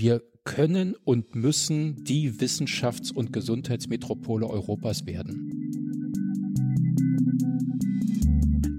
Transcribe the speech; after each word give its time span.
Wir 0.00 0.22
können 0.44 0.94
und 1.04 1.34
müssen 1.34 2.04
die 2.04 2.32
Wissenschafts- 2.32 3.12
und 3.12 3.34
Gesundheitsmetropole 3.34 4.46
Europas 4.46 5.04
werden. 5.04 5.50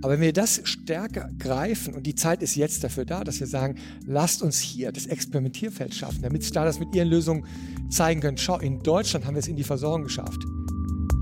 Aber 0.01 0.13
wenn 0.13 0.21
wir 0.21 0.33
das 0.33 0.61
stärker 0.63 1.29
greifen, 1.37 1.93
und 1.93 2.07
die 2.07 2.15
Zeit 2.15 2.41
ist 2.41 2.55
jetzt 2.55 2.83
dafür 2.83 3.05
da, 3.05 3.23
dass 3.23 3.39
wir 3.39 3.45
sagen, 3.45 3.75
lasst 4.07 4.41
uns 4.41 4.59
hier 4.59 4.91
das 4.91 5.05
Experimentierfeld 5.05 5.93
schaffen, 5.93 6.23
damit 6.23 6.43
Startups 6.43 6.79
mit 6.79 6.95
ihren 6.95 7.09
Lösungen 7.09 7.45
zeigen 7.91 8.19
können, 8.19 8.39
schau, 8.39 8.57
in 8.57 8.79
Deutschland 8.79 9.27
haben 9.27 9.35
wir 9.35 9.41
es 9.41 9.47
in 9.47 9.57
die 9.57 9.63
Versorgung 9.63 10.05
geschafft. 10.05 10.43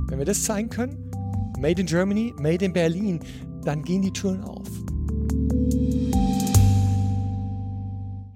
Wenn 0.07 0.17
wir 0.17 0.25
das 0.25 0.45
zeigen 0.45 0.69
können, 0.69 1.11
Made 1.59 1.81
in 1.81 1.87
Germany, 1.87 2.33
Made 2.39 2.63
in 2.63 2.71
Berlin, 2.71 3.19
dann 3.65 3.83
gehen 3.83 4.01
die 4.01 4.13
Türen 4.13 4.45
auf. 4.45 4.69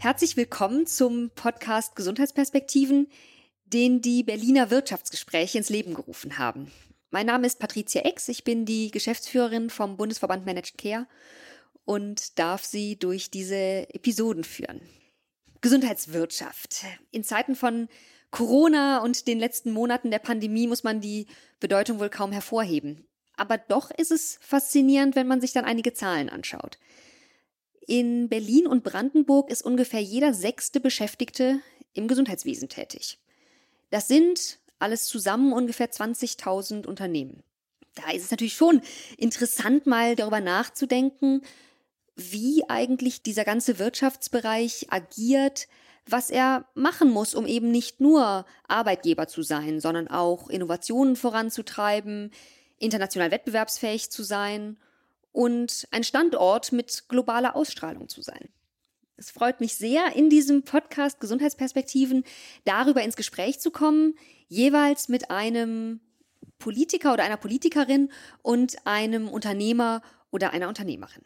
Herzlich 0.03 0.35
willkommen 0.35 0.85
zum 0.85 1.29
Podcast 1.33 1.95
Gesundheitsperspektiven, 1.95 3.07
den 3.63 4.01
die 4.01 4.23
Berliner 4.23 4.69
Wirtschaftsgespräche 4.69 5.57
ins 5.57 5.69
Leben 5.69 5.93
gerufen 5.93 6.37
haben. 6.37 6.69
Mein 7.09 7.25
Name 7.25 7.47
ist 7.47 7.57
Patricia 7.57 8.01
Ex, 8.01 8.27
ich 8.27 8.43
bin 8.43 8.65
die 8.65 8.91
Geschäftsführerin 8.91 9.69
vom 9.69 9.95
Bundesverband 9.95 10.45
Managed 10.45 10.77
Care 10.77 11.07
und 11.85 12.37
darf 12.37 12.65
Sie 12.65 12.99
durch 12.99 13.31
diese 13.31 13.87
Episoden 13.93 14.43
führen. 14.43 14.81
Gesundheitswirtschaft. 15.61 16.83
In 17.11 17.23
Zeiten 17.23 17.55
von 17.55 17.87
Corona 18.29 19.01
und 19.01 19.25
den 19.25 19.39
letzten 19.39 19.71
Monaten 19.71 20.11
der 20.11 20.19
Pandemie 20.19 20.67
muss 20.67 20.83
man 20.83 20.99
die 20.99 21.27
Bedeutung 21.61 22.01
wohl 22.01 22.09
kaum 22.09 22.33
hervorheben. 22.33 23.07
Aber 23.37 23.57
doch 23.57 23.89
ist 23.89 24.11
es 24.11 24.37
faszinierend, 24.41 25.15
wenn 25.15 25.27
man 25.27 25.39
sich 25.39 25.53
dann 25.53 25.63
einige 25.63 25.93
Zahlen 25.93 26.27
anschaut. 26.27 26.77
In 27.85 28.29
Berlin 28.29 28.67
und 28.67 28.83
Brandenburg 28.83 29.49
ist 29.49 29.63
ungefähr 29.63 30.01
jeder 30.01 30.33
sechste 30.33 30.79
Beschäftigte 30.79 31.59
im 31.93 32.07
Gesundheitswesen 32.07 32.69
tätig. 32.69 33.19
Das 33.89 34.07
sind 34.07 34.59
alles 34.79 35.05
zusammen 35.05 35.53
ungefähr 35.53 35.91
20.000 35.91 36.85
Unternehmen. 36.85 37.43
Da 37.95 38.11
ist 38.11 38.23
es 38.23 38.31
natürlich 38.31 38.55
schon 38.55 38.81
interessant, 39.17 39.85
mal 39.85 40.15
darüber 40.15 40.39
nachzudenken, 40.39 41.41
wie 42.15 42.63
eigentlich 42.69 43.21
dieser 43.21 43.43
ganze 43.43 43.79
Wirtschaftsbereich 43.79 44.87
agiert, 44.89 45.67
was 46.07 46.29
er 46.29 46.65
machen 46.73 47.09
muss, 47.09 47.33
um 47.35 47.45
eben 47.45 47.71
nicht 47.71 47.99
nur 47.99 48.45
Arbeitgeber 48.67 49.27
zu 49.27 49.41
sein, 49.41 49.79
sondern 49.79 50.07
auch 50.07 50.49
Innovationen 50.49 51.15
voranzutreiben, 51.15 52.31
international 52.77 53.31
wettbewerbsfähig 53.31 54.09
zu 54.09 54.23
sein 54.23 54.77
und 55.33 55.85
ein 55.91 56.05
Standort 56.05 56.71
mit 56.71 57.09
globaler 57.09 57.57
Ausstrahlung 57.57 58.07
zu 58.07 58.21
sein. 58.21 58.47
Es 59.17 59.29
freut 59.29 59.59
mich 59.59 59.75
sehr, 59.75 60.15
in 60.15 60.29
diesem 60.29 60.63
Podcast 60.63 61.19
Gesundheitsperspektiven 61.19 62.23
darüber 62.63 63.03
ins 63.03 63.15
Gespräch 63.15 63.59
zu 63.59 63.69
kommen, 63.69 64.15
jeweils 64.47 65.09
mit 65.09 65.29
einem 65.29 65.99
Politiker 66.59 67.13
oder 67.13 67.23
einer 67.23 67.37
Politikerin 67.37 68.09
und 68.41 68.85
einem 68.85 69.27
Unternehmer 69.27 70.01
oder 70.31 70.51
einer 70.51 70.67
Unternehmerin. 70.67 71.23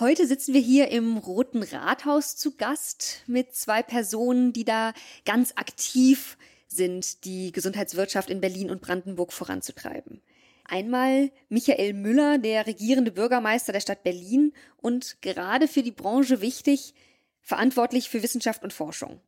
Heute 0.00 0.26
sitzen 0.26 0.54
wir 0.54 0.60
hier 0.60 0.88
im 0.88 1.18
Roten 1.18 1.62
Rathaus 1.62 2.36
zu 2.36 2.56
Gast 2.56 3.22
mit 3.26 3.54
zwei 3.54 3.82
Personen, 3.82 4.52
die 4.52 4.64
da 4.64 4.92
ganz 5.24 5.52
aktiv 5.56 6.36
sind, 6.66 7.24
die 7.24 7.52
Gesundheitswirtschaft 7.52 8.30
in 8.30 8.40
Berlin 8.40 8.70
und 8.70 8.80
Brandenburg 8.80 9.32
voranzutreiben. 9.32 10.20
Einmal 10.64 11.30
Michael 11.48 11.92
Müller, 11.92 12.38
der 12.38 12.66
regierende 12.66 13.12
Bürgermeister 13.12 13.72
der 13.72 13.80
Stadt 13.80 14.02
Berlin 14.02 14.52
und 14.76 15.20
gerade 15.22 15.68
für 15.68 15.82
die 15.82 15.92
Branche 15.92 16.40
wichtig, 16.40 16.94
verantwortlich 17.40 18.08
für 18.08 18.22
Wissenschaft 18.22 18.62
und 18.62 18.72
Forschung. 18.72 19.20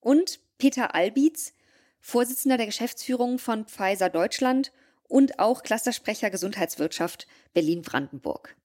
Und 0.00 0.40
Peter 0.58 0.94
Albitz, 0.94 1.52
Vorsitzender 2.00 2.58
der 2.58 2.66
Geschäftsführung 2.66 3.38
von 3.38 3.64
Pfizer 3.64 4.10
Deutschland 4.10 4.72
und 5.08 5.38
auch 5.38 5.62
Clustersprecher 5.62 6.28
Gesundheitswirtschaft 6.28 7.26
Berlin-Brandenburg. 7.54 8.56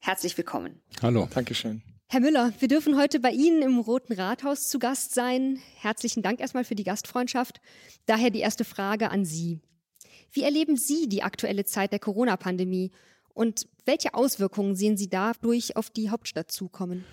Herzlich 0.00 0.36
willkommen. 0.36 0.80
Hallo. 1.02 1.28
Dankeschön. 1.32 1.82
Herr 2.10 2.20
Müller, 2.20 2.54
wir 2.58 2.68
dürfen 2.68 2.96
heute 2.96 3.20
bei 3.20 3.30
Ihnen 3.30 3.60
im 3.60 3.78
Roten 3.78 4.14
Rathaus 4.14 4.70
zu 4.70 4.78
Gast 4.78 5.12
sein. 5.12 5.60
Herzlichen 5.76 6.22
Dank 6.22 6.40
erstmal 6.40 6.64
für 6.64 6.74
die 6.74 6.84
Gastfreundschaft. 6.84 7.60
Daher 8.06 8.30
die 8.30 8.40
erste 8.40 8.64
Frage 8.64 9.10
an 9.10 9.26
Sie. 9.26 9.60
Wie 10.32 10.42
erleben 10.42 10.76
Sie 10.76 11.08
die 11.08 11.22
aktuelle 11.22 11.64
Zeit 11.64 11.92
der 11.92 11.98
Corona-Pandemie 11.98 12.90
und 13.34 13.66
welche 13.84 14.14
Auswirkungen 14.14 14.74
sehen 14.74 14.96
Sie 14.96 15.08
dadurch 15.08 15.76
auf 15.76 15.90
die 15.90 16.10
Hauptstadt 16.10 16.50
zukommen? 16.50 17.04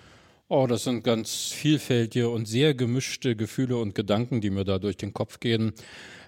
Oh, 0.47 0.67
das 0.67 0.83
sind 0.83 1.03
ganz 1.03 1.47
vielfältige 1.51 2.29
und 2.29 2.45
sehr 2.45 2.75
gemischte 2.75 3.35
Gefühle 3.35 3.77
und 3.77 3.95
Gedanken, 3.95 4.41
die 4.41 4.51
mir 4.51 4.63
da 4.63 4.77
durch 4.77 4.97
den 4.97 5.13
Kopf 5.13 5.39
gehen. 5.39 5.73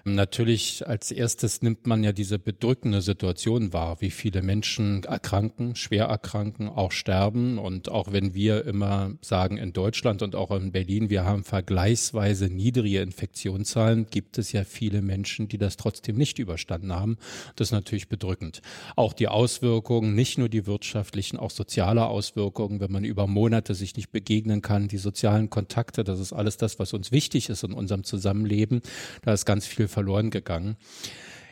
Natürlich 0.04 0.86
als 0.86 1.10
erstes 1.10 1.62
nimmt 1.62 1.86
man 1.86 2.04
ja 2.04 2.12
diese 2.12 2.38
bedrückende 2.38 3.02
Situation 3.02 3.72
wahr, 3.72 4.00
wie 4.00 4.10
viele 4.10 4.42
Menschen 4.42 5.04
erkranken, 5.04 5.74
schwer 5.74 6.06
erkranken, 6.06 6.68
auch 6.68 6.92
sterben. 6.92 7.58
Und 7.58 7.90
auch 7.90 8.12
wenn 8.12 8.34
wir 8.34 8.64
immer 8.64 9.12
sagen, 9.20 9.56
in 9.56 9.72
Deutschland 9.72 10.22
und 10.22 10.34
auch 10.34 10.50
in 10.50 10.72
Berlin, 10.72 11.10
wir 11.10 11.24
haben 11.24 11.44
vergleichsweise 11.44 12.46
niedrige 12.46 13.00
Infektionszahlen, 13.00 14.06
gibt 14.10 14.38
es 14.38 14.52
ja 14.52 14.64
viele 14.64 15.02
Menschen, 15.02 15.48
die 15.48 15.58
das 15.58 15.76
trotzdem 15.76 16.16
nicht 16.16 16.38
überstanden 16.38 16.92
haben. 16.92 17.16
Das 17.56 17.68
ist 17.68 17.72
natürlich 17.72 18.08
bedrückend. 18.08 18.62
Auch 18.96 19.12
die 19.12 19.28
Auswirkungen, 19.28 20.14
nicht 20.14 20.38
nur 20.38 20.48
die 20.48 20.66
wirtschaftlichen, 20.66 21.36
auch 21.36 21.50
soziale 21.50 22.06
Auswirkungen, 22.06 22.80
wenn 22.80 22.92
man 22.92 23.04
über 23.04 23.26
Monate 23.26 23.74
sich 23.74 23.96
nicht 23.96 24.10
begegnen 24.10 24.62
kann, 24.62 24.88
die 24.88 24.98
sozialen 24.98 25.50
Kontakte, 25.50 26.04
das 26.04 26.20
ist 26.20 26.32
alles 26.32 26.56
das, 26.56 26.78
was 26.78 26.92
uns 26.92 27.12
wichtig 27.12 27.48
ist 27.48 27.64
in 27.64 27.72
unserem 27.72 28.04
Zusammenleben. 28.04 28.80
Da 29.22 29.32
ist 29.32 29.44
ganz 29.44 29.66
viel 29.66 29.87
verloren 29.88 30.30
gegangen. 30.30 30.76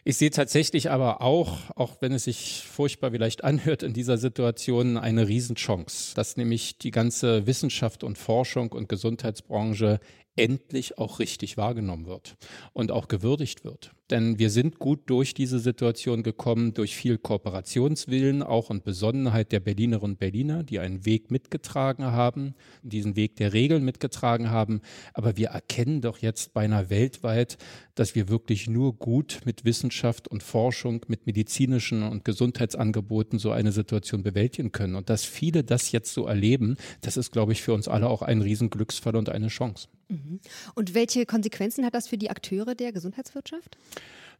Ich 0.08 0.18
sehe 0.18 0.30
tatsächlich 0.30 0.88
aber 0.92 1.20
auch, 1.20 1.58
auch 1.74 1.96
wenn 2.00 2.12
es 2.12 2.24
sich 2.24 2.62
furchtbar 2.64 3.10
vielleicht 3.10 3.42
anhört, 3.42 3.82
in 3.82 3.92
dieser 3.92 4.18
Situation 4.18 4.96
eine 4.96 5.26
Riesenchance, 5.26 6.14
dass 6.14 6.36
nämlich 6.36 6.78
die 6.78 6.92
ganze 6.92 7.48
Wissenschaft 7.48 8.04
und 8.04 8.16
Forschung 8.16 8.70
und 8.70 8.88
Gesundheitsbranche 8.88 9.98
endlich 10.36 10.98
auch 10.98 11.18
richtig 11.18 11.56
wahrgenommen 11.56 12.06
wird 12.06 12.36
und 12.72 12.92
auch 12.92 13.08
gewürdigt 13.08 13.64
wird. 13.64 13.92
Denn 14.10 14.38
wir 14.38 14.50
sind 14.50 14.78
gut 14.78 15.00
durch 15.06 15.34
diese 15.34 15.58
Situation 15.58 16.22
gekommen, 16.22 16.74
durch 16.74 16.94
viel 16.94 17.18
Kooperationswillen 17.18 18.44
auch 18.44 18.70
und 18.70 18.84
Besonnenheit 18.84 19.50
der 19.50 19.58
Berlinerinnen 19.58 20.12
und 20.12 20.18
Berliner, 20.20 20.62
die 20.62 20.78
einen 20.78 21.04
Weg 21.04 21.32
mitgetragen 21.32 22.04
haben, 22.04 22.54
diesen 22.82 23.16
Weg 23.16 23.34
der 23.36 23.52
Regeln 23.52 23.84
mitgetragen 23.84 24.50
haben. 24.50 24.80
Aber 25.12 25.36
wir 25.36 25.48
erkennen 25.48 26.02
doch 26.02 26.18
jetzt 26.18 26.54
beinahe 26.54 26.88
weltweit, 26.88 27.58
dass 27.96 28.14
wir 28.14 28.28
wirklich 28.28 28.68
nur 28.68 28.94
gut 28.94 29.40
mit 29.44 29.64
Wissenschaft 29.64 30.28
und 30.28 30.44
Forschung, 30.44 31.04
mit 31.08 31.26
medizinischen 31.26 32.04
und 32.04 32.24
Gesundheitsangeboten 32.24 33.40
so 33.40 33.50
eine 33.50 33.72
Situation 33.72 34.22
bewältigen 34.22 34.70
können. 34.70 34.94
Und 34.94 35.10
dass 35.10 35.24
viele 35.24 35.64
das 35.64 35.90
jetzt 35.90 36.14
so 36.14 36.26
erleben, 36.26 36.76
das 37.00 37.16
ist, 37.16 37.32
glaube 37.32 37.52
ich, 37.52 37.62
für 37.62 37.74
uns 37.74 37.88
alle 37.88 38.08
auch 38.08 38.22
ein 38.22 38.40
Riesenglücksfall 38.40 39.16
und 39.16 39.30
eine 39.30 39.48
Chance. 39.48 39.88
Mhm. 40.08 40.40
Und 40.74 40.94
welche 40.94 41.26
Konsequenzen 41.26 41.84
hat 41.84 41.94
das 41.94 42.08
für 42.08 42.18
die 42.18 42.30
Akteure 42.30 42.74
der 42.74 42.92
Gesundheitswirtschaft? 42.92 43.76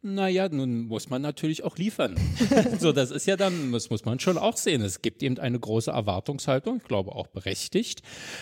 Naja, 0.01 0.47
nun 0.49 0.87
muss 0.87 1.09
man 1.09 1.21
natürlich 1.21 1.63
auch 1.63 1.77
liefern. 1.77 2.15
so, 2.79 2.91
das 2.91 3.11
ist 3.11 3.25
ja 3.25 3.35
dann, 3.35 3.71
das 3.71 3.89
muss 3.89 4.05
man 4.05 4.19
schon 4.19 4.37
auch 4.37 4.55
sehen. 4.55 4.81
Es 4.81 5.01
gibt 5.01 5.23
eben 5.23 5.39
eine 5.39 5.59
große 5.59 5.91
Erwartungshaltung, 5.91 6.77
ich 6.77 6.83
glaube 6.83 7.13
auch 7.13 7.27
berechtigt. 7.27 8.01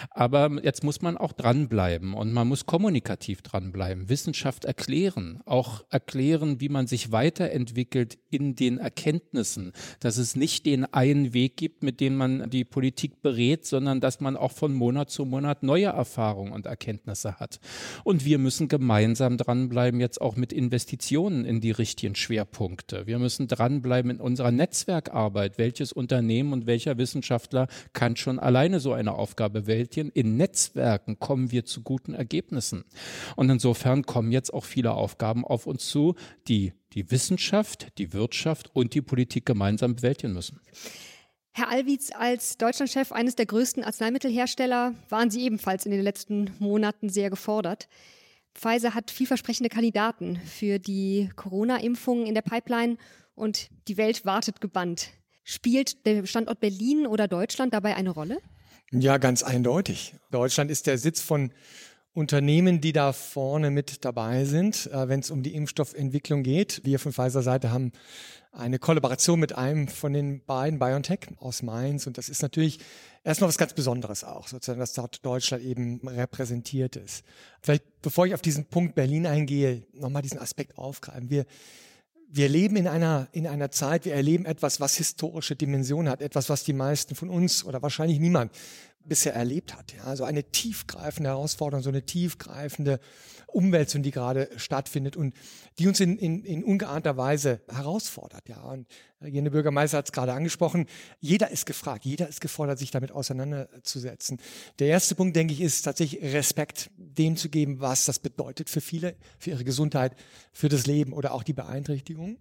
Aber 0.10 0.52
jetzt 0.64 0.84
muss 0.84 1.02
man 1.02 1.18
auch 1.18 1.34
dranbleiben 1.34 2.14
und 2.14 2.34
man 2.34 2.48
muss 2.48 2.66
kommunikativ 2.66 3.42
dranbleiben, 3.42 4.10
Wissenschaft 4.10 4.66
erklären, 4.66 5.42
auch 5.46 5.86
erklären, 5.90 6.60
wie 6.60 6.70
man 6.70 6.88
sich 6.88 7.12
weiterentwickelt 7.12 8.18
in 8.30 8.56
den 8.56 8.78
Erkenntnissen, 8.78 9.72
dass 10.02 10.18
es 10.18 10.36
nicht 10.36 10.66
den 10.66 10.86
einen 10.86 11.34
Weg 11.34 11.56
gibt, 11.56 11.84
mit 11.84 12.02
dem 12.02 12.18
man 12.18 12.50
die 12.50 12.66
Politik 12.66 13.22
berät, 13.22 13.66
sondern 13.66 14.02
dass 14.02 14.20
man 14.20 14.36
auch 14.36 14.52
von 14.52 14.74
Monat 14.74 15.10
zu 15.10 15.26
Monat 15.26 15.64
neue 15.64 15.88
Erfahrungen 15.88 16.52
und 16.52 16.66
Erkenntnisse 16.66 17.40
hat. 17.40 17.60
Und 18.04 18.26
wir 18.26 18.40
müssen 18.40 18.68
gemeinsam 18.68 19.38
dranbleiben, 19.38 20.00
jetzt 20.02 20.20
auch 20.20 20.36
mit 20.36 20.52
Investitionen 20.52 21.45
in 21.46 21.62
die 21.62 21.72
richtigen 21.72 22.16
Schwerpunkte. 22.16 23.08
Wir 23.08 23.20
müssen 23.20 23.48
dranbleiben 23.48 24.12
in 24.12 24.20
unserer 24.20 24.52
Netzwerkarbeit. 24.52 25.58
Welches 25.58 25.92
Unternehmen 25.92 26.54
und 26.54 26.66
welcher 26.66 26.98
Wissenschaftler 26.98 27.68
kann 27.94 28.16
schon 28.16 28.40
alleine 28.40 28.80
so 28.80 28.94
eine 28.94 29.14
Aufgabe 29.14 29.62
bewältigen? 29.62 30.10
In 30.14 30.38
Netzwerken 30.38 31.20
kommen 31.20 31.52
wir 31.52 31.66
zu 31.66 31.82
guten 31.82 32.14
Ergebnissen. 32.14 32.86
Und 33.36 33.50
insofern 33.50 34.06
kommen 34.06 34.32
jetzt 34.32 34.54
auch 34.54 34.66
viele 34.66 34.94
Aufgaben 34.94 35.46
auf 35.46 35.68
uns 35.68 35.88
zu, 35.88 36.16
die 36.48 36.74
die 36.94 37.12
Wissenschaft, 37.12 37.98
die 37.98 38.14
Wirtschaft 38.14 38.72
und 38.74 38.94
die 38.94 39.02
Politik 39.02 39.46
gemeinsam 39.46 39.96
bewältigen 39.96 40.34
müssen. 40.34 40.62
Herr 41.52 41.70
Alwitz, 41.70 42.10
als 42.14 42.58
Deutschlandchef 42.58 43.14
eines 43.14 43.36
der 43.36 43.46
größten 43.46 43.84
Arzneimittelhersteller 43.84 44.94
waren 45.08 45.30
Sie 45.30 45.46
ebenfalls 45.46 45.86
in 45.86 45.92
den 45.92 46.02
letzten 46.02 46.52
Monaten 46.60 47.08
sehr 47.08 47.30
gefordert. 47.30 47.88
Pfizer 48.56 48.96
hat 48.96 49.12
vielversprechende 49.12 49.70
Kandidaten 49.70 50.38
für 50.38 50.80
die 50.80 51.30
Corona-Impfung 51.36 52.26
in 52.26 52.34
der 52.34 52.42
Pipeline 52.42 52.98
und 53.36 53.70
die 53.88 53.98
Welt 53.98 54.26
wartet 54.26 54.62
gebannt. 54.62 55.10
Spielt 55.44 56.06
der 56.06 56.26
Standort 56.26 56.60
Berlin 56.60 57.06
oder 57.06 57.28
Deutschland 57.28 57.74
dabei 57.74 57.96
eine 57.96 58.10
Rolle? 58.10 58.40
Ja, 58.92 59.18
ganz 59.18 59.44
eindeutig. 59.44 60.16
Deutschland 60.32 60.72
ist 60.72 60.88
der 60.88 60.98
Sitz 60.98 61.22
von 61.22 61.52
Unternehmen, 62.16 62.80
die 62.80 62.94
da 62.94 63.12
vorne 63.12 63.72
mit 63.72 64.06
dabei 64.06 64.46
sind, 64.46 64.90
äh, 64.92 65.10
wenn 65.10 65.20
es 65.20 65.30
um 65.30 65.44
die 65.44 65.54
Impfstoffentwicklung 65.54 66.44
geht. 66.44 66.82
Wir 66.86 66.98
von 66.98 67.12
Pfizer 67.12 67.42
Seite 67.42 67.72
haben 67.72 67.92
eine 68.54 68.80
Kollaboration 68.80 69.38
mit 69.38 69.54
einem 69.54 69.90
von 69.90 70.14
den 70.14 70.42
beiden 70.46 70.80
BioNTech 70.80 71.28
aus 71.40 71.62
Mainz 71.62 72.08
und 72.08 72.18
das 72.18 72.30
ist 72.30 72.42
natürlich 72.42 72.80
erstmal 73.26 73.50
was 73.50 73.58
ganz 73.58 73.74
Besonderes 73.74 74.24
auch, 74.24 74.48
sozusagen, 74.48 74.80
dass 74.80 74.94
dort 74.94 75.26
Deutschland 75.26 75.62
eben 75.64 76.00
repräsentiert 76.08 76.96
ist. 76.96 77.26
Vielleicht, 77.62 77.84
bevor 78.02 78.26
ich 78.26 78.34
auf 78.34 78.42
diesen 78.42 78.64
Punkt 78.64 78.96
Berlin 78.96 79.28
eingehe, 79.28 79.84
nochmal 79.92 80.22
diesen 80.22 80.40
Aspekt 80.40 80.78
aufgreifen. 80.78 81.30
Wir, 81.30 81.46
wir 82.30 82.48
leben 82.48 82.78
in 82.78 82.88
einer, 82.88 83.28
in 83.34 83.46
einer 83.46 83.72
Zeit, 83.72 84.06
wir 84.06 84.14
erleben 84.14 84.46
etwas, 84.46 84.80
was 84.80 84.96
historische 84.96 85.58
Dimensionen 85.58 86.10
hat, 86.10 86.22
etwas, 86.22 86.48
was 86.48 86.64
die 86.64 86.74
meisten 86.74 87.14
von 87.14 87.30
uns 87.30 87.66
oder 87.66 87.82
wahrscheinlich 87.82 88.20
niemand 88.20 88.54
bisher 89.08 89.34
erlebt 89.34 89.76
hat. 89.76 89.94
Ja, 89.94 90.04
also 90.04 90.24
eine 90.24 90.44
tiefgreifende 90.44 91.30
Herausforderung, 91.30 91.84
so 91.84 91.90
eine 91.90 92.06
tiefgreifende 92.06 93.00
Umwälzung, 93.48 94.04
die 94.04 94.12
gerade 94.12 94.50
stattfindet 94.58 95.16
und 95.16 95.34
die 95.80 95.88
uns 95.88 96.00
in, 96.00 96.18
in, 96.18 96.44
in 96.44 96.64
ungeahnter 96.64 97.18
Weise 97.18 97.62
herausfordert. 97.70 98.50
Ja, 98.50 98.62
und 98.62 98.88
Regierende 99.26 99.52
Bürgermeister 99.52 99.98
hat 99.98 100.06
es 100.06 100.12
gerade 100.12 100.34
angesprochen. 100.34 100.86
Jeder 101.20 101.50
ist 101.50 101.66
gefragt, 101.66 102.06
jeder 102.06 102.28
ist 102.28 102.42
gefordert, 102.42 102.80
sich 102.80 102.92
damit 102.92 103.12
auseinanderzusetzen. 103.12 104.40
Der 104.80 104.88
erste 104.88 105.16
Punkt, 105.16 105.36
denke 105.36 105.54
ich, 105.54 105.62
ist 105.62 105.82
tatsächlich 105.82 106.22
Respekt 106.22 106.92
dem 106.98 107.36
zu 107.38 107.50
geben, 107.50 107.80
was 107.80 108.06
das 108.06 108.20
bedeutet 108.20 108.70
für 108.70 108.82
viele, 108.82 109.16
für 109.40 109.52
ihre 109.52 109.64
Gesundheit, 109.64 110.16
für 110.52 110.70
das 110.70 110.86
Leben 110.86 111.12
oder 111.14 111.34
auch 111.34 111.44
die 111.44 111.54
Beeinträchtigung. 111.54 112.38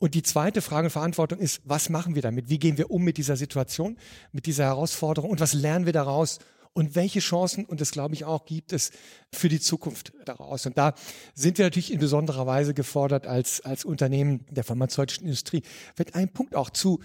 Und 0.00 0.14
die 0.14 0.22
zweite 0.22 0.62
Frage 0.62 0.86
und 0.86 0.92
Verantwortung 0.92 1.38
ist, 1.40 1.60
was 1.64 1.90
machen 1.90 2.14
wir 2.14 2.22
damit? 2.22 2.48
Wie 2.48 2.58
gehen 2.58 2.78
wir 2.78 2.90
um 2.90 3.04
mit 3.04 3.18
dieser 3.18 3.36
Situation, 3.36 3.98
mit 4.32 4.46
dieser 4.46 4.64
Herausforderung 4.64 5.30
und 5.30 5.40
was 5.40 5.52
lernen 5.52 5.84
wir 5.84 5.92
daraus? 5.92 6.38
Und 6.72 6.94
welche 6.94 7.20
Chancen, 7.20 7.66
und 7.66 7.82
das 7.82 7.90
glaube 7.90 8.14
ich 8.14 8.24
auch, 8.24 8.46
gibt 8.46 8.72
es 8.72 8.92
für 9.30 9.50
die 9.50 9.60
Zukunft 9.60 10.12
daraus? 10.24 10.64
Und 10.64 10.78
da 10.78 10.94
sind 11.34 11.58
wir 11.58 11.66
natürlich 11.66 11.92
in 11.92 11.98
besonderer 11.98 12.46
Weise 12.46 12.72
gefordert 12.72 13.26
als, 13.26 13.60
als 13.60 13.84
Unternehmen 13.84 14.46
der 14.48 14.64
pharmazeutischen 14.64 15.24
Industrie. 15.24 15.62
Wird 15.96 16.14
ein 16.14 16.32
Punkt 16.32 16.56
auch 16.56 16.70
zu 16.70 17.00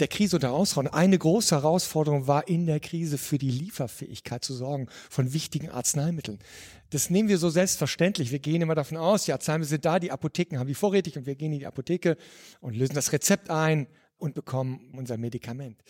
der 0.00 0.08
Krise 0.08 0.36
und 0.36 0.42
Herausforderung. 0.42 0.96
Eine 0.96 1.18
große 1.18 1.54
Herausforderung 1.54 2.26
war 2.26 2.48
in 2.48 2.66
der 2.66 2.80
Krise 2.80 3.18
für 3.18 3.38
die 3.38 3.50
Lieferfähigkeit 3.50 4.44
zu 4.44 4.54
sorgen 4.54 4.88
von 5.10 5.32
wichtigen 5.32 5.70
Arzneimitteln. 5.70 6.38
Das 6.90 7.10
nehmen 7.10 7.28
wir 7.28 7.38
so 7.38 7.50
selbstverständlich. 7.50 8.30
Wir 8.30 8.38
gehen 8.38 8.62
immer 8.62 8.74
davon 8.74 8.96
aus, 8.96 9.24
die 9.24 9.32
Arzneimittel 9.32 9.70
sind 9.70 9.84
da, 9.84 9.98
die 9.98 10.10
Apotheken 10.10 10.58
haben 10.58 10.68
die 10.68 10.74
vorrätig 10.74 11.16
und 11.16 11.26
wir 11.26 11.34
gehen 11.34 11.52
in 11.52 11.58
die 11.60 11.66
Apotheke 11.66 12.16
und 12.60 12.76
lösen 12.76 12.94
das 12.94 13.12
Rezept 13.12 13.50
ein 13.50 13.86
und 14.16 14.34
bekommen 14.34 14.94
unser 14.96 15.16
Medikament. 15.16 15.82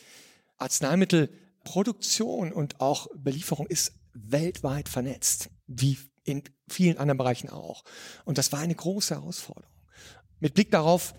Arzneimittelproduktion 0.56 2.52
und 2.52 2.80
auch 2.80 3.06
Belieferung 3.14 3.66
ist 3.68 3.92
weltweit 4.12 4.88
vernetzt, 4.88 5.50
wie 5.66 5.98
in 6.24 6.42
vielen 6.68 6.98
anderen 6.98 7.18
Bereichen 7.18 7.48
auch. 7.48 7.84
Und 8.24 8.38
das 8.38 8.52
war 8.52 8.60
eine 8.60 8.74
große 8.74 9.14
Herausforderung. 9.14 9.70
Mit 10.40 10.54
Blick 10.54 10.70
darauf 10.70 11.14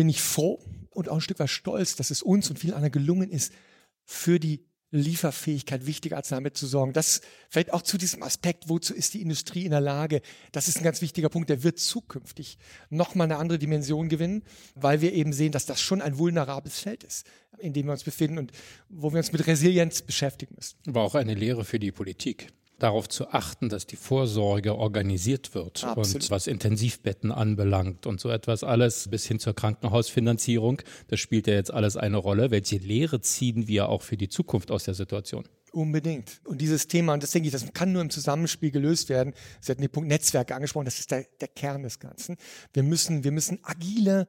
bin 0.00 0.08
ich 0.08 0.22
froh, 0.22 0.58
und 0.88 1.10
auch 1.10 1.16
ein 1.16 1.20
Stück 1.20 1.40
weit 1.40 1.50
stolz, 1.50 1.94
dass 1.94 2.10
es 2.10 2.22
uns 2.22 2.48
und 2.48 2.58
vielen 2.58 2.72
anderen 2.72 2.90
gelungen 2.90 3.30
ist, 3.30 3.52
für 4.06 4.40
die 4.40 4.64
Lieferfähigkeit 4.92 5.84
wichtiger 5.84 6.16
Arzneimittel 6.16 6.56
zu 6.56 6.66
sorgen. 6.66 6.94
Das 6.94 7.20
fällt 7.50 7.70
auch 7.74 7.82
zu 7.82 7.98
diesem 7.98 8.22
Aspekt, 8.22 8.70
wozu 8.70 8.94
ist 8.94 9.12
die 9.12 9.20
Industrie 9.20 9.66
in 9.66 9.72
der 9.72 9.82
Lage? 9.82 10.22
Das 10.52 10.68
ist 10.68 10.78
ein 10.78 10.84
ganz 10.84 11.02
wichtiger 11.02 11.28
Punkt, 11.28 11.50
der 11.50 11.64
wird 11.64 11.78
zukünftig 11.78 12.56
nochmal 12.88 13.26
eine 13.26 13.36
andere 13.36 13.58
Dimension 13.58 14.08
gewinnen, 14.08 14.42
weil 14.74 15.02
wir 15.02 15.12
eben 15.12 15.34
sehen, 15.34 15.52
dass 15.52 15.66
das 15.66 15.82
schon 15.82 16.00
ein 16.00 16.16
vulnerables 16.16 16.80
Feld 16.80 17.04
ist, 17.04 17.26
in 17.58 17.74
dem 17.74 17.84
wir 17.84 17.92
uns 17.92 18.04
befinden 18.04 18.38
und 18.38 18.52
wo 18.88 19.12
wir 19.12 19.18
uns 19.18 19.32
mit 19.32 19.46
Resilienz 19.46 20.00
beschäftigen 20.00 20.54
müssen. 20.56 20.78
War 20.86 21.02
auch 21.02 21.14
eine 21.14 21.34
Lehre 21.34 21.66
für 21.66 21.78
die 21.78 21.92
Politik 21.92 22.48
darauf 22.82 23.08
zu 23.08 23.28
achten, 23.28 23.68
dass 23.68 23.86
die 23.86 23.96
Vorsorge 23.96 24.74
organisiert 24.74 25.54
wird 25.54 25.84
Absolut. 25.84 26.22
und 26.22 26.30
was 26.30 26.46
Intensivbetten 26.46 27.30
anbelangt 27.32 28.06
und 28.06 28.20
so 28.20 28.28
etwas 28.30 28.64
alles 28.64 29.08
bis 29.08 29.26
hin 29.26 29.38
zur 29.38 29.54
Krankenhausfinanzierung. 29.54 30.82
Das 31.08 31.20
spielt 31.20 31.46
ja 31.46 31.54
jetzt 31.54 31.72
alles 31.72 31.96
eine 31.96 32.16
Rolle. 32.16 32.50
Welche 32.50 32.78
Lehre 32.78 33.20
ziehen 33.20 33.68
wir 33.68 33.88
auch 33.88 34.02
für 34.02 34.16
die 34.16 34.28
Zukunft 34.28 34.70
aus 34.70 34.84
der 34.84 34.94
Situation? 34.94 35.44
Unbedingt. 35.72 36.40
Und 36.44 36.60
dieses 36.60 36.88
Thema, 36.88 37.14
und 37.14 37.22
das 37.22 37.30
denke 37.30 37.46
ich, 37.46 37.52
das 37.52 37.72
kann 37.72 37.92
nur 37.92 38.02
im 38.02 38.10
Zusammenspiel 38.10 38.70
gelöst 38.70 39.08
werden. 39.08 39.34
Sie 39.60 39.70
hatten 39.70 39.82
den 39.82 39.90
Punkt 39.90 40.08
Netzwerke 40.08 40.54
angesprochen, 40.54 40.86
das 40.86 40.98
ist 40.98 41.10
der, 41.10 41.26
der 41.40 41.48
Kern 41.48 41.82
des 41.82 42.00
Ganzen. 42.00 42.36
Wir 42.72 42.82
müssen, 42.82 43.22
wir 43.22 43.30
müssen 43.30 43.60
agile, 43.62 44.26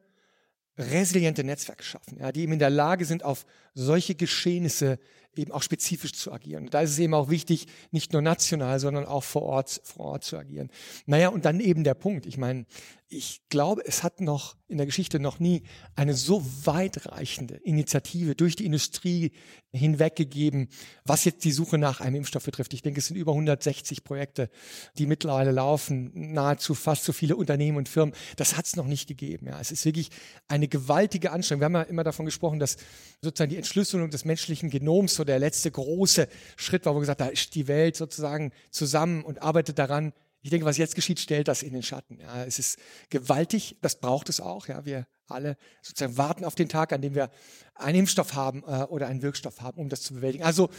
resiliente 0.77 1.44
Netzwerke 1.44 1.83
schaffen, 1.83 2.19
ja, 2.19 2.31
die 2.31 2.42
eben 2.42 2.54
in 2.54 2.59
der 2.59 2.69
Lage 2.69 3.06
sind, 3.06 3.24
auf 3.24 3.45
solche 3.74 4.15
Geschehnisse 4.15 5.00
eben 5.36 5.51
auch 5.51 5.63
spezifisch 5.63 6.13
zu 6.13 6.31
agieren. 6.31 6.68
Da 6.69 6.81
ist 6.81 6.92
es 6.92 7.00
eben 7.00 7.13
auch 7.13 7.30
wichtig, 7.30 7.68
nicht 7.92 8.13
nur 8.13 8.22
national, 8.22 8.80
sondern 8.80 9.06
auch 9.06 9.24
vor 9.24 9.44
Ort, 9.44 9.81
vor 9.83 10.07
Ort 10.07 10.24
zu 10.24 10.38
agieren. 10.38 10.69
Naja, 11.06 11.30
und 11.30 11.45
dann 11.45 11.60
eben 11.60 11.83
der 11.83 11.94
Punkt. 11.94 12.25
Ich 12.25 12.38
meine, 12.38 12.66
ich 13.13 13.41
glaube, 13.49 13.83
es 13.85 14.03
hat 14.03 14.21
noch 14.21 14.55
in 14.69 14.77
der 14.77 14.85
Geschichte 14.85 15.19
noch 15.19 15.39
nie 15.39 15.63
eine 15.95 16.13
so 16.13 16.45
weitreichende 16.63 17.55
Initiative 17.55 18.35
durch 18.35 18.55
die 18.55 18.65
Industrie 18.65 19.33
hinweggegeben, 19.73 20.69
was 21.03 21.25
jetzt 21.25 21.43
die 21.43 21.51
Suche 21.51 21.77
nach 21.77 21.99
einem 21.99 22.15
Impfstoff 22.15 22.45
betrifft. 22.45 22.73
Ich 22.73 22.83
denke, 22.83 23.01
es 23.01 23.07
sind 23.07 23.17
über 23.17 23.33
160 23.33 24.05
Projekte, 24.05 24.49
die 24.97 25.07
mittlerweile 25.07 25.51
laufen, 25.51 26.11
nahezu 26.13 26.73
fast 26.73 27.03
so 27.03 27.11
viele 27.11 27.35
Unternehmen 27.35 27.77
und 27.77 27.89
Firmen. 27.89 28.15
Das 28.37 28.55
hat 28.55 28.65
es 28.65 28.77
noch 28.77 28.87
nicht 28.87 29.09
gegeben. 29.09 29.47
Ja, 29.47 29.59
es 29.59 29.71
ist 29.71 29.83
wirklich 29.83 30.09
eine 30.47 30.69
gewaltige 30.69 31.31
Anstrengung. 31.31 31.59
Wir 31.61 31.65
haben 31.65 31.75
ja 31.75 31.81
immer 31.81 32.05
davon 32.05 32.25
gesprochen, 32.25 32.59
dass 32.59 32.77
sozusagen 33.21 33.49
die 33.49 33.57
Entschlüsselung 33.57 34.09
des 34.09 34.23
menschlichen 34.23 34.69
Genoms 34.69 35.15
so 35.15 35.25
der 35.25 35.37
letzte 35.37 35.69
große 35.69 36.29
Schritt 36.55 36.85
war, 36.85 36.95
wo 36.95 36.99
gesagt, 36.99 37.19
da 37.19 37.27
ist 37.27 37.55
die 37.55 37.67
Welt 37.67 37.97
sozusagen 37.97 38.53
zusammen 38.69 39.21
und 39.23 39.41
arbeitet 39.41 39.79
daran, 39.79 40.13
ich 40.41 40.49
denke, 40.49 40.65
was 40.65 40.77
jetzt 40.77 40.95
geschieht, 40.95 41.19
stellt 41.19 41.47
das 41.47 41.63
in 41.63 41.73
den 41.73 41.83
Schatten. 41.83 42.19
Ja, 42.19 42.43
es 42.45 42.57
ist 42.59 42.79
gewaltig, 43.09 43.77
das 43.81 43.99
braucht 43.99 44.29
es 44.29 44.39
auch. 44.39 44.67
Ja, 44.67 44.85
wir 44.85 45.05
alle 45.27 45.55
sozusagen 45.81 46.17
warten 46.17 46.45
auf 46.45 46.55
den 46.55 46.67
Tag, 46.67 46.93
an 46.93 47.01
dem 47.01 47.15
wir 47.15 47.29
einen 47.75 47.99
Impfstoff 47.99 48.33
haben 48.33 48.63
äh, 48.65 48.83
oder 48.83 49.07
einen 49.07 49.21
Wirkstoff 49.21 49.61
haben, 49.61 49.79
um 49.79 49.89
das 49.89 50.01
zu 50.01 50.13
bewältigen. 50.13 50.43
Also 50.43 50.69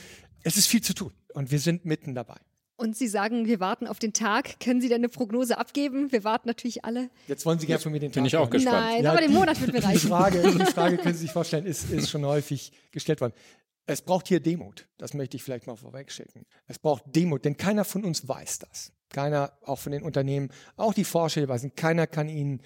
es 0.42 0.56
ist 0.56 0.66
viel 0.66 0.82
zu 0.82 0.94
tun 0.94 1.12
und 1.34 1.50
wir 1.50 1.58
sind 1.58 1.84
mitten 1.84 2.14
dabei. 2.14 2.36
Und 2.76 2.96
Sie 2.96 3.06
sagen, 3.06 3.46
wir 3.46 3.60
warten 3.60 3.86
auf 3.86 4.00
den 4.00 4.12
Tag. 4.12 4.58
Können 4.58 4.80
Sie 4.80 4.88
denn 4.88 4.96
eine 4.96 5.08
Prognose 5.08 5.56
abgeben? 5.56 6.10
Wir 6.10 6.24
warten 6.24 6.48
natürlich 6.48 6.84
alle. 6.84 7.10
Jetzt 7.28 7.46
wollen 7.46 7.60
Sie 7.60 7.66
gerne 7.66 7.80
von 7.80 7.92
mir 7.92 8.00
den 8.00 8.10
Tag. 8.10 8.14
Bin 8.14 8.24
ich 8.24 8.36
auch 8.36 8.50
gespannt. 8.50 8.76
Nein, 8.76 9.04
ja, 9.04 9.12
aber 9.12 9.20
den 9.20 9.32
Monat 9.32 9.60
wird 9.60 9.72
mir 9.72 9.84
reichen. 9.84 10.00
Die 10.00 10.06
Frage, 10.08 10.42
die 10.58 10.72
Frage 10.72 10.96
können 10.96 11.14
Sie 11.14 11.20
sich 11.20 11.30
vorstellen, 11.30 11.64
ist, 11.64 11.90
ist 11.90 12.10
schon 12.10 12.24
häufig 12.26 12.72
gestellt 12.90 13.20
worden. 13.20 13.34
Es 13.86 14.02
braucht 14.02 14.26
hier 14.26 14.40
Demut. 14.40 14.88
Das 14.98 15.14
möchte 15.14 15.36
ich 15.36 15.44
vielleicht 15.44 15.68
mal 15.68 15.76
vorwegschicken. 15.76 16.44
Es 16.66 16.80
braucht 16.80 17.04
Demut, 17.06 17.44
denn 17.44 17.56
keiner 17.56 17.84
von 17.84 18.04
uns 18.04 18.26
weiß 18.26 18.60
das. 18.60 18.92
Keiner, 19.12 19.52
auch 19.64 19.78
von 19.78 19.92
den 19.92 20.02
Unternehmen, 20.02 20.50
auch 20.76 20.94
die 20.94 21.04
Forscher, 21.04 21.40
die 21.40 21.48
wissen, 21.48 21.74
keiner 21.74 22.06
kann 22.06 22.28
ihnen, 22.28 22.60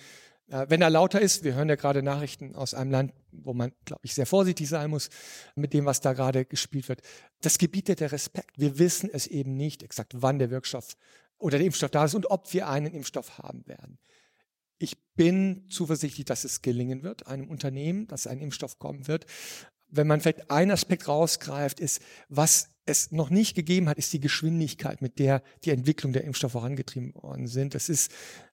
äh, 0.49 0.66
wenn 0.68 0.82
er 0.82 0.90
lauter 0.90 1.21
ist, 1.21 1.44
wir 1.44 1.54
hören 1.54 1.68
ja 1.68 1.76
gerade 1.76 2.02
Nachrichten 2.02 2.54
aus 2.54 2.75
einem 2.75 2.90
Land, 2.90 3.12
wo 3.32 3.52
man, 3.52 3.73
glaube 3.85 4.02
ich, 4.04 4.14
sehr 4.14 4.26
vorsichtig 4.26 4.68
sein 4.68 4.90
muss 4.90 5.11
mit 5.54 5.73
dem, 5.73 5.85
was 5.85 6.00
da 6.00 6.12
gerade 6.12 6.44
gespielt 6.44 6.88
wird. 6.88 7.02
Das 7.42 7.59
gebietet 7.59 8.00
der 8.00 8.12
Respekt. 8.12 8.59
Wir 8.59 8.78
wissen 8.78 9.11
es 9.12 9.26
eben 9.26 9.56
nicht 9.56 9.82
exakt, 9.82 10.12
wann 10.16 10.38
der 10.38 10.50
Wirkstoff 10.50 10.97
oder 11.38 11.59
der 11.59 11.66
Impfstoff 11.66 11.90
da 11.90 12.04
ist 12.04 12.14
und 12.14 12.30
ob 12.30 12.52
wir 12.52 12.68
einen 12.68 12.94
Impfstoff 12.94 13.38
haben 13.38 13.66
werden. 13.66 13.99
Ich 14.78 14.97
bin 15.14 15.66
zuversichtlich, 15.68 16.26
dass 16.26 16.44
es 16.44 16.62
gelingen 16.62 17.02
wird, 17.02 17.26
einem 17.26 17.49
Unternehmen, 17.49 18.06
dass 18.06 18.26
ein 18.26 18.40
Impfstoff 18.40 18.78
kommen 18.78 19.09
wird 19.09 19.26
wenn 19.88 20.06
man 20.06 20.21
vielleicht 20.21 20.50
einen 20.50 20.71
Aspekt 20.71 21.09
rausgreift, 21.09 21.80
ist, 21.80 22.00
was 22.28 22.68
es 22.87 23.11
noch 23.11 23.31
nicht 23.31 23.55
gegeben 23.55 23.88
hat, 23.88 23.99
ist 23.99 24.12
die 24.12 24.21
Geschwindigkeit, 24.21 25.02
mit 25.02 25.19
der 25.19 25.43
die 25.64 25.71
Entwicklung 25.71 26.12
der 26.12 26.25
Impfstoffe 26.25 26.52
vorangetrieben 26.52 27.14
worden 27.14 27.49
sind. 27.49 27.75
Das 27.75 27.88
ist, 27.88 28.12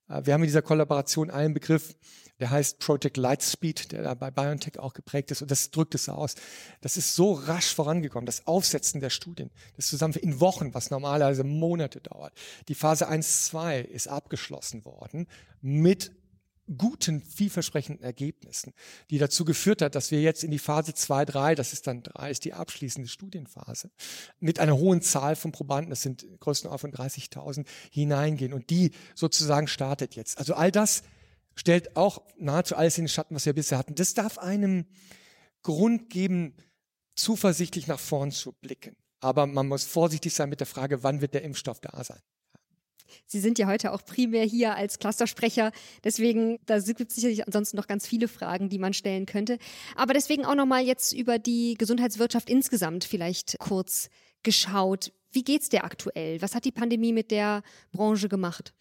äh, 0.10 0.22
wir 0.25 0.34
haben 0.34 0.42
in 0.42 0.48
dieser 0.48 0.63
Kollaboration 0.63 1.30
einen 1.30 1.54
Begriff, 1.54 1.96
der 2.40 2.50
heißt 2.50 2.80
Project 2.80 3.16
Lightspeed, 3.16 3.92
der 3.92 4.02
da 4.04 4.13
bei 4.16 4.32
BioNTech 4.32 4.80
auch 4.80 4.94
geprägt 4.94 5.32
ist 5.32 5.44
und 5.44 5.52
das 5.52 5.70
drückt 5.70 5.94
es 5.96 6.10
aus. 6.10 6.34
Das 6.82 6.98
ist 6.98 7.16
so 7.16 7.34
rasch 7.34 7.74
vorangekommen, 7.74 8.25
das 8.25 8.48
Aufsetzen 8.48 9.00
der 9.00 9.12
Studien, 9.12 9.52
das 9.75 9.88
zusammen 9.88 10.16
in 10.16 10.40
Wochen, 10.40 10.74
was 10.74 10.90
normalerweise 10.90 11.44
Monate 11.44 12.02
dauert. 12.02 12.34
Die 12.68 12.75
Phase 12.75 13.08
1, 13.08 13.46
2 13.46 13.82
ist 13.82 14.08
abgeschlossen 14.08 14.84
worden 14.84 15.28
mit 15.62 16.12
guten, 16.77 17.22
vielversprechenden 17.22 18.03
Ergebnissen, 18.03 18.74
die 19.10 19.17
dazu 19.17 19.43
geführt 19.46 19.82
hat, 19.82 19.96
dass 19.96 20.12
wir 20.12 20.22
jetzt 20.22 20.43
in 20.43 20.51
die 20.51 20.60
Phase 20.60 20.93
2, 20.93 21.25
3, 21.25 21.55
das 21.55 21.74
ist 21.74 21.88
dann 21.88 22.03
3, 22.03 22.32
ist 22.32 22.46
die 22.46 22.53
abschließende 22.53 23.10
Studienphase, 23.10 23.91
mit 24.39 24.60
einer 24.60 24.77
hohen 24.77 25.01
Zahl 25.01 25.36
von 25.36 25.51
Probanden, 25.51 25.89
das 25.89 26.01
sind 26.01 26.25
Größenordnung 26.39 26.93
von 26.93 27.08
30.000, 27.08 27.65
hineingehen. 27.91 28.53
Und 28.53 28.70
die 28.70 28.91
sozusagen 29.15 29.67
startet 29.67 30.15
jetzt. 30.15 30.38
Also 30.38 30.53
all 30.53 30.72
das 30.72 31.03
stellt 31.55 31.96
auch 31.96 32.22
nahezu 32.38 32.75
alles 32.75 32.98
in 32.98 33.05
den 33.05 33.10
Schatten, 33.10 33.36
was 33.36 33.46
wir 33.46 33.53
bisher 33.53 33.77
hatten. 33.77 33.96
Das 33.96 34.13
darf 34.13 34.38
einem 34.38 34.86
Grund 35.62 36.10
geben, 36.10 36.55
zuversichtlich 37.15 37.88
nach 37.88 38.00
vorn 38.00 38.32
zu 38.32 38.53
blicken. 38.53 38.96
Aber 39.20 39.46
man 39.48 39.67
muss 39.67 39.86
vorsichtig 39.86 40.34
sein 40.34 40.50
mit 40.50 40.60
der 40.60 40.67
Frage, 40.67 41.03
wann 41.03 41.22
wird 41.22 41.34
der 41.34 41.43
Impfstoff 41.43 41.79
da 41.79 42.03
sein. 42.03 42.20
Sie 43.25 43.39
sind 43.39 43.60
ja 43.60 43.67
heute 43.67 43.91
auch 43.91 44.03
primär 44.05 44.43
hier 44.43 44.75
als 44.75 45.00
Clustersprecher. 45.00 45.72
Deswegen, 46.03 46.60
da 46.65 46.79
gibt 46.79 47.12
es 47.12 47.15
sicherlich 47.15 47.46
ansonsten 47.46 47.77
noch 47.77 47.88
ganz 47.88 48.08
viele 48.08 48.27
Fragen, 48.27 48.70
die 48.70 48.79
man 48.79 48.93
stellen 48.93 49.25
könnte. 49.25 49.58
Aber 49.96 50.13
deswegen 50.13 50.46
auch 50.46 50.55
nochmal 50.55 50.84
jetzt 50.84 51.13
über 51.13 51.39
die 51.39 51.75
Gesundheitswirtschaft 51.77 52.50
insgesamt 52.50 53.03
vielleicht 53.03 53.58
kurz 53.60 54.10
geschaut. 54.43 55.12
Wie 55.32 55.43
geht's 55.43 55.70
dir 55.70 55.84
aktuell? 55.84 56.41
Was 56.41 56.53
hat 56.53 56.65
die 56.65 56.72
Pandemie 56.72 57.13
mit 57.13 57.32
der 57.32 57.63
Branche 57.91 58.29
gemacht? 58.29 58.74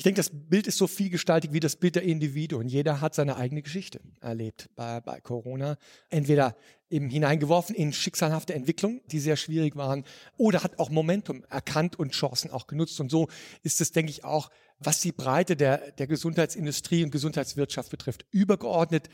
Ich 0.00 0.04
denke, 0.04 0.16
das 0.16 0.30
Bild 0.32 0.66
ist 0.66 0.78
so 0.78 0.86
vielgestaltig 0.86 1.52
wie 1.52 1.60
das 1.60 1.76
Bild 1.76 1.94
der 1.94 2.04
Individuen. 2.04 2.68
Jeder 2.68 3.02
hat 3.02 3.14
seine 3.14 3.36
eigene 3.36 3.60
Geschichte 3.60 4.00
erlebt 4.22 4.70
bei, 4.74 4.98
bei 5.02 5.20
Corona. 5.20 5.76
Entweder 6.08 6.56
eben 6.88 7.10
hineingeworfen 7.10 7.76
in 7.76 7.92
schicksalhafte 7.92 8.54
Entwicklungen, 8.54 9.02
die 9.12 9.20
sehr 9.20 9.36
schwierig 9.36 9.76
waren, 9.76 10.04
oder 10.38 10.62
hat 10.62 10.78
auch 10.78 10.88
Momentum 10.88 11.44
erkannt 11.50 11.98
und 11.98 12.12
Chancen 12.12 12.50
auch 12.50 12.66
genutzt. 12.66 12.98
Und 12.98 13.10
so 13.10 13.28
ist 13.62 13.82
es, 13.82 13.92
denke 13.92 14.10
ich, 14.10 14.24
auch, 14.24 14.48
was 14.78 15.02
die 15.02 15.12
Breite 15.12 15.54
der, 15.54 15.92
der 15.92 16.06
Gesundheitsindustrie 16.06 17.04
und 17.04 17.10
Gesundheitswirtschaft 17.10 17.90
betrifft. 17.90 18.24
Übergeordnet, 18.30 19.10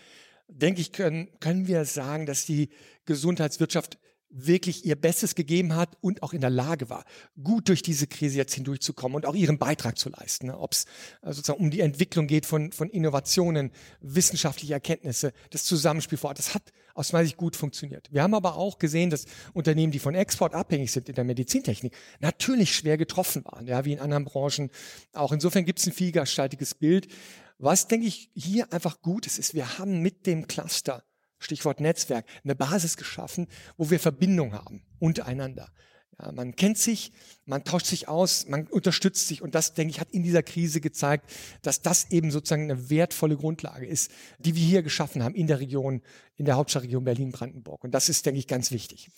denke 0.46 0.80
ich, 0.80 0.92
können, 0.92 1.30
können 1.40 1.66
wir 1.66 1.84
sagen, 1.84 2.26
dass 2.26 2.46
die 2.46 2.68
Gesundheitswirtschaft 3.06 3.98
wirklich 4.30 4.84
ihr 4.84 4.96
Bestes 4.96 5.34
gegeben 5.34 5.74
hat 5.74 5.96
und 6.00 6.22
auch 6.22 6.32
in 6.32 6.40
der 6.40 6.50
Lage 6.50 6.90
war, 6.90 7.04
gut 7.42 7.68
durch 7.68 7.82
diese 7.82 8.06
Krise 8.06 8.36
jetzt 8.38 8.54
hindurchzukommen 8.54 9.16
und 9.16 9.26
auch 9.26 9.34
ihren 9.34 9.58
Beitrag 9.58 9.98
zu 9.98 10.08
leisten. 10.10 10.48
Ne? 10.48 10.58
Ob 10.58 10.72
es 10.72 10.84
äh, 11.22 11.32
sozusagen 11.32 11.60
um 11.60 11.70
die 11.70 11.80
Entwicklung 11.80 12.26
geht 12.26 12.46
von, 12.46 12.72
von 12.72 12.90
Innovationen, 12.90 13.70
wissenschaftliche 14.00 14.74
Erkenntnisse, 14.74 15.32
das 15.50 15.64
Zusammenspiel 15.64 16.18
vor 16.18 16.28
Ort, 16.28 16.38
das 16.38 16.54
hat 16.54 16.72
aus 16.94 17.12
meiner 17.12 17.24
Sicht 17.24 17.36
gut 17.36 17.56
funktioniert. 17.56 18.08
Wir 18.10 18.22
haben 18.22 18.34
aber 18.34 18.56
auch 18.56 18.78
gesehen, 18.78 19.10
dass 19.10 19.26
Unternehmen, 19.52 19.92
die 19.92 19.98
von 19.98 20.14
Export 20.14 20.54
abhängig 20.54 20.92
sind 20.92 21.08
in 21.08 21.14
der 21.14 21.24
Medizintechnik, 21.24 21.94
natürlich 22.20 22.74
schwer 22.74 22.96
getroffen 22.96 23.44
waren, 23.44 23.66
ja, 23.66 23.84
wie 23.84 23.92
in 23.92 24.00
anderen 24.00 24.24
Branchen. 24.24 24.70
Auch 25.12 25.32
insofern 25.32 25.64
gibt 25.64 25.78
es 25.78 25.86
ein 25.86 25.92
vielgestaltiges 25.92 26.74
Bild. 26.74 27.08
Was, 27.58 27.86
denke 27.86 28.06
ich, 28.06 28.30
hier 28.34 28.72
einfach 28.72 29.00
gut 29.00 29.26
ist, 29.26 29.38
ist, 29.38 29.54
wir 29.54 29.78
haben 29.78 30.02
mit 30.02 30.26
dem 30.26 30.46
Cluster 30.46 31.04
Stichwort 31.38 31.80
Netzwerk, 31.80 32.26
eine 32.44 32.54
Basis 32.54 32.96
geschaffen, 32.96 33.46
wo 33.76 33.90
wir 33.90 34.00
Verbindung 34.00 34.52
haben 34.52 34.82
untereinander. 34.98 35.70
Ja, 36.18 36.32
man 36.32 36.56
kennt 36.56 36.78
sich, 36.78 37.12
man 37.44 37.64
tauscht 37.64 37.86
sich 37.86 38.08
aus, 38.08 38.46
man 38.48 38.66
unterstützt 38.68 39.28
sich 39.28 39.42
und 39.42 39.54
das, 39.54 39.74
denke 39.74 39.90
ich, 39.90 40.00
hat 40.00 40.10
in 40.12 40.22
dieser 40.22 40.42
Krise 40.42 40.80
gezeigt, 40.80 41.30
dass 41.62 41.82
das 41.82 42.10
eben 42.10 42.30
sozusagen 42.30 42.70
eine 42.70 42.88
wertvolle 42.88 43.36
Grundlage 43.36 43.86
ist, 43.86 44.10
die 44.38 44.54
wir 44.54 44.62
hier 44.62 44.82
geschaffen 44.82 45.22
haben 45.22 45.34
in 45.34 45.46
der 45.46 45.60
Region, 45.60 46.00
in 46.36 46.46
der 46.46 46.56
Hauptstadtregion 46.56 47.04
Berlin-Brandenburg. 47.04 47.84
Und 47.84 47.92
das 47.92 48.08
ist, 48.08 48.24
denke 48.24 48.38
ich, 48.38 48.46
ganz 48.46 48.70
wichtig. 48.70 49.10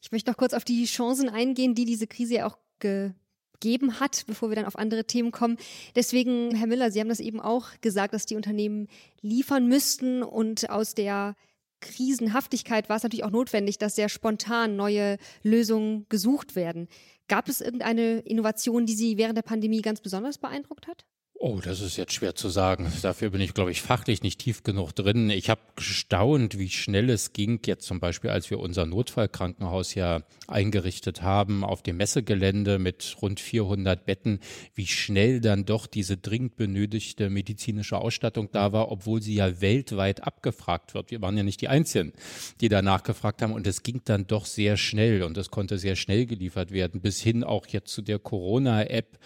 Ich 0.00 0.10
möchte 0.10 0.30
noch 0.30 0.36
kurz 0.36 0.52
auf 0.52 0.64
die 0.64 0.84
Chancen 0.86 1.28
eingehen, 1.28 1.76
die 1.76 1.84
diese 1.84 2.08
Krise 2.08 2.34
ja 2.34 2.46
auch 2.46 2.58
gegeben 2.80 4.00
hat, 4.00 4.24
bevor 4.26 4.50
wir 4.50 4.56
dann 4.56 4.64
auf 4.64 4.76
andere 4.76 5.04
Themen 5.04 5.30
kommen. 5.30 5.58
Deswegen, 5.94 6.56
Herr 6.56 6.66
Müller, 6.66 6.90
Sie 6.90 6.98
haben 6.98 7.08
das 7.08 7.20
eben 7.20 7.40
auch 7.40 7.68
gesagt, 7.80 8.14
dass 8.14 8.26
die 8.26 8.34
Unternehmen 8.34 8.88
liefern 9.20 9.68
müssten 9.68 10.24
und 10.24 10.68
aus 10.70 10.94
der 10.94 11.36
Krisenhaftigkeit 11.82 12.88
war 12.88 12.96
es 12.96 13.02
natürlich 13.02 13.24
auch 13.24 13.30
notwendig, 13.30 13.76
dass 13.76 13.96
sehr 13.96 14.08
spontan 14.08 14.76
neue 14.76 15.18
Lösungen 15.42 16.06
gesucht 16.08 16.56
werden. 16.56 16.88
Gab 17.28 17.48
es 17.48 17.60
irgendeine 17.60 18.20
Innovation, 18.20 18.86
die 18.86 18.94
Sie 18.94 19.18
während 19.18 19.36
der 19.36 19.42
Pandemie 19.42 19.82
ganz 19.82 20.00
besonders 20.00 20.38
beeindruckt 20.38 20.86
hat? 20.86 21.04
Oh, 21.44 21.58
das 21.60 21.80
ist 21.80 21.96
jetzt 21.96 22.12
schwer 22.12 22.36
zu 22.36 22.50
sagen. 22.50 22.86
Dafür 23.02 23.30
bin 23.30 23.40
ich, 23.40 23.52
glaube 23.52 23.72
ich, 23.72 23.82
fachlich 23.82 24.22
nicht 24.22 24.38
tief 24.38 24.62
genug 24.62 24.92
drin. 24.92 25.28
Ich 25.28 25.50
habe 25.50 25.60
gestaunt, 25.74 26.56
wie 26.56 26.70
schnell 26.70 27.10
es 27.10 27.32
ging, 27.32 27.58
jetzt 27.66 27.84
zum 27.84 27.98
Beispiel, 27.98 28.30
als 28.30 28.48
wir 28.50 28.60
unser 28.60 28.86
Notfallkrankenhaus 28.86 29.96
ja 29.96 30.22
eingerichtet 30.46 31.22
haben 31.22 31.64
auf 31.64 31.82
dem 31.82 31.96
Messegelände 31.96 32.78
mit 32.78 33.16
rund 33.20 33.40
400 33.40 34.06
Betten, 34.06 34.38
wie 34.76 34.86
schnell 34.86 35.40
dann 35.40 35.64
doch 35.64 35.88
diese 35.88 36.16
dringend 36.16 36.54
benötigte 36.54 37.28
medizinische 37.28 37.98
Ausstattung 37.98 38.48
da 38.52 38.70
war, 38.70 38.92
obwohl 38.92 39.20
sie 39.20 39.34
ja 39.34 39.60
weltweit 39.60 40.22
abgefragt 40.22 40.94
wird. 40.94 41.10
Wir 41.10 41.22
waren 41.22 41.36
ja 41.36 41.42
nicht 41.42 41.60
die 41.60 41.66
Einzigen, 41.66 42.12
die 42.60 42.68
da 42.68 42.82
nachgefragt 42.82 43.42
haben 43.42 43.52
und 43.52 43.66
es 43.66 43.82
ging 43.82 44.00
dann 44.04 44.28
doch 44.28 44.46
sehr 44.46 44.76
schnell 44.76 45.24
und 45.24 45.36
es 45.36 45.50
konnte 45.50 45.76
sehr 45.78 45.96
schnell 45.96 46.24
geliefert 46.24 46.70
werden, 46.70 47.00
bis 47.00 47.20
hin 47.20 47.42
auch 47.42 47.66
jetzt 47.66 47.92
zu 47.92 48.00
der 48.00 48.20
Corona-App 48.20 49.18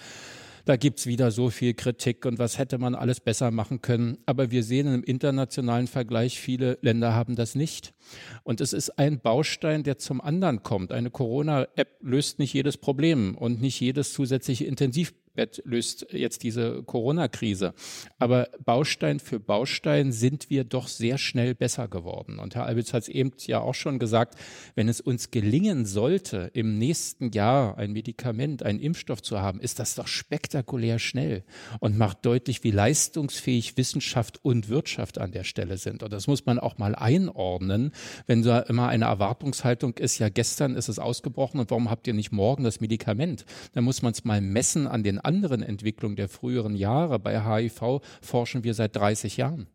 da 0.66 0.76
gibt's 0.76 1.06
wieder 1.06 1.30
so 1.30 1.48
viel 1.48 1.74
Kritik 1.74 2.26
und 2.26 2.40
was 2.40 2.58
hätte 2.58 2.78
man 2.78 2.96
alles 2.96 3.20
besser 3.20 3.52
machen 3.52 3.82
können. 3.82 4.18
Aber 4.26 4.50
wir 4.50 4.64
sehen 4.64 4.92
im 4.92 5.04
internationalen 5.04 5.86
Vergleich, 5.86 6.40
viele 6.40 6.76
Länder 6.82 7.14
haben 7.14 7.36
das 7.36 7.54
nicht. 7.54 7.94
Und 8.42 8.60
es 8.60 8.72
ist 8.72 8.98
ein 8.98 9.20
Baustein, 9.20 9.84
der 9.84 9.98
zum 9.98 10.20
anderen 10.20 10.64
kommt. 10.64 10.90
Eine 10.90 11.10
Corona-App 11.10 11.98
löst 12.02 12.40
nicht 12.40 12.52
jedes 12.52 12.78
Problem 12.78 13.36
und 13.36 13.60
nicht 13.60 13.80
jedes 13.80 14.12
zusätzliche 14.12 14.64
Intensiv 14.64 15.14
Bett 15.36 15.62
löst 15.64 16.06
jetzt 16.10 16.42
diese 16.42 16.82
Corona-Krise. 16.82 17.74
Aber 18.18 18.48
Baustein 18.64 19.20
für 19.20 19.38
Baustein 19.38 20.10
sind 20.10 20.50
wir 20.50 20.64
doch 20.64 20.88
sehr 20.88 21.18
schnell 21.18 21.54
besser 21.54 21.86
geworden. 21.88 22.38
Und 22.38 22.56
Herr 22.56 22.66
Albitz 22.66 22.92
hat 22.92 23.04
es 23.04 23.08
eben 23.08 23.32
ja 23.46 23.60
auch 23.60 23.74
schon 23.74 23.98
gesagt, 23.98 24.34
wenn 24.74 24.88
es 24.88 25.00
uns 25.00 25.30
gelingen 25.30 25.86
sollte, 25.86 26.50
im 26.54 26.78
nächsten 26.78 27.30
Jahr 27.30 27.78
ein 27.78 27.92
Medikament, 27.92 28.62
einen 28.62 28.80
Impfstoff 28.80 29.22
zu 29.22 29.40
haben, 29.40 29.60
ist 29.60 29.78
das 29.78 29.94
doch 29.94 30.06
spektakulär 30.06 30.98
schnell 30.98 31.44
und 31.80 31.96
macht 31.96 32.24
deutlich, 32.26 32.64
wie 32.64 32.70
leistungsfähig 32.70 33.76
Wissenschaft 33.76 34.40
und 34.42 34.68
Wirtschaft 34.68 35.18
an 35.18 35.32
der 35.32 35.44
Stelle 35.44 35.76
sind. 35.76 36.02
Und 36.02 36.12
das 36.12 36.26
muss 36.26 36.46
man 36.46 36.58
auch 36.58 36.78
mal 36.78 36.94
einordnen, 36.94 37.92
wenn 38.26 38.42
da 38.42 38.60
immer 38.60 38.88
eine 38.88 39.04
Erwartungshaltung 39.04 39.94
ist, 39.98 40.18
ja, 40.18 40.28
gestern 40.28 40.74
ist 40.74 40.88
es 40.88 40.98
ausgebrochen 40.98 41.60
und 41.60 41.70
warum 41.70 41.90
habt 41.90 42.06
ihr 42.06 42.14
nicht 42.14 42.32
morgen 42.32 42.64
das 42.64 42.80
Medikament? 42.80 43.44
Dann 43.74 43.84
muss 43.84 44.02
man 44.02 44.12
es 44.12 44.24
mal 44.24 44.40
messen 44.40 44.86
an 44.86 45.02
den 45.02 45.18
anderen 45.26 45.62
Entwicklungen 45.62 46.16
der 46.16 46.28
früheren 46.28 46.74
Jahre. 46.74 47.18
Bei 47.18 47.40
HIV 47.40 48.00
forschen 48.22 48.64
wir 48.64 48.74
seit 48.74 48.96
30 48.96 49.36
Jahren 49.36 49.66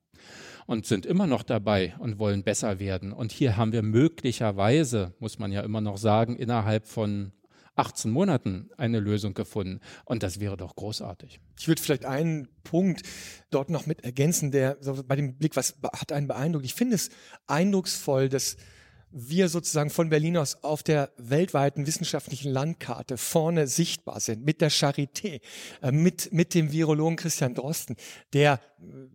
und 0.65 0.86
sind 0.86 1.05
immer 1.05 1.27
noch 1.27 1.43
dabei 1.43 1.93
und 2.00 2.17
wollen 2.17 2.43
besser 2.43 2.79
werden. 2.79 3.12
Und 3.12 3.31
hier 3.31 3.58
haben 3.58 3.74
wir 3.74 3.84
möglicherweise, 3.84 5.13
muss 5.20 5.38
man 5.38 5.51
ja 5.51 5.62
immer 5.62 5.81
noch 5.81 5.98
sagen, 5.98 6.36
innerhalb 6.36 6.88
von 6.88 7.34
18 7.75 8.12
Monaten 8.12 8.70
eine 8.77 9.00
Lösung 9.00 9.34
gefunden. 9.34 9.79
Und 10.05 10.24
das 10.24 10.39
wäre 10.39 10.58
doch 10.58 10.75
großartig. 10.75 11.39
Ich 11.60 11.67
würde 11.67 11.81
vielleicht 11.81 12.05
einen 12.05 12.48
Punkt 12.63 13.01
dort 13.50 13.70
noch 13.70 13.86
mit 13.86 14.03
ergänzen, 14.03 14.51
der 14.51 14.77
so 14.81 15.03
bei 15.05 15.15
dem 15.15 15.38
Blick, 15.38 15.55
was 15.55 15.75
hat 15.93 16.12
einen 16.12 16.27
beeindruckt. 16.27 16.65
Ich 16.65 16.74
finde 16.74 16.96
es 16.96 17.10
eindrucksvoll, 17.48 18.29
dass 18.29 18.58
wir 19.12 19.50
sozusagen 19.50 19.89
von 19.89 20.10
Berlin 20.10 20.38
aus 20.38 20.63
auf 20.63 20.84
der 20.84 21.12
weltweiten 21.18 21.86
wissenschaftlichen 21.86 22.51
Landkarte 22.51 23.18
vorne 23.18 23.68
sichtbar 23.68 24.20
sind, 24.20 24.46
mit 24.46 24.62
der 24.62 24.72
Charité, 24.72 25.41
äh, 25.82 25.91
mit, 25.91 26.32
mit 26.32 26.53
dem 26.53 26.72
Virologen 26.72 27.18
Christian 27.18 27.53
Drosten, 27.53 27.96
der, 28.34 28.60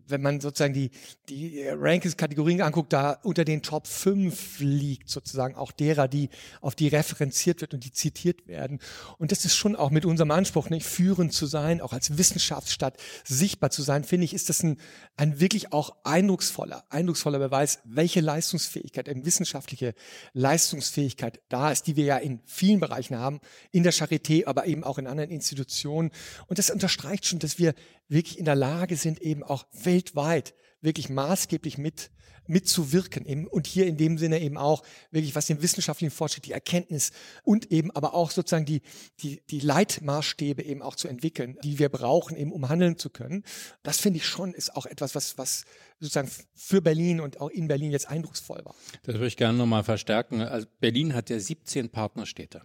wenn 0.07 0.21
man 0.21 0.41
sozusagen 0.41 0.75
die, 0.75 0.91
die 1.29 1.65
Rankings-Kategorien 1.67 2.61
anguckt, 2.61 2.93
da 2.93 3.13
unter 3.23 3.45
den 3.45 3.63
Top 3.63 3.87
5 3.87 4.61
liegt, 4.61 5.09
sozusagen 5.09 5.55
auch 5.55 5.73
derer, 5.73 6.09
die, 6.09 6.29
auf 6.61 6.75
die 6.75 6.89
referenziert 6.89 7.63
wird 7.63 7.73
und 7.73 7.85
die 7.85 7.93
zitiert 7.93 8.47
werden. 8.47 8.81
Und 9.17 9.33
das 9.33 9.45
ist 9.45 9.57
schon 9.57 9.77
auch 9.77 9.91
mit 9.91 10.05
unserem 10.05 10.31
Anspruch, 10.31 10.69
nicht 10.69 10.87
führend 10.87 11.33
zu 11.33 11.47
sein, 11.47 11.81
auch 11.81 11.93
als 11.95 12.19
Wissenschaftsstadt 12.19 12.99
sichtbar 13.25 13.71
zu 13.71 13.83
sein, 13.83 14.05
finde 14.05 14.27
ich, 14.27 14.35
ist 14.35 14.51
das 14.51 14.63
ein, 14.63 14.77
ein 15.17 15.41
wirklich 15.41 15.73
auch 15.73 15.97
eindrucksvoller, 16.05 16.85
eindrucksvoller 16.91 17.39
Beweis, 17.39 17.81
welche 17.85 18.21
Leistungsfähigkeit, 18.21 19.09
eben 19.09 19.25
wissenschaftliche 19.25 19.87
welche 19.87 19.95
Leistungsfähigkeit 20.33 21.41
da 21.49 21.71
ist, 21.71 21.87
die 21.87 21.97
wir 21.97 22.05
ja 22.05 22.17
in 22.17 22.41
vielen 22.45 22.81
Bereichen 22.81 23.17
haben, 23.17 23.41
in 23.73 23.83
der 23.83 23.93
Charité, 23.93 24.47
aber 24.47 24.67
eben 24.67 24.85
auch 24.85 24.99
in 24.99 25.07
anderen 25.07 25.31
Institutionen. 25.31 26.11
Und 26.47 26.59
das 26.59 26.71
unterstreicht 26.71 27.27
schon, 27.27 27.39
dass 27.39 27.59
wir 27.59 27.75
wirklich 28.09 28.39
in 28.39 28.45
der 28.45 28.55
Lage 28.55 28.97
sind, 28.97 29.21
eben 29.21 29.43
auch 29.43 29.67
weltweit 29.73 30.55
wirklich 30.81 31.09
maßgeblich 31.09 31.79
mit 31.79 32.11
mitzuwirken 32.49 33.27
eben, 33.27 33.47
und 33.47 33.67
hier 33.67 33.87
in 33.87 33.97
dem 33.97 34.19
Sinne 34.19 34.41
eben 34.41 34.57
auch 34.57 34.83
wirklich 35.11 35.35
was 35.35 35.47
den 35.47 35.63
wissenschaftlichen 35.63 36.13
Fortschritt, 36.13 36.47
die 36.47 36.53
Erkenntnis 36.53 37.13
und 37.43 37.71
eben 37.73 37.91
aber 37.91 38.15
auch 38.15 38.31
sozusagen 38.31 38.67
die, 38.67 38.83
die, 39.21 39.43
die 39.51 39.61
Leitmaßstäbe 39.61 40.63
eben 40.63 40.83
auch 40.83 40.95
zu 40.95 41.09
entwickeln, 41.09 41.59
die 41.63 41.79
wir 41.79 41.89
brauchen 41.89 42.37
eben, 42.37 42.53
um 42.53 42.69
handeln 42.69 42.99
zu 42.99 43.11
können. 43.11 43.45
Das 43.83 43.99
finde 43.99 44.19
ich 44.19 44.27
schon 44.27 44.55
ist 44.55 44.77
auch 44.77 44.87
etwas, 44.87 45.15
was, 45.15 45.39
was 45.39 45.65
sozusagen 45.99 46.31
für 46.55 46.81
Berlin 46.81 47.21
und 47.21 47.41
auch 47.41 47.51
in 47.51 47.69
Berlin 47.69 47.91
jetzt 47.91 48.09
eindrucksvoll 48.09 48.65
war. 48.65 48.75
Das 49.03 49.15
würde 49.15 49.29
ich 49.29 49.37
gerne 49.37 49.59
nochmal 49.59 49.85
verstärken. 49.85 50.41
Also 50.41 50.67
Berlin 50.81 51.15
hat 51.15 51.31
ja 51.31 51.39
17 51.39 51.91
Partnerstädte. 51.91 52.63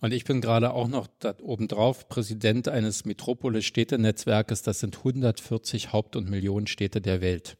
Und 0.00 0.12
ich 0.12 0.24
bin 0.24 0.40
gerade 0.40 0.72
auch 0.72 0.88
noch 0.88 1.06
da 1.18 1.34
obendrauf 1.40 2.08
Präsident 2.08 2.68
eines 2.68 3.04
Metropolis-Städtenetzwerkes. 3.04 4.62
Das 4.62 4.80
sind 4.80 4.98
140 4.98 5.92
Haupt- 5.92 6.16
und 6.16 6.28
Millionenstädte 6.28 7.00
der 7.00 7.20
Welt. 7.20 7.56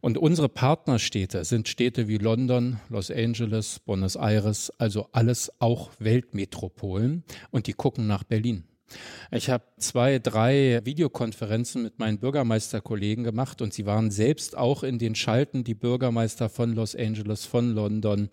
Und 0.00 0.18
unsere 0.18 0.48
Partnerstädte 0.48 1.44
sind 1.44 1.68
Städte 1.68 2.08
wie 2.08 2.18
London, 2.18 2.80
Los 2.88 3.10
Angeles, 3.10 3.78
Buenos 3.78 4.16
Aires, 4.16 4.72
also 4.78 5.08
alles 5.12 5.52
auch 5.60 5.90
Weltmetropolen. 6.00 7.22
Und 7.52 7.68
die 7.68 7.72
gucken 7.72 8.08
nach 8.08 8.24
Berlin. 8.24 8.64
Ich 9.30 9.48
habe 9.48 9.64
zwei, 9.78 10.18
drei 10.18 10.80
Videokonferenzen 10.84 11.82
mit 11.82 11.98
meinen 11.98 12.18
Bürgermeisterkollegen 12.18 13.24
gemacht 13.24 13.62
und 13.62 13.72
sie 13.72 13.86
waren 13.86 14.10
selbst 14.10 14.56
auch 14.56 14.82
in 14.82 14.98
den 14.98 15.14
Schalten, 15.14 15.64
die 15.64 15.74
Bürgermeister 15.74 16.48
von 16.48 16.74
Los 16.74 16.94
Angeles, 16.94 17.46
von 17.46 17.70
London. 17.70 18.28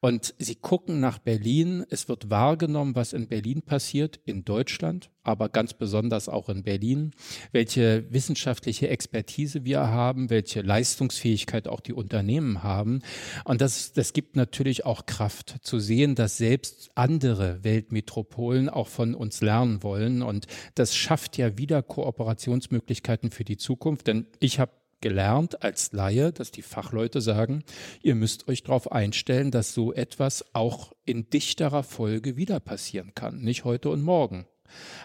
Und 0.00 0.34
sie 0.38 0.56
gucken 0.56 1.00
nach 1.00 1.18
Berlin. 1.18 1.84
Es 1.90 2.08
wird 2.08 2.30
wahrgenommen, 2.30 2.96
was 2.96 3.12
in 3.12 3.28
Berlin 3.28 3.62
passiert, 3.62 4.20
in 4.24 4.44
Deutschland, 4.44 5.10
aber 5.22 5.48
ganz 5.48 5.74
besonders 5.74 6.28
auch 6.28 6.48
in 6.48 6.62
Berlin, 6.62 7.12
welche 7.52 8.10
wissenschaftliche 8.12 8.88
Expertise 8.88 9.64
wir 9.64 9.80
haben, 9.80 10.30
welche 10.30 10.62
Leistungsfähigkeit 10.62 11.68
auch 11.68 11.80
die 11.80 11.92
Unternehmen 11.92 12.62
haben. 12.62 13.02
Und 13.44 13.60
das, 13.60 13.92
das 13.92 14.12
gibt 14.12 14.36
natürlich 14.36 14.86
auch 14.86 15.06
Kraft 15.06 15.56
zu 15.62 15.78
sehen, 15.78 16.14
dass 16.14 16.36
selbst 16.36 16.90
andere 16.94 17.62
Weltmetropolen 17.62 18.68
auch 18.68 18.88
von 18.88 19.14
uns 19.14 19.40
lernen 19.40 19.82
wollen. 19.82 20.22
Und 20.22 20.46
das 20.74 20.96
schafft 20.96 21.36
ja 21.36 21.58
wieder 21.58 21.82
Kooperationsmöglichkeiten 21.82 23.30
für 23.30 23.44
die 23.44 23.56
Zukunft. 23.56 24.06
Denn 24.06 24.26
ich 24.38 24.58
habe 24.58 24.72
gelernt 25.00 25.62
als 25.62 25.92
Laie, 25.92 26.32
dass 26.32 26.50
die 26.50 26.62
Fachleute 26.62 27.20
sagen, 27.20 27.64
ihr 28.02 28.14
müsst 28.14 28.48
euch 28.48 28.62
darauf 28.62 28.92
einstellen, 28.92 29.50
dass 29.50 29.74
so 29.74 29.92
etwas 29.92 30.44
auch 30.54 30.92
in 31.04 31.30
dichterer 31.30 31.82
Folge 31.82 32.36
wieder 32.36 32.60
passieren 32.60 33.12
kann. 33.14 33.40
Nicht 33.40 33.64
heute 33.64 33.88
und 33.90 34.02
morgen, 34.02 34.46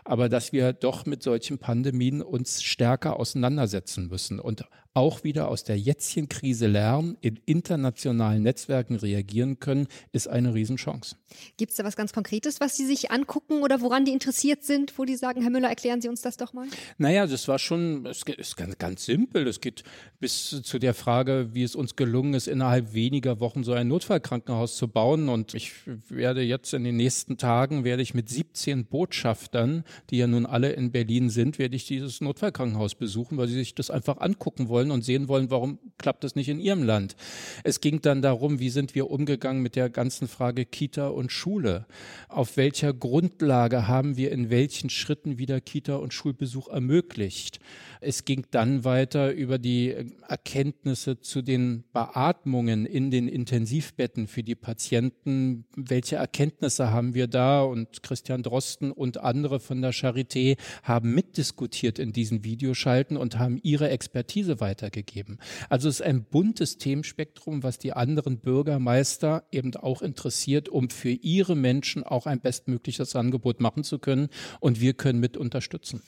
aber 0.03 0.29
dass 0.29 0.51
wir 0.51 0.74
doch 0.74 1.05
mit 1.05 1.24
solchen 1.24 1.57
Pandemien 1.57 2.22
uns 2.22 2.63
stärker 2.63 3.19
auseinandersetzen 3.19 4.07
müssen. 4.07 4.39
Und 4.39 4.65
auch 4.96 5.24
wieder 5.25 5.50
aus 5.50 5.64
der 5.66 5.78
jetzigen 5.78 6.30
Krise 6.30 6.68
lernen, 6.68 7.18
in 7.20 7.38
internationalen 7.46 8.42
Netzwerken 8.44 8.96
reagieren 8.96 9.60
können, 9.60 9.88
ist 10.14 10.28
eine 10.28 10.54
Riesenchance. 10.54 11.18
Gibt 11.58 11.72
es 11.72 11.78
da 11.78 11.84
was 11.84 11.98
ganz 11.98 12.14
Konkretes, 12.14 12.62
was 12.62 12.78
Sie 12.78 12.86
sich 12.86 13.12
angucken 13.12 13.62
oder 13.62 13.82
woran 13.82 14.06
die 14.06 14.14
interessiert 14.14 14.64
sind, 14.64 14.98
wo 14.98 15.04
die 15.04 15.18
sagen, 15.18 15.42
Herr 15.42 15.52
Müller, 15.52 15.68
erklären 15.68 16.02
Sie 16.02 16.08
uns 16.08 16.22
das 16.22 16.38
doch 16.38 16.54
mal? 16.54 16.68
Naja, 16.98 17.28
das 17.28 17.48
war 17.50 17.60
schon, 17.60 18.06
es 18.06 18.24
ist 18.24 18.56
ganz, 18.56 18.78
ganz 18.78 19.06
simpel. 19.06 19.46
Es 19.48 19.60
geht 19.60 19.84
bis 20.20 20.62
zu 20.64 20.80
der 20.80 20.94
Frage, 20.94 21.50
wie 21.52 21.64
es 21.64 21.75
uns 21.75 21.98
gelungen 21.98 22.34
ist, 22.34 22.48
innerhalb 22.48 22.94
weniger 22.94 23.42
Wochen 23.42 23.66
so 23.66 23.74
ein 23.74 23.90
Notfallkrankenhaus 23.90 24.78
zu 24.78 24.88
bauen. 24.88 25.28
Und 25.28 25.54
ich 25.54 25.74
werde 26.08 26.42
jetzt 26.42 26.74
in 26.74 26.86
den 26.86 26.96
nächsten 26.96 27.38
Tagen, 27.38 27.84
werde 27.84 28.02
ich 28.02 28.14
mit 28.14 28.30
17 28.30 28.86
Botschaftern, 28.86 29.84
die 30.10 30.18
ja 30.18 30.28
nun 30.28 30.46
alle 30.46 30.72
in 30.72 30.92
Berlin 30.92 31.30
sind, 31.30 31.60
werde 31.60 31.75
ich 31.75 31.86
dieses 31.86 32.22
Notfallkrankenhaus 32.22 32.96
besuchen, 32.96 33.38
weil 33.38 33.50
sie 33.50 33.56
sich 33.56 33.75
das 33.75 33.90
einfach 33.90 34.22
angucken 34.22 34.70
wollen 34.70 34.85
wollen 34.86 34.92
und 34.92 35.04
sehen 35.04 35.27
wollen, 35.27 35.50
warum 35.50 35.80
klappt 35.98 36.24
das 36.24 36.36
nicht 36.36 36.50
in 36.50 36.60
ihrem 36.60 36.84
Land. 36.84 37.15
Es 37.63 37.82
ging 37.82 38.01
dann 38.01 38.22
darum, 38.22 38.60
wie 38.60 38.70
sind 38.70 38.96
wir 38.96 39.10
umgegangen 39.10 39.62
mit 39.62 39.75
der 39.75 39.89
ganzen 39.89 40.27
Frage 40.27 40.65
Kita 40.65 41.08
und 41.08 41.32
Schule. 41.32 41.86
Auf 42.30 42.58
welcher 42.58 42.94
Grundlage 42.94 43.88
haben 43.88 44.18
wir 44.18 44.32
in 44.32 44.50
welchen 44.50 44.89
Schritten 44.89 45.38
wieder 45.38 45.62
Kita 45.62 45.96
und 45.96 46.13
Schulbesuch 46.13 46.68
ermöglicht? 46.68 47.60
Es 48.06 48.26
ging 48.26 48.46
dann 48.52 48.84
weiter 48.84 49.34
über 49.34 49.58
die 49.58 49.96
Erkenntnisse 50.28 51.20
zu 51.20 51.42
den 51.42 51.84
Beatmungen 51.92 52.86
in 52.86 53.12
den 53.12 53.28
Intensivbetten 53.28 54.28
für 54.28 54.44
die 54.44 54.56
Patienten. 54.56 55.66
Welche 55.76 56.18
Erkenntnisse 56.18 56.92
haben 56.92 57.16
wir 57.16 57.28
da? 57.28 57.64
Und 57.64 58.04
Christian 58.04 58.44
Drosten 58.44 58.92
und 58.92 59.18
andere 59.18 59.60
von 59.60 59.82
der 59.82 59.94
Charité 59.94 60.58
haben 60.84 61.14
mitdiskutiert 61.14 62.00
in 62.00 62.14
diesen 62.14 62.44
Videoschalten 62.44 63.18
und 63.18 63.40
haben 63.40 63.60
ihre 63.64 63.90
Expertise 63.90 64.60
weiter 64.60 64.76
weitergegeben. 64.76 65.40
Also 65.70 65.90
es 65.90 66.00
ist 66.00 66.06
ein 66.06 66.24
buntes 66.24 66.78
Themenspektrum, 66.78 67.64
was 67.64 67.80
die 67.80 67.94
anderen 67.94 68.40
Bürgermeister 68.40 69.44
eben 69.52 69.76
auch 69.76 70.02
interessiert, 70.02 70.70
um 70.70 70.90
für 70.90 71.10
ihre 71.10 71.56
Menschen 71.56 72.04
auch 72.04 72.26
ein 72.26 72.40
bestmögliches 72.40 73.16
Angebot 73.16 73.62
machen 73.62 73.84
zu 73.84 74.00
können. 74.00 74.30
Und 74.60 74.82
wir 74.82 74.94
können 74.94 75.20
mit 75.20 75.38
unterstützen. 75.38 76.02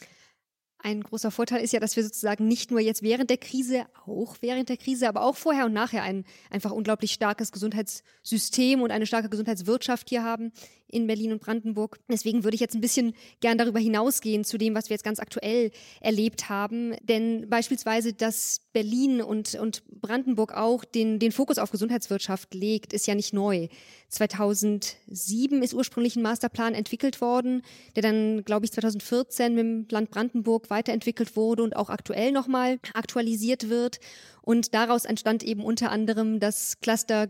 Ein 0.79 1.01
großer 1.01 1.31
Vorteil 1.31 1.62
ist 1.62 1.74
ja, 1.74 1.79
dass 1.79 1.96
wir 1.96 2.03
sozusagen 2.03 2.48
nicht 2.48 2.69
nur 2.69 2.79
jetzt 2.79 3.01
während 3.01 3.29
der 3.29 3.38
Krise, 3.38 3.88
auch 4.05 4.36
während 4.41 4.69
der 4.69 4.77
Krise, 4.77 5.10
aber 5.10 5.24
auch 5.24 5.36
vorher 5.36 5.65
und 5.65 5.74
nachher 5.74 6.03
ein 6.03 6.24
einfach 6.51 6.72
unglaublich 6.72 7.13
starkes 7.13 7.51
Gesundheitssystem 7.51 8.81
und 8.81 8.91
eine 8.91 9.07
starke 9.07 9.29
Gesundheitswirtschaft 9.29 10.10
hier 10.10 10.24
haben 10.24 10.51
in 10.88 11.08
Berlin 11.08 11.32
und 11.32 11.41
Brandenburg. 11.41 12.00
Deswegen 12.10 12.44
würde 12.44 12.56
ich 12.56 12.62
jetzt 12.62 12.75
ein 12.75 12.82
bisschen 12.82 13.13
gern 13.39 13.58
darüber 13.58 13.79
hinausgehen 13.79 14.44
zu 14.44 14.58
dem, 14.58 14.75
was 14.75 14.89
wir 14.89 14.96
jetzt 14.96 15.03
ganz 15.03 15.20
aktuell 15.20 15.72
erlebt 16.01 16.50
haben. 16.50 16.96
Denn 17.03 17.50
beispielsweise, 17.50 18.13
dass 18.13 18.62
Berlin 18.74 19.22
und, 19.22 19.56
und 19.56 19.84
Brandenburg 20.01 20.53
auch 20.53 20.86
den, 20.86 21.20
den 21.20 21.32
Fokus 21.32 21.58
auf 21.58 21.72
Gesundheitswirtschaft 21.72 22.53
legt, 22.53 22.94
ist 22.94 23.08
ja 23.08 23.15
nicht 23.15 23.34
neu. 23.34 23.67
2007 24.10 25.62
ist 25.62 25.74
ursprünglich 25.74 26.15
ein 26.15 26.22
Masterplan 26.22 26.74
entwickelt 26.74 27.20
worden, 27.20 27.62
der 27.96 28.03
dann, 28.03 28.44
glaube 28.46 28.65
ich, 28.65 28.72
2014 28.72 29.53
mit 29.53 29.63
dem 29.63 29.88
Land 29.89 30.12
Brandenburg 30.12 30.70
weiterentwickelt 30.70 31.36
wurde 31.36 31.63
und 31.63 31.75
auch 31.75 31.89
aktuell 31.89 32.32
nochmal 32.32 32.79
aktualisiert 32.94 33.70
wird. 33.70 34.00
Und 34.42 34.74
daraus 34.74 35.03
entstand 35.03 35.44
eben 35.44 35.64
unter 35.64 35.92
anderem 35.92 36.40
das 36.40 36.79
Cluster 36.79 37.27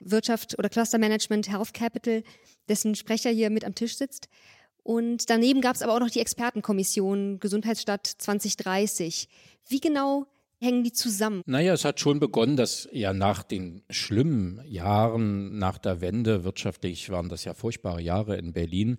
Gesundheitswirtschaft 0.00 0.58
oder 0.58 0.68
Cluster 0.68 0.98
Management 0.98 1.50
Health 1.50 1.74
Capital, 1.74 2.22
dessen 2.68 2.94
Sprecher 2.94 3.30
hier 3.30 3.50
mit 3.50 3.64
am 3.64 3.74
Tisch 3.74 3.96
sitzt. 3.96 4.28
Und 4.82 5.28
daneben 5.28 5.60
gab 5.60 5.76
es 5.76 5.82
aber 5.82 5.94
auch 5.94 6.00
noch 6.00 6.10
die 6.10 6.20
Expertenkommission 6.20 7.38
Gesundheitsstadt 7.38 8.06
2030. 8.06 9.28
Wie 9.68 9.80
genau 9.80 10.26
hängen 10.60 10.84
die 10.84 10.92
zusammen? 10.92 11.42
Naja, 11.46 11.72
es 11.72 11.84
hat 11.84 12.00
schon 12.00 12.20
begonnen, 12.20 12.56
dass 12.56 12.88
ja 12.92 13.12
nach 13.12 13.42
den 13.42 13.82
schlimmen 13.90 14.60
Jahren 14.66 15.58
nach 15.58 15.78
der 15.78 16.00
Wende, 16.00 16.44
wirtschaftlich 16.44 17.10
waren 17.10 17.28
das 17.28 17.44
ja 17.44 17.54
furchtbare 17.54 18.00
Jahre 18.00 18.36
in 18.36 18.52
Berlin, 18.52 18.98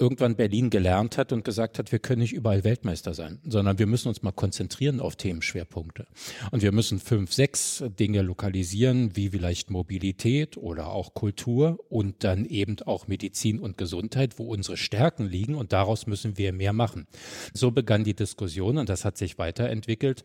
irgendwann 0.00 0.34
Berlin 0.34 0.70
gelernt 0.70 1.18
hat 1.18 1.30
und 1.30 1.44
gesagt 1.44 1.78
hat, 1.78 1.92
wir 1.92 1.98
können 1.98 2.22
nicht 2.22 2.32
überall 2.32 2.64
Weltmeister 2.64 3.12
sein, 3.12 3.38
sondern 3.44 3.78
wir 3.78 3.86
müssen 3.86 4.08
uns 4.08 4.22
mal 4.22 4.32
konzentrieren 4.32 4.98
auf 4.98 5.14
Themenschwerpunkte. 5.16 6.06
Und 6.50 6.62
wir 6.62 6.72
müssen 6.72 6.98
fünf, 6.98 7.32
sechs 7.32 7.84
Dinge 7.98 8.22
lokalisieren, 8.22 9.14
wie 9.14 9.28
vielleicht 9.28 9.70
Mobilität 9.70 10.56
oder 10.56 10.88
auch 10.88 11.12
Kultur 11.12 11.78
und 11.90 12.24
dann 12.24 12.46
eben 12.46 12.76
auch 12.86 13.08
Medizin 13.08 13.60
und 13.60 13.76
Gesundheit, 13.76 14.38
wo 14.38 14.44
unsere 14.44 14.78
Stärken 14.78 15.26
liegen 15.26 15.54
und 15.54 15.74
daraus 15.74 16.06
müssen 16.06 16.38
wir 16.38 16.52
mehr 16.54 16.72
machen. 16.72 17.06
So 17.52 17.70
begann 17.70 18.02
die 18.02 18.14
Diskussion 18.14 18.78
und 18.78 18.88
das 18.88 19.04
hat 19.04 19.18
sich 19.18 19.36
weiterentwickelt. 19.36 20.24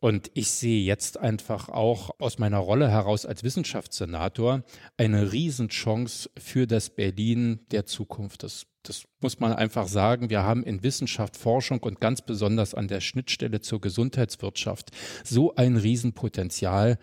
Und 0.00 0.30
ich 0.34 0.50
sehe 0.50 0.84
jetzt 0.84 1.18
einfach 1.18 1.68
auch 1.68 2.10
aus 2.20 2.38
meiner 2.38 2.58
Rolle 2.58 2.88
heraus 2.88 3.26
als 3.26 3.42
Wissenschaftssenator 3.42 4.62
eine 4.96 5.32
Riesenchance 5.32 6.30
für 6.38 6.66
das 6.68 6.90
Berlin 6.90 7.60
der 7.72 7.84
Zukunft. 7.84 8.44
Das, 8.44 8.66
das 8.84 9.04
muss 9.20 9.40
man 9.40 9.52
einfach 9.52 9.88
sagen. 9.88 10.30
Wir 10.30 10.44
haben 10.44 10.62
in 10.62 10.84
Wissenschaft, 10.84 11.36
Forschung 11.36 11.80
und 11.80 12.00
ganz 12.00 12.22
besonders 12.22 12.74
an 12.74 12.86
der 12.86 13.00
Schnittstelle 13.00 13.60
zur 13.60 13.80
Gesundheitswirtschaft 13.80 14.90
so 15.24 15.56
ein 15.56 15.76
Riesenpotenzial. 15.76 16.98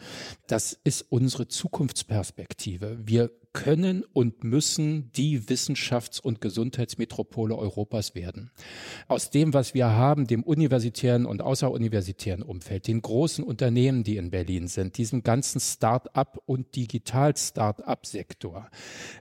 Das 0.47 0.79
ist 0.85 1.01
unsere 1.09 1.49
Zukunftsperspektive. 1.49 2.97
Wir 3.03 3.29
können 3.55 4.03
und 4.11 4.43
müssen 4.43 5.11
die 5.13 5.39
Wissenschafts- 5.39 6.19
und 6.19 6.41
Gesundheitsmetropole 6.41 7.55
Europas 7.55 8.13
werden. 8.13 8.51
Aus 9.07 9.29
dem, 9.29 9.53
was 9.53 9.73
wir 9.73 9.87
haben, 9.87 10.27
dem 10.27 10.43
universitären 10.43 11.25
und 11.25 11.41
außeruniversitären 11.41 12.43
Umfeld, 12.43 12.87
den 12.87 13.01
großen 13.01 13.45
Unternehmen, 13.45 14.03
die 14.03 14.17
in 14.17 14.29
Berlin 14.29 14.67
sind, 14.67 14.97
diesem 14.97 15.23
ganzen 15.23 15.61
Start-up 15.61 16.41
und 16.45 16.75
Digital-Start-up-Sektor, 16.75 18.69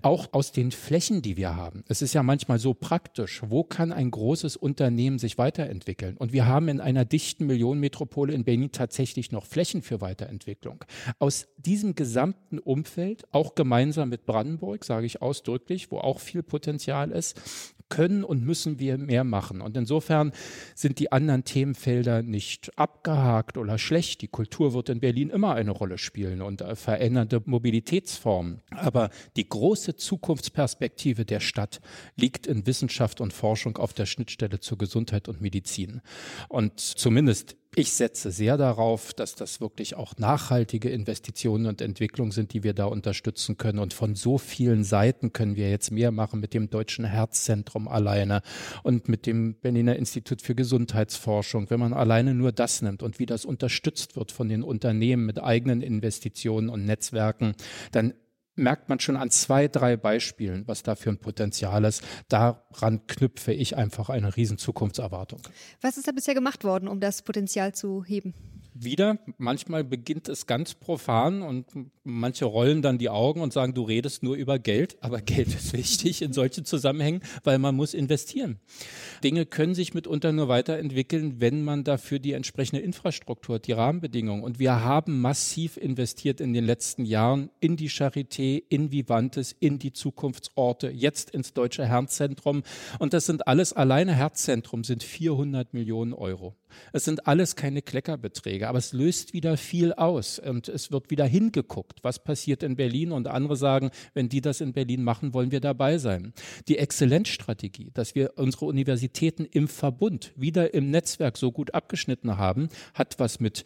auch 0.03 0.33
aus 0.33 0.51
den 0.51 0.73
Flächen, 0.73 1.23
die 1.23 1.37
wir 1.37 1.55
haben. 1.55 1.85
Es 1.87 2.03
ist 2.03 2.13
ja 2.13 2.25
manchmal 2.25 2.59
so 2.59 2.75
praktisch, 2.75 3.41
wo 3.47 3.63
kann 3.63 3.93
ein 3.93 4.11
großes 4.11 4.57
Unternehmen 4.57 5.21
sich 5.21 5.39
weiterentwickeln? 5.39 6.17
Und 6.17 6.33
wir 6.33 6.47
haben 6.47 6.67
in 6.67 6.81
einer 6.81 7.05
dichten 7.05 7.47
Millionenmetropole 7.47 8.35
in 8.35 8.43
Berlin 8.43 8.73
tatsächlich 8.73 9.31
noch 9.31 9.47
Flächen 9.47 9.81
für 9.81 10.01
Weiterentwicklung. 10.01 10.85
Aus 11.21 11.47
diesem 11.57 11.95
gesamten 11.95 12.59
Umfeld, 12.59 13.23
auch 13.31 13.55
gemeinsam 13.55 14.09
mit 14.09 14.24
Brandenburg, 14.27 14.85
sage 14.85 15.07
ich 15.07 15.23
ausdrücklich, 15.23 15.91
wo 15.91 15.99
auch 15.99 16.21
viel 16.21 16.43
Potenzial 16.43 17.11
ist, 17.11 17.75
können 17.95 18.25
und 18.25 18.45
müssen 18.45 18.81
wir 18.81 18.99
mehr 18.99 19.23
machen. 19.23 19.61
Und 19.61 19.77
insofern 19.77 20.33
sind 20.75 20.99
die 20.99 21.13
anderen 21.13 21.45
Themenfelder 21.45 22.23
nicht 22.23 22.77
abgehakt 22.77 23.57
oder 23.57 23.79
schlecht. 23.79 24.21
Die 24.21 24.29
Kultur 24.29 24.75
wird 24.75 24.89
in 24.89 24.99
Berlin 24.99 25.31
immer 25.31 25.55
eine 25.55 25.71
Rolle 25.71 25.97
spielen 25.97 26.43
und 26.43 26.61
äh, 26.61 26.75
veränderte 26.75 27.41
Mobilitätsformen. 27.45 28.63
Aber 28.71 29.11
die 29.37 29.49
große 29.49 29.95
Zukunftsperspektive 29.95 31.25
der 31.25 31.39
Stadt 31.39 31.81
liegt 32.17 32.49
in 32.49 32.67
Wissenschaft 32.67 33.21
und 33.21 33.33
Forschung 33.33 33.77
auf 33.77 33.93
der 33.93 34.07
Schnittstelle 34.07 34.59
zur 34.59 34.77
Gesundheit 34.77 35.29
und 35.29 35.41
Medizin. 35.41 36.01
Und 36.49 36.81
zumindest 36.81 37.57
ich 37.77 37.93
setze 37.93 38.31
sehr 38.31 38.57
darauf, 38.57 39.15
dass 39.15 39.35
das 39.35 39.61
wirklich 39.61 39.97
auch 39.97 40.17
nachhaltige 40.17 40.91
Investitionen 40.91 41.67
und 41.67 41.81
Entwicklungen 41.81 42.31
sind, 42.31 42.53
die 42.53 42.63
wir 42.63 42.73
da 42.73 42.85
unterstützen 42.85 43.57
können. 43.57 43.81
Und 43.81 43.93
von 43.93 44.15
so 44.15 44.39
vielen 44.39 44.85
Seiten 44.85 45.33
können 45.33 45.57
wir 45.57 45.71
jetzt 45.71 45.91
mehr 45.91 46.13
machen 46.13 46.39
mit 46.39 46.55
dem 46.55 46.71
Deutschen 46.71 47.05
Herzzentrum 47.05 47.84
alleine 47.89 48.43
und 48.83 49.09
mit 49.09 49.27
dem 49.27 49.55
Berliner 49.55 49.97
Institut 49.97 50.43
für 50.43 50.55
Gesundheitsforschung. 50.55 51.71
Wenn 51.71 51.81
man 51.81 51.93
alleine 51.93 52.35
nur 52.35 52.53
das 52.53 52.83
nimmt 52.83 53.03
und 53.03 53.19
wie 53.19 53.27
das 53.27 53.45
unterstützt 53.45 54.17
wird 54.17 54.33
von 54.33 54.49
den 54.49 54.63
Unternehmen 54.63 55.27
mit 55.27 55.43
eigenen 55.43 55.83
Investitionen 55.83 56.69
und 56.69 56.85
Netzwerken, 56.85 57.55
dann 57.93 58.15
merkt 58.57 58.89
man 58.89 59.01
schon 59.01 59.17
an 59.17 59.31
zwei, 59.31 59.69
drei 59.69 59.97
Beispielen, 59.97 60.67
was 60.67 60.83
da 60.83 60.95
für 60.95 61.11
ein 61.11 61.19
Potenzial 61.19 61.85
ist. 61.85 62.03
Daran 62.29 63.07
knüpfe 63.07 63.53
ich 63.53 63.77
einfach 63.77 64.11
eine 64.11 64.37
riesen 64.37 64.59
Zukunftserwartung. 64.59 65.41
Was 65.81 65.97
ist 65.97 66.07
da 66.07 66.13
bisher 66.13 66.35
gemacht 66.35 66.65
worden, 66.65 66.89
um 66.89 67.01
das 67.01 67.23
Potenzial 67.23 67.75
zu 67.75 68.05
heben? 68.05 68.35
Wieder, 68.75 69.19
manchmal 69.39 69.85
beginnt 69.85 70.29
es 70.29 70.47
ganz 70.47 70.75
profan 70.75 71.43
und 71.43 71.67
manche 72.03 72.45
rollen 72.45 72.83
dann 72.83 72.99
die 72.99 73.09
Augen 73.09 73.41
und 73.41 73.53
sagen, 73.53 73.73
du 73.73 73.83
redest 73.83 74.23
nur 74.23 74.37
über 74.37 74.59
Geld, 74.59 74.97
aber 75.01 75.21
Geld 75.23 75.49
ist 75.49 75.73
wichtig 75.73 76.23
in 76.23 76.33
solchen 76.33 76.65
Zusammenhängen, 76.65 77.23
weil 77.45 77.59
man 77.59 77.75
muss 77.75 77.95
investieren. 77.95 78.59
Dinge 79.23 79.47
können 79.47 79.75
sich 79.75 79.95
mitunter 79.95 80.33
nur 80.33 80.49
weiterentwickeln, 80.49 81.41
wenn 81.41 81.63
man 81.63 81.85
dafür 81.85 82.19
die 82.19 82.33
entsprechende 82.33 82.83
Infrastruktur, 82.83 83.59
die 83.59 83.73
Rahmenbedingungen 83.73 84.43
und 84.43 84.59
wir 84.59 84.83
haben 84.83 85.21
massiv 85.21 85.77
investiert 85.77 86.41
in 86.41 86.53
den 86.53 86.65
letzten 86.65 87.05
Jahren 87.05 87.51
in 87.61 87.77
die 87.77 87.91
Charité, 87.91 88.63
in 88.69 88.91
Vivantes, 88.91 89.55
in 89.59 89.79
die 89.79 89.93
Zukunftsorte, 89.93 90.91
jetzt 90.91 91.31
ins 91.31 91.53
Deutsche 91.53 91.87
Herzzentrum 91.87 92.63
und 92.99 93.15
das 93.15 93.27
sind 93.27 93.47
alles 93.47 93.73
alleine 93.73 94.15
Herzzentrum 94.15 94.85
sind 94.85 95.03
400 95.03 95.73
Millionen 95.73 96.13
Euro. 96.13 96.57
Es 96.93 97.05
sind 97.05 97.27
alles 97.27 97.57
keine 97.57 97.83
Kleckerbeträge, 97.83 98.69
aber 98.69 98.79
es 98.79 98.93
löst 98.93 99.33
wieder 99.33 99.57
viel 99.57 99.93
aus 99.93 100.39
und 100.39 100.69
es 100.69 100.93
wird 100.93 101.11
wieder 101.11 101.27
hingeguckt, 101.27 102.03
was 102.03 102.23
passiert 102.23 102.63
in 102.63 102.77
Berlin 102.77 103.13
und 103.13 103.29
andere 103.29 103.57
sagen, 103.57 103.91
wenn 104.15 104.29
die 104.29 104.41
das 104.41 104.61
in 104.61 104.73
Berlin 104.73 105.03
machen, 105.03 105.35
wollen 105.35 105.51
wir 105.51 105.61
dabei 105.61 105.99
sein. 105.99 106.33
Die 106.69 106.79
Exzellenzstrategie, 106.79 107.91
dass 107.95 108.15
wir 108.15 108.33
unsere 108.37 108.67
Universitäten 108.67 109.45
im 109.45 109.69
Verbund 109.69 110.33
wieder 110.37 110.75
im 110.75 110.91
Netzwerk 110.91 111.37
so 111.37 111.53
gut 111.53 111.75
abgeschnitten 111.75 112.39
haben, 112.39 112.69
hat 112.95 113.19
was 113.19 113.41
mit 113.41 113.65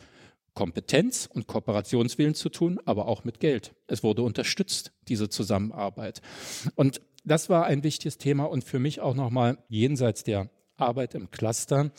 Kompetenz 0.54 1.28
und 1.32 1.46
Kooperationswillen 1.46 2.34
zu 2.34 2.48
tun, 2.48 2.80
aber 2.84 3.06
auch 3.06 3.22
mit 3.22 3.38
Geld. 3.38 3.74
Es 3.86 4.02
wurde 4.02 4.22
unterstützt, 4.22 4.92
diese 5.06 5.28
Zusammenarbeit. 5.28 6.20
Und 6.74 7.00
das 7.24 7.48
war 7.48 7.66
ein 7.66 7.84
wichtiges 7.84 8.18
Thema 8.18 8.44
und 8.44 8.64
für 8.64 8.80
mich 8.80 9.00
auch 9.00 9.14
nochmal 9.14 9.58
jenseits 9.68 10.24
der 10.24 10.50
Arbeit 10.80 11.14
im 11.14 11.30
Cluster, 11.30 11.90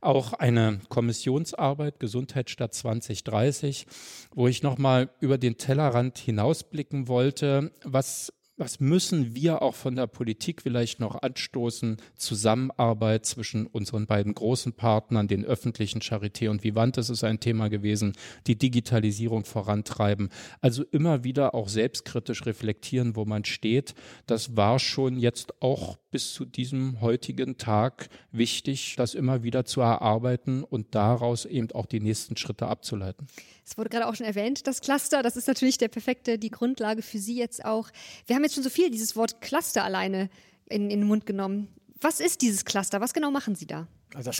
auch 0.00 0.32
eine 0.32 0.80
Kommissionsarbeit 0.88 2.00
Gesundheitsstadt 2.00 2.74
2030, 2.74 3.86
wo 4.34 4.48
ich 4.48 4.62
nochmal 4.62 5.10
über 5.20 5.38
den 5.38 5.58
Tellerrand 5.58 6.18
hinausblicken 6.18 7.08
wollte, 7.08 7.72
was 7.84 8.32
was 8.58 8.80
müssen 8.80 9.36
wir 9.36 9.62
auch 9.62 9.74
von 9.74 9.94
der 9.94 10.08
Politik 10.08 10.62
vielleicht 10.62 10.98
noch 10.98 11.22
anstoßen? 11.22 11.96
Zusammenarbeit 12.16 13.24
zwischen 13.24 13.66
unseren 13.66 14.06
beiden 14.06 14.34
großen 14.34 14.72
Partnern, 14.72 15.28
den 15.28 15.44
öffentlichen 15.44 16.00
Charité 16.00 16.50
und 16.50 16.64
Vivantes 16.64 17.08
ist 17.08 17.22
ein 17.22 17.38
Thema 17.38 17.68
gewesen, 17.68 18.14
die 18.48 18.58
Digitalisierung 18.58 19.44
vorantreiben. 19.44 20.28
Also 20.60 20.82
immer 20.90 21.22
wieder 21.22 21.54
auch 21.54 21.68
selbstkritisch 21.68 22.46
reflektieren, 22.46 23.14
wo 23.14 23.24
man 23.24 23.44
steht. 23.44 23.94
Das 24.26 24.56
war 24.56 24.80
schon 24.80 25.18
jetzt 25.18 25.62
auch 25.62 25.96
bis 26.10 26.32
zu 26.32 26.44
diesem 26.44 27.00
heutigen 27.00 27.58
Tag 27.58 28.08
wichtig, 28.32 28.94
das 28.96 29.14
immer 29.14 29.44
wieder 29.44 29.64
zu 29.64 29.80
erarbeiten 29.80 30.64
und 30.64 30.94
daraus 30.94 31.44
eben 31.44 31.70
auch 31.72 31.86
die 31.86 32.00
nächsten 32.00 32.36
Schritte 32.36 32.66
abzuleiten. 32.66 33.28
Es 33.68 33.76
wurde 33.76 33.90
gerade 33.90 34.06
auch 34.06 34.14
schon 34.14 34.24
erwähnt, 34.24 34.66
das 34.66 34.80
Cluster, 34.80 35.22
das 35.22 35.36
ist 35.36 35.46
natürlich 35.46 35.76
der 35.76 35.88
perfekte, 35.88 36.38
die 36.38 36.50
Grundlage 36.50 37.02
für 37.02 37.18
Sie 37.18 37.36
jetzt 37.36 37.66
auch. 37.66 37.90
Wir 38.26 38.34
haben 38.34 38.42
jetzt 38.42 38.54
schon 38.54 38.64
so 38.64 38.70
viel 38.70 38.90
dieses 38.90 39.14
Wort 39.14 39.42
Cluster 39.42 39.84
alleine 39.84 40.30
in, 40.70 40.90
in 40.90 41.00
den 41.00 41.06
Mund 41.06 41.26
genommen. 41.26 41.68
Was 42.00 42.18
ist 42.18 42.40
dieses 42.40 42.64
Cluster? 42.64 43.02
Was 43.02 43.12
genau 43.12 43.30
machen 43.30 43.56
Sie 43.56 43.66
da? 43.66 43.86
Also 44.14 44.30
das 44.30 44.38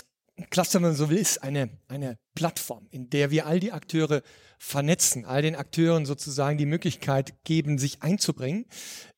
Cluster, 0.49 0.75
wenn 0.75 0.89
man 0.89 0.95
so 0.95 1.09
will, 1.09 1.17
ist 1.17 1.43
eine, 1.43 1.69
eine 1.87 2.17
Plattform, 2.35 2.87
in 2.91 3.09
der 3.09 3.31
wir 3.31 3.45
all 3.45 3.59
die 3.59 3.71
Akteure 3.71 4.21
vernetzen, 4.57 5.25
all 5.25 5.41
den 5.41 5.55
Akteuren 5.55 6.05
sozusagen 6.05 6.57
die 6.57 6.65
Möglichkeit 6.65 7.43
geben, 7.43 7.77
sich 7.77 8.01
einzubringen 8.01 8.65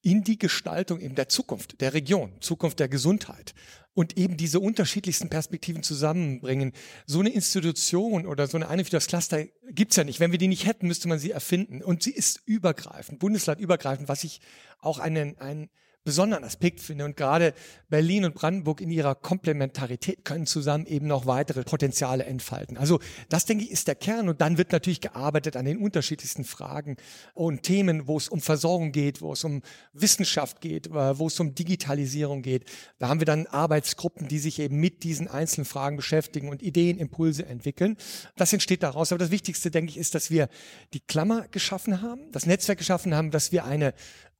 in 0.01 0.23
die 0.23 0.37
Gestaltung 0.37 0.99
eben 0.99 1.15
der 1.15 1.29
Zukunft 1.29 1.81
der 1.81 1.93
Region, 1.93 2.33
Zukunft 2.41 2.79
der 2.79 2.89
Gesundheit 2.89 3.53
und 3.93 4.17
eben 4.17 4.37
diese 4.37 4.59
unterschiedlichsten 4.59 5.29
Perspektiven 5.29 5.83
zusammenbringen. 5.83 6.71
So 7.05 7.19
eine 7.19 7.29
Institution 7.29 8.25
oder 8.25 8.47
so 8.47 8.57
eine 8.57 8.69
Einheit 8.69 8.87
wie 8.87 8.91
das 8.91 9.07
Cluster 9.07 9.45
gibt's 9.69 9.95
ja 9.95 10.03
nicht. 10.03 10.19
Wenn 10.19 10.31
wir 10.31 10.39
die 10.39 10.47
nicht 10.47 10.65
hätten, 10.65 10.87
müsste 10.87 11.07
man 11.07 11.19
sie 11.19 11.31
erfinden. 11.31 11.83
Und 11.83 12.03
sie 12.03 12.11
ist 12.11 12.41
übergreifend, 12.45 13.19
bundeslandübergreifend, 13.19 14.07
was 14.07 14.23
ich 14.23 14.41
auch 14.79 14.99
einen, 14.99 15.37
einen 15.39 15.69
besonderen 16.03 16.43
Aspekt 16.43 16.79
finde. 16.79 17.05
Und 17.05 17.15
gerade 17.15 17.53
Berlin 17.89 18.25
und 18.25 18.33
Brandenburg 18.33 18.81
in 18.81 18.89
ihrer 18.89 19.15
Komplementarität 19.15 20.25
können 20.25 20.45
zusammen 20.45 20.85
eben 20.85 21.07
noch 21.07 21.25
weitere 21.25 21.63
Potenziale 21.63 22.25
entfalten. 22.25 22.77
Also 22.77 22.99
das, 23.29 23.45
denke 23.45 23.65
ich, 23.65 23.71
ist 23.71 23.87
der 23.87 23.95
Kern. 23.95 24.29
Und 24.29 24.41
dann 24.41 24.57
wird 24.57 24.71
natürlich 24.71 25.01
gearbeitet 25.01 25.55
an 25.55 25.65
den 25.65 25.77
unterschiedlichsten 25.77 26.43
Fragen 26.43 26.97
und 27.33 27.63
Themen, 27.63 28.07
wo 28.07 28.17
es 28.17 28.29
um 28.29 28.41
Versorgung 28.41 28.91
geht, 28.91 29.21
wo 29.21 29.33
es 29.33 29.43
um 29.43 29.61
Wissenschaft 29.93 30.61
geht, 30.61 30.87
äh, 30.87 31.19
wo 31.19 31.27
es 31.27 31.39
um 31.39 31.53
Digitalisierung 31.53 32.41
geht. 32.41 32.65
Da 32.97 33.09
haben 33.09 33.19
wir 33.19 33.25
dann 33.25 33.45
Arbeitsgruppen, 33.47 34.27
die 34.27 34.39
sich 34.39 34.59
eben 34.59 34.79
mit 34.79 35.03
diesen 35.03 35.27
einzelnen 35.27 35.65
Fragen 35.65 35.97
beschäftigen 35.97 36.49
und 36.49 36.63
Ideen, 36.63 36.97
Impulse 36.97 37.45
entwickeln. 37.45 37.97
Das 38.35 38.53
entsteht 38.53 38.83
daraus. 38.83 39.11
Aber 39.11 39.19
das 39.19 39.31
Wichtigste, 39.31 39.69
denke 39.69 39.91
ich, 39.91 39.97
ist, 39.97 40.15
dass 40.15 40.31
wir 40.31 40.49
die 40.93 40.99
Klammer 40.99 41.47
geschaffen 41.49 42.01
haben, 42.01 42.31
das 42.31 42.45
Netzwerk 42.45 42.79
geschaffen 42.79 43.13
haben, 43.13 43.29
dass 43.29 43.51
wir 43.51 43.65
eine 43.65 43.93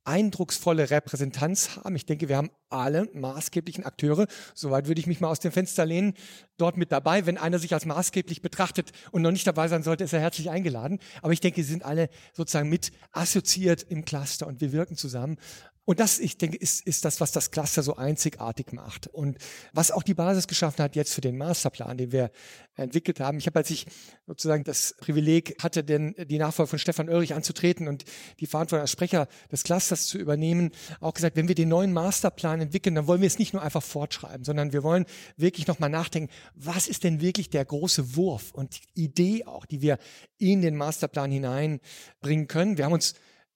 eindrucksvolle 0.04 0.90
Repräsentanz 0.90 1.76
haben. 1.76 1.96
Ich 1.96 2.06
denke, 2.06 2.28
wir 2.28 2.36
haben 2.36 2.50
alle 2.68 3.08
maßgeblichen 3.12 3.84
Akteure, 3.84 4.26
soweit 4.54 4.88
würde 4.88 5.00
ich 5.00 5.06
mich 5.06 5.20
mal 5.20 5.28
aus 5.28 5.40
dem 5.40 5.52
Fenster 5.52 5.84
lehnen, 5.84 6.14
dort 6.56 6.76
mit 6.76 6.90
dabei. 6.90 7.26
Wenn 7.26 7.38
einer 7.38 7.58
sich 7.58 7.72
als 7.74 7.86
maßgeblich 7.86 8.42
betrachtet 8.42 8.92
und 9.10 9.22
noch 9.22 9.30
nicht 9.30 9.46
dabei 9.46 9.68
sein 9.68 9.82
sollte, 9.82 10.04
ist 10.04 10.12
er 10.12 10.20
herzlich 10.20 10.50
eingeladen. 10.50 10.98
Aber 11.20 11.32
ich 11.32 11.40
denke, 11.40 11.62
sie 11.62 11.70
sind 11.70 11.84
alle 11.84 12.08
sozusagen 12.32 12.68
mit 12.68 12.92
assoziiert 13.12 13.84
im 13.88 14.04
Cluster 14.04 14.46
und 14.46 14.60
wir 14.60 14.72
wirken 14.72 14.96
zusammen. 14.96 15.38
Und 15.84 15.98
das, 15.98 16.20
ich 16.20 16.38
denke, 16.38 16.56
ist, 16.56 16.86
ist 16.86 17.04
das, 17.04 17.20
was 17.20 17.32
das 17.32 17.50
Cluster 17.50 17.82
so 17.82 17.96
einzigartig 17.96 18.72
macht. 18.72 19.08
Und 19.08 19.38
was 19.72 19.90
auch 19.90 20.04
die 20.04 20.14
Basis 20.14 20.46
geschaffen 20.46 20.82
hat 20.82 20.94
jetzt 20.94 21.12
für 21.12 21.20
den 21.20 21.36
Masterplan, 21.36 21.98
den 21.98 22.12
wir 22.12 22.30
entwickelt 22.76 23.18
haben. 23.18 23.38
Ich 23.38 23.46
habe, 23.46 23.58
als 23.58 23.70
ich 23.70 23.86
sozusagen 24.26 24.62
das 24.62 24.94
Privileg 24.98 25.60
hatte, 25.60 25.82
denn 25.82 26.14
die 26.28 26.38
Nachfolge 26.38 26.70
von 26.70 26.78
Stefan 26.78 27.08
Oerich 27.08 27.34
anzutreten 27.34 27.88
und 27.88 28.04
die 28.38 28.46
Verantwortung 28.46 28.82
als 28.82 28.92
Sprecher 28.92 29.26
des 29.50 29.64
Clusters 29.64 30.06
zu 30.06 30.18
übernehmen, 30.18 30.70
auch 31.00 31.14
gesagt, 31.14 31.34
wenn 31.34 31.48
wir 31.48 31.56
den 31.56 31.68
neuen 31.68 31.92
Masterplan 31.92 32.60
entwickeln, 32.60 32.94
dann 32.94 33.08
wollen 33.08 33.20
wir 33.20 33.26
es 33.26 33.40
nicht 33.40 33.52
nur 33.52 33.62
einfach 33.62 33.82
fortschreiben, 33.82 34.44
sondern 34.44 34.72
wir 34.72 34.84
wollen 34.84 35.04
wirklich 35.36 35.66
nochmal 35.66 35.90
nachdenken, 35.90 36.32
was 36.54 36.86
ist 36.86 37.02
denn 37.02 37.20
wirklich 37.20 37.50
der 37.50 37.64
große 37.64 38.14
Wurf 38.14 38.52
und 38.52 38.80
Idee 38.94 39.44
auch, 39.46 39.66
die 39.66 39.82
wir 39.82 39.98
in 40.38 40.62
den 40.62 40.76
Masterplan 40.76 41.32
hineinbringen 41.32 42.46
können. 42.46 42.78
Wir 42.78 42.84
haben 42.84 42.92
uns 42.92 43.14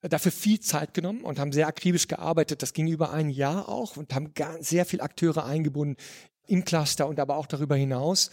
dafür 0.09 0.31
viel 0.31 0.59
Zeit 0.59 0.93
genommen 0.93 1.21
und 1.21 1.39
haben 1.39 1.51
sehr 1.51 1.67
akribisch 1.67 2.07
gearbeitet. 2.07 2.61
Das 2.61 2.73
ging 2.73 2.87
über 2.87 3.11
ein 3.11 3.29
Jahr 3.29 3.69
auch 3.69 3.97
und 3.97 4.13
haben 4.13 4.33
sehr 4.59 4.85
viel 4.85 5.01
Akteure 5.01 5.45
eingebunden 5.45 5.97
im 6.47 6.63
Cluster 6.65 7.07
und 7.07 7.19
aber 7.19 7.37
auch 7.37 7.47
darüber 7.47 7.75
hinaus. 7.75 8.29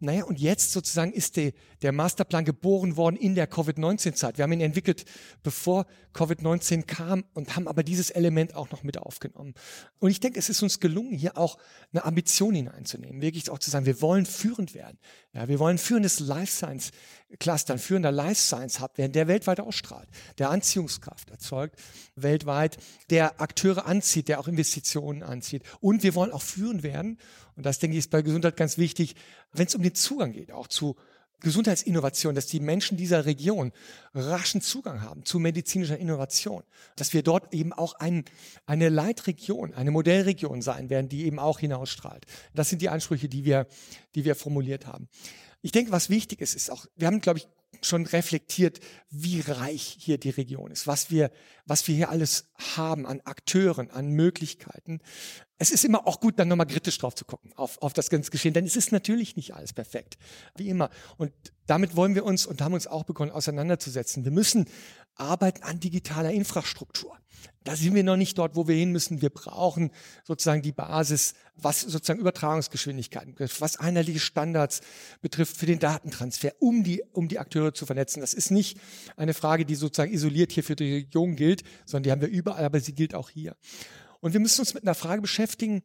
Naja, 0.00 0.24
und 0.24 0.38
jetzt 0.38 0.70
sozusagen 0.70 1.12
ist 1.12 1.36
die, 1.36 1.54
der 1.82 1.90
Masterplan 1.90 2.44
geboren 2.44 2.96
worden 2.96 3.16
in 3.16 3.34
der 3.34 3.48
Covid-19-Zeit. 3.48 4.38
Wir 4.38 4.44
haben 4.44 4.52
ihn 4.52 4.60
entwickelt, 4.60 5.04
bevor 5.42 5.86
Covid-19 6.14 6.84
kam 6.84 7.24
und 7.34 7.56
haben 7.56 7.66
aber 7.66 7.82
dieses 7.82 8.10
Element 8.10 8.54
auch 8.54 8.70
noch 8.70 8.84
mit 8.84 8.98
aufgenommen. 8.98 9.54
Und 9.98 10.10
ich 10.10 10.20
denke, 10.20 10.38
es 10.38 10.48
ist 10.48 10.62
uns 10.62 10.78
gelungen, 10.78 11.16
hier 11.16 11.36
auch 11.36 11.58
eine 11.92 12.04
Ambition 12.04 12.54
hineinzunehmen, 12.54 13.20
wirklich 13.22 13.50
auch 13.50 13.58
zu 13.58 13.70
sagen, 13.70 13.86
wir 13.86 14.00
wollen 14.00 14.24
führend 14.24 14.72
werden. 14.72 14.98
Ja, 15.32 15.48
wir 15.48 15.58
wollen 15.58 15.78
führendes 15.78 16.20
Life 16.20 16.52
Science 16.52 16.92
Cluster, 17.38 17.74
ein 17.74 17.78
führender 17.78 18.10
Life 18.10 18.40
Science 18.40 18.80
Hub 18.80 18.96
werden, 18.96 19.12
der 19.12 19.28
weltweit 19.28 19.60
ausstrahlt, 19.60 20.08
der 20.38 20.50
Anziehungskraft 20.50 21.30
erzeugt 21.30 21.76
weltweit, 22.16 22.78
der 23.10 23.40
Akteure 23.40 23.86
anzieht, 23.86 24.28
der 24.28 24.40
auch 24.40 24.48
Investitionen 24.48 25.22
anzieht. 25.22 25.62
Und 25.80 26.02
wir 26.02 26.14
wollen 26.14 26.32
auch 26.32 26.42
führend 26.42 26.82
werden 26.82 27.18
und 27.56 27.66
das 27.66 27.78
denke 27.80 27.96
ich 27.96 28.04
ist 28.04 28.10
bei 28.10 28.22
Gesundheit 28.22 28.56
ganz 28.56 28.78
wichtig, 28.78 29.14
wenn 29.52 29.66
es 29.66 29.74
um 29.74 29.82
den 29.82 29.94
Zugang 29.94 30.32
geht, 30.32 30.52
auch 30.52 30.68
zu 30.68 30.96
Gesundheitsinnovation, 31.40 32.34
dass 32.34 32.46
die 32.46 32.58
Menschen 32.58 32.96
dieser 32.96 33.24
Region 33.24 33.72
raschen 34.12 34.60
Zugang 34.60 35.02
haben 35.02 35.24
zu 35.24 35.38
medizinischer 35.38 35.96
Innovation, 35.96 36.64
dass 36.96 37.12
wir 37.12 37.22
dort 37.22 37.54
eben 37.54 37.72
auch 37.72 37.94
ein, 37.94 38.24
eine 38.66 38.88
Leitregion, 38.88 39.72
eine 39.74 39.92
Modellregion 39.92 40.62
sein 40.62 40.90
werden, 40.90 41.08
die 41.08 41.26
eben 41.26 41.38
auch 41.38 41.60
hinausstrahlt. 41.60 42.26
Das 42.54 42.68
sind 42.70 42.82
die 42.82 42.88
Ansprüche, 42.88 43.28
die 43.28 43.44
wir, 43.44 43.66
die 44.16 44.24
wir 44.24 44.34
formuliert 44.34 44.86
haben. 44.86 45.08
Ich 45.62 45.72
denke, 45.72 45.92
was 45.92 46.10
wichtig 46.10 46.40
ist, 46.40 46.54
ist 46.54 46.70
auch, 46.70 46.86
wir 46.96 47.06
haben, 47.06 47.20
glaube 47.20 47.38
ich, 47.38 47.48
schon 47.82 48.06
reflektiert, 48.06 48.80
wie 49.10 49.40
reich 49.40 49.96
hier 50.00 50.18
die 50.18 50.30
Region 50.30 50.70
ist, 50.70 50.86
was 50.86 51.10
wir, 51.10 51.30
was 51.66 51.86
wir 51.86 51.94
hier 51.94 52.10
alles 52.10 52.50
haben 52.76 53.06
an 53.06 53.20
Akteuren, 53.24 53.90
an 53.90 54.10
Möglichkeiten. 54.10 55.00
Es 55.58 55.70
ist 55.70 55.84
immer 55.84 56.06
auch 56.06 56.20
gut, 56.20 56.38
dann 56.38 56.48
nochmal 56.48 56.66
kritisch 56.66 56.98
drauf 56.98 57.14
zu 57.14 57.24
gucken, 57.24 57.52
auf, 57.54 57.80
auf 57.82 57.92
das 57.92 58.10
ganze 58.10 58.30
Geschehen, 58.30 58.54
denn 58.54 58.64
es 58.64 58.76
ist 58.76 58.90
natürlich 58.90 59.36
nicht 59.36 59.54
alles 59.54 59.72
perfekt, 59.72 60.18
wie 60.56 60.68
immer. 60.68 60.90
Und 61.16 61.32
damit 61.66 61.94
wollen 61.94 62.14
wir 62.14 62.24
uns 62.24 62.46
und 62.46 62.62
haben 62.62 62.74
uns 62.74 62.86
auch 62.86 63.04
begonnen 63.04 63.30
auseinanderzusetzen. 63.30 64.24
Wir 64.24 64.32
müssen 64.32 64.66
arbeiten 65.14 65.62
an 65.62 65.80
digitaler 65.80 66.32
Infrastruktur. 66.32 67.18
Da 67.68 67.76
sind 67.76 67.94
wir 67.94 68.02
noch 68.02 68.16
nicht 68.16 68.38
dort, 68.38 68.56
wo 68.56 68.66
wir 68.66 68.74
hin 68.74 68.92
müssen. 68.92 69.20
Wir 69.20 69.28
brauchen 69.28 69.90
sozusagen 70.24 70.62
die 70.62 70.72
Basis, 70.72 71.34
was 71.54 71.82
sozusagen 71.82 72.18
Übertragungsgeschwindigkeiten 72.18 73.34
betrifft, 73.34 73.60
was 73.60 73.76
einheitliche 73.76 74.20
Standards 74.20 74.80
betrifft 75.20 75.54
für 75.54 75.66
den 75.66 75.78
Datentransfer, 75.78 76.52
um 76.60 76.82
die, 76.82 77.02
um 77.12 77.28
die 77.28 77.38
Akteure 77.38 77.74
zu 77.74 77.84
vernetzen. 77.84 78.22
Das 78.22 78.32
ist 78.32 78.50
nicht 78.50 78.78
eine 79.18 79.34
Frage, 79.34 79.66
die 79.66 79.74
sozusagen 79.74 80.14
isoliert 80.14 80.50
hier 80.50 80.64
für 80.64 80.76
die 80.76 80.94
Region 80.94 81.36
gilt, 81.36 81.62
sondern 81.84 82.04
die 82.04 82.10
haben 82.10 82.20
wir 82.22 82.28
überall, 82.28 82.64
aber 82.64 82.80
sie 82.80 82.94
gilt 82.94 83.14
auch 83.14 83.28
hier. 83.28 83.54
Und 84.20 84.32
wir 84.32 84.40
müssen 84.40 84.62
uns 84.62 84.72
mit 84.72 84.84
einer 84.84 84.94
Frage 84.94 85.20
beschäftigen, 85.20 85.82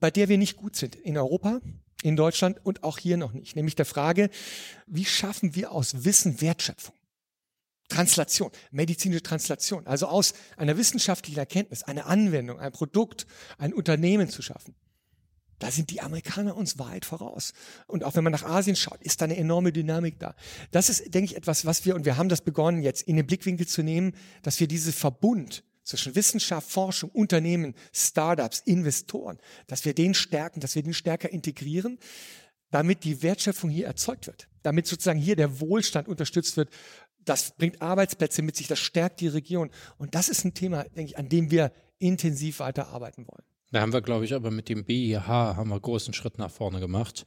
bei 0.00 0.10
der 0.10 0.30
wir 0.30 0.38
nicht 0.38 0.56
gut 0.56 0.76
sind 0.76 0.94
in 0.94 1.18
Europa 1.18 1.60
in 2.02 2.16
Deutschland 2.16 2.64
und 2.64 2.84
auch 2.84 2.96
hier 2.96 3.18
noch 3.18 3.34
nicht. 3.34 3.54
Nämlich 3.54 3.74
der 3.74 3.84
Frage, 3.84 4.30
wie 4.86 5.04
schaffen 5.04 5.54
wir 5.54 5.72
aus 5.72 6.06
Wissen 6.06 6.40
Wertschöpfung? 6.40 6.94
Translation, 7.88 8.50
medizinische 8.70 9.22
Translation, 9.22 9.86
also 9.86 10.06
aus 10.06 10.34
einer 10.56 10.76
wissenschaftlichen 10.76 11.38
Erkenntnis 11.38 11.82
eine 11.82 12.06
Anwendung, 12.06 12.60
ein 12.60 12.72
Produkt, 12.72 13.26
ein 13.56 13.72
Unternehmen 13.72 14.28
zu 14.28 14.42
schaffen. 14.42 14.74
Da 15.58 15.70
sind 15.70 15.90
die 15.90 16.00
Amerikaner 16.00 16.56
uns 16.56 16.78
weit 16.78 17.04
voraus. 17.04 17.52
Und 17.86 18.04
auch 18.04 18.14
wenn 18.14 18.22
man 18.22 18.32
nach 18.32 18.44
Asien 18.44 18.76
schaut, 18.76 19.02
ist 19.02 19.20
da 19.20 19.24
eine 19.24 19.36
enorme 19.36 19.72
Dynamik 19.72 20.20
da. 20.20 20.36
Das 20.70 20.88
ist, 20.88 21.12
denke 21.12 21.32
ich, 21.32 21.36
etwas, 21.36 21.66
was 21.66 21.84
wir, 21.84 21.96
und 21.96 22.04
wir 22.04 22.16
haben 22.16 22.28
das 22.28 22.42
begonnen, 22.42 22.82
jetzt 22.82 23.02
in 23.02 23.16
den 23.16 23.26
Blickwinkel 23.26 23.66
zu 23.66 23.82
nehmen, 23.82 24.14
dass 24.42 24.60
wir 24.60 24.68
diese 24.68 24.92
Verbund 24.92 25.64
zwischen 25.82 26.14
Wissenschaft, 26.14 26.70
Forschung, 26.70 27.10
Unternehmen, 27.10 27.74
Startups, 27.92 28.60
Investoren, 28.66 29.38
dass 29.66 29.84
wir 29.84 29.94
den 29.94 30.14
stärken, 30.14 30.60
dass 30.60 30.74
wir 30.74 30.82
den 30.82 30.94
stärker 30.94 31.30
integrieren, 31.30 31.98
damit 32.70 33.04
die 33.04 33.22
Wertschöpfung 33.22 33.70
hier 33.70 33.86
erzeugt 33.86 34.26
wird, 34.26 34.48
damit 34.62 34.86
sozusagen 34.86 35.18
hier 35.18 35.34
der 35.34 35.60
Wohlstand 35.60 36.06
unterstützt 36.06 36.56
wird. 36.56 36.70
Das 37.28 37.52
bringt 37.52 37.82
Arbeitsplätze 37.82 38.42
mit 38.42 38.56
sich, 38.56 38.68
das 38.68 38.78
stärkt 38.78 39.20
die 39.20 39.28
Region. 39.28 39.70
Und 39.98 40.14
das 40.14 40.28
ist 40.28 40.44
ein 40.44 40.54
Thema, 40.54 40.84
denke 40.84 41.12
ich, 41.12 41.18
an 41.18 41.28
dem 41.28 41.50
wir 41.50 41.72
intensiv 41.98 42.60
weiterarbeiten 42.60 43.26
wollen. 43.26 43.44
Da 43.70 43.82
haben 43.82 43.92
wir, 43.92 44.00
glaube 44.00 44.24
ich, 44.24 44.34
aber 44.34 44.50
mit 44.50 44.68
dem 44.68 44.84
BIH 44.84 45.26
haben 45.26 45.68
wir 45.68 45.78
großen 45.78 46.14
Schritt 46.14 46.38
nach 46.38 46.50
vorne 46.50 46.80
gemacht. 46.80 47.26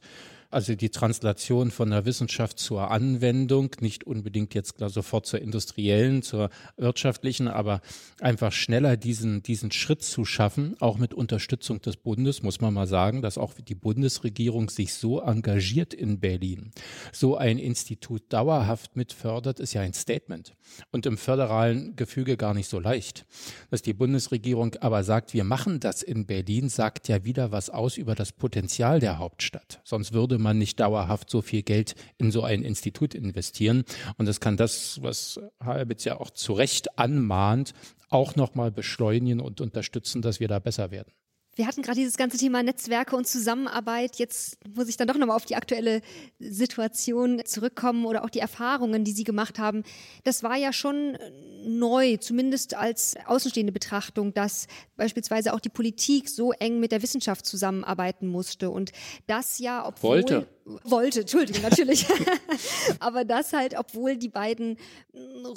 Also 0.52 0.74
die 0.74 0.90
Translation 0.90 1.70
von 1.70 1.88
der 1.88 2.04
Wissenschaft 2.04 2.58
zur 2.58 2.90
Anwendung, 2.90 3.70
nicht 3.80 4.04
unbedingt 4.04 4.54
jetzt 4.54 4.74
sofort 4.78 5.24
zur 5.24 5.40
industriellen, 5.40 6.22
zur 6.22 6.50
wirtschaftlichen, 6.76 7.48
aber 7.48 7.80
einfach 8.20 8.52
schneller 8.52 8.98
diesen, 8.98 9.42
diesen 9.42 9.72
Schritt 9.72 10.02
zu 10.02 10.26
schaffen, 10.26 10.76
auch 10.78 10.98
mit 10.98 11.14
Unterstützung 11.14 11.80
des 11.80 11.96
Bundes, 11.96 12.42
muss 12.42 12.60
man 12.60 12.74
mal 12.74 12.86
sagen, 12.86 13.22
dass 13.22 13.38
auch 13.38 13.54
die 13.54 13.74
Bundesregierung 13.74 14.68
sich 14.68 14.92
so 14.92 15.20
engagiert 15.20 15.94
in 15.94 16.20
Berlin, 16.20 16.70
so 17.12 17.38
ein 17.38 17.58
Institut 17.58 18.22
dauerhaft 18.28 18.94
mitfördert, 18.94 19.58
ist 19.58 19.72
ja 19.72 19.80
ein 19.80 19.94
Statement. 19.94 20.54
Und 20.90 21.06
im 21.06 21.16
föderalen 21.16 21.96
Gefüge 21.96 22.36
gar 22.36 22.54
nicht 22.54 22.68
so 22.68 22.78
leicht. 22.78 23.26
Dass 23.70 23.82
die 23.82 23.92
Bundesregierung 23.92 24.74
aber 24.80 25.02
sagt, 25.04 25.34
wir 25.34 25.44
machen 25.44 25.80
das 25.80 26.02
in 26.02 26.26
Berlin, 26.26 26.68
sagt 26.68 27.08
ja 27.08 27.24
wieder 27.24 27.52
was 27.52 27.70
aus 27.70 27.96
über 27.96 28.14
das 28.14 28.32
Potenzial 28.32 29.00
der 29.00 29.18
Hauptstadt. 29.18 29.80
Sonst 29.84 30.12
würde 30.12 30.38
man 30.42 30.58
nicht 30.58 30.80
dauerhaft 30.80 31.30
so 31.30 31.42
viel 31.42 31.62
Geld 31.62 31.94
in 32.18 32.30
so 32.30 32.42
ein 32.42 32.62
Institut 32.62 33.14
investieren. 33.14 33.84
Und 34.18 34.26
das 34.26 34.40
kann 34.40 34.56
das, 34.56 35.00
was 35.02 35.40
Halbitz 35.62 36.04
ja 36.04 36.18
auch 36.18 36.30
zu 36.30 36.52
Recht 36.52 36.98
anmahnt, 36.98 37.72
auch 38.10 38.36
nochmal 38.36 38.70
beschleunigen 38.70 39.40
und 39.40 39.60
unterstützen, 39.60 40.22
dass 40.22 40.40
wir 40.40 40.48
da 40.48 40.58
besser 40.58 40.90
werden. 40.90 41.12
Wir 41.54 41.66
hatten 41.66 41.82
gerade 41.82 41.98
dieses 41.98 42.16
ganze 42.16 42.38
Thema 42.38 42.62
Netzwerke 42.62 43.14
und 43.14 43.26
Zusammenarbeit. 43.26 44.16
Jetzt 44.16 44.56
muss 44.74 44.88
ich 44.88 44.96
dann 44.96 45.06
doch 45.06 45.16
nochmal 45.16 45.36
auf 45.36 45.44
die 45.44 45.56
aktuelle 45.56 46.00
Situation 46.38 47.42
zurückkommen 47.44 48.06
oder 48.06 48.24
auch 48.24 48.30
die 48.30 48.38
Erfahrungen, 48.38 49.04
die 49.04 49.12
Sie 49.12 49.24
gemacht 49.24 49.58
haben. 49.58 49.82
Das 50.24 50.42
war 50.42 50.56
ja 50.56 50.72
schon 50.72 51.18
neu, 51.66 52.16
zumindest 52.16 52.74
als 52.74 53.16
außenstehende 53.26 53.72
Betrachtung, 53.72 54.32
dass 54.32 54.66
beispielsweise 54.96 55.52
auch 55.52 55.60
die 55.60 55.68
Politik 55.68 56.30
so 56.30 56.52
eng 56.52 56.80
mit 56.80 56.90
der 56.90 57.02
Wissenschaft 57.02 57.44
zusammenarbeiten 57.44 58.28
musste 58.28 58.70
und 58.70 58.92
das 59.26 59.58
ja, 59.58 59.86
obwohl 59.86 60.22
wollte 60.22 60.46
wollte, 60.84 61.20
Entschuldigung, 61.20 61.62
natürlich. 61.62 62.06
Aber 63.00 63.24
das 63.24 63.52
halt, 63.52 63.74
obwohl 63.76 64.16
die 64.16 64.28
beiden 64.28 64.76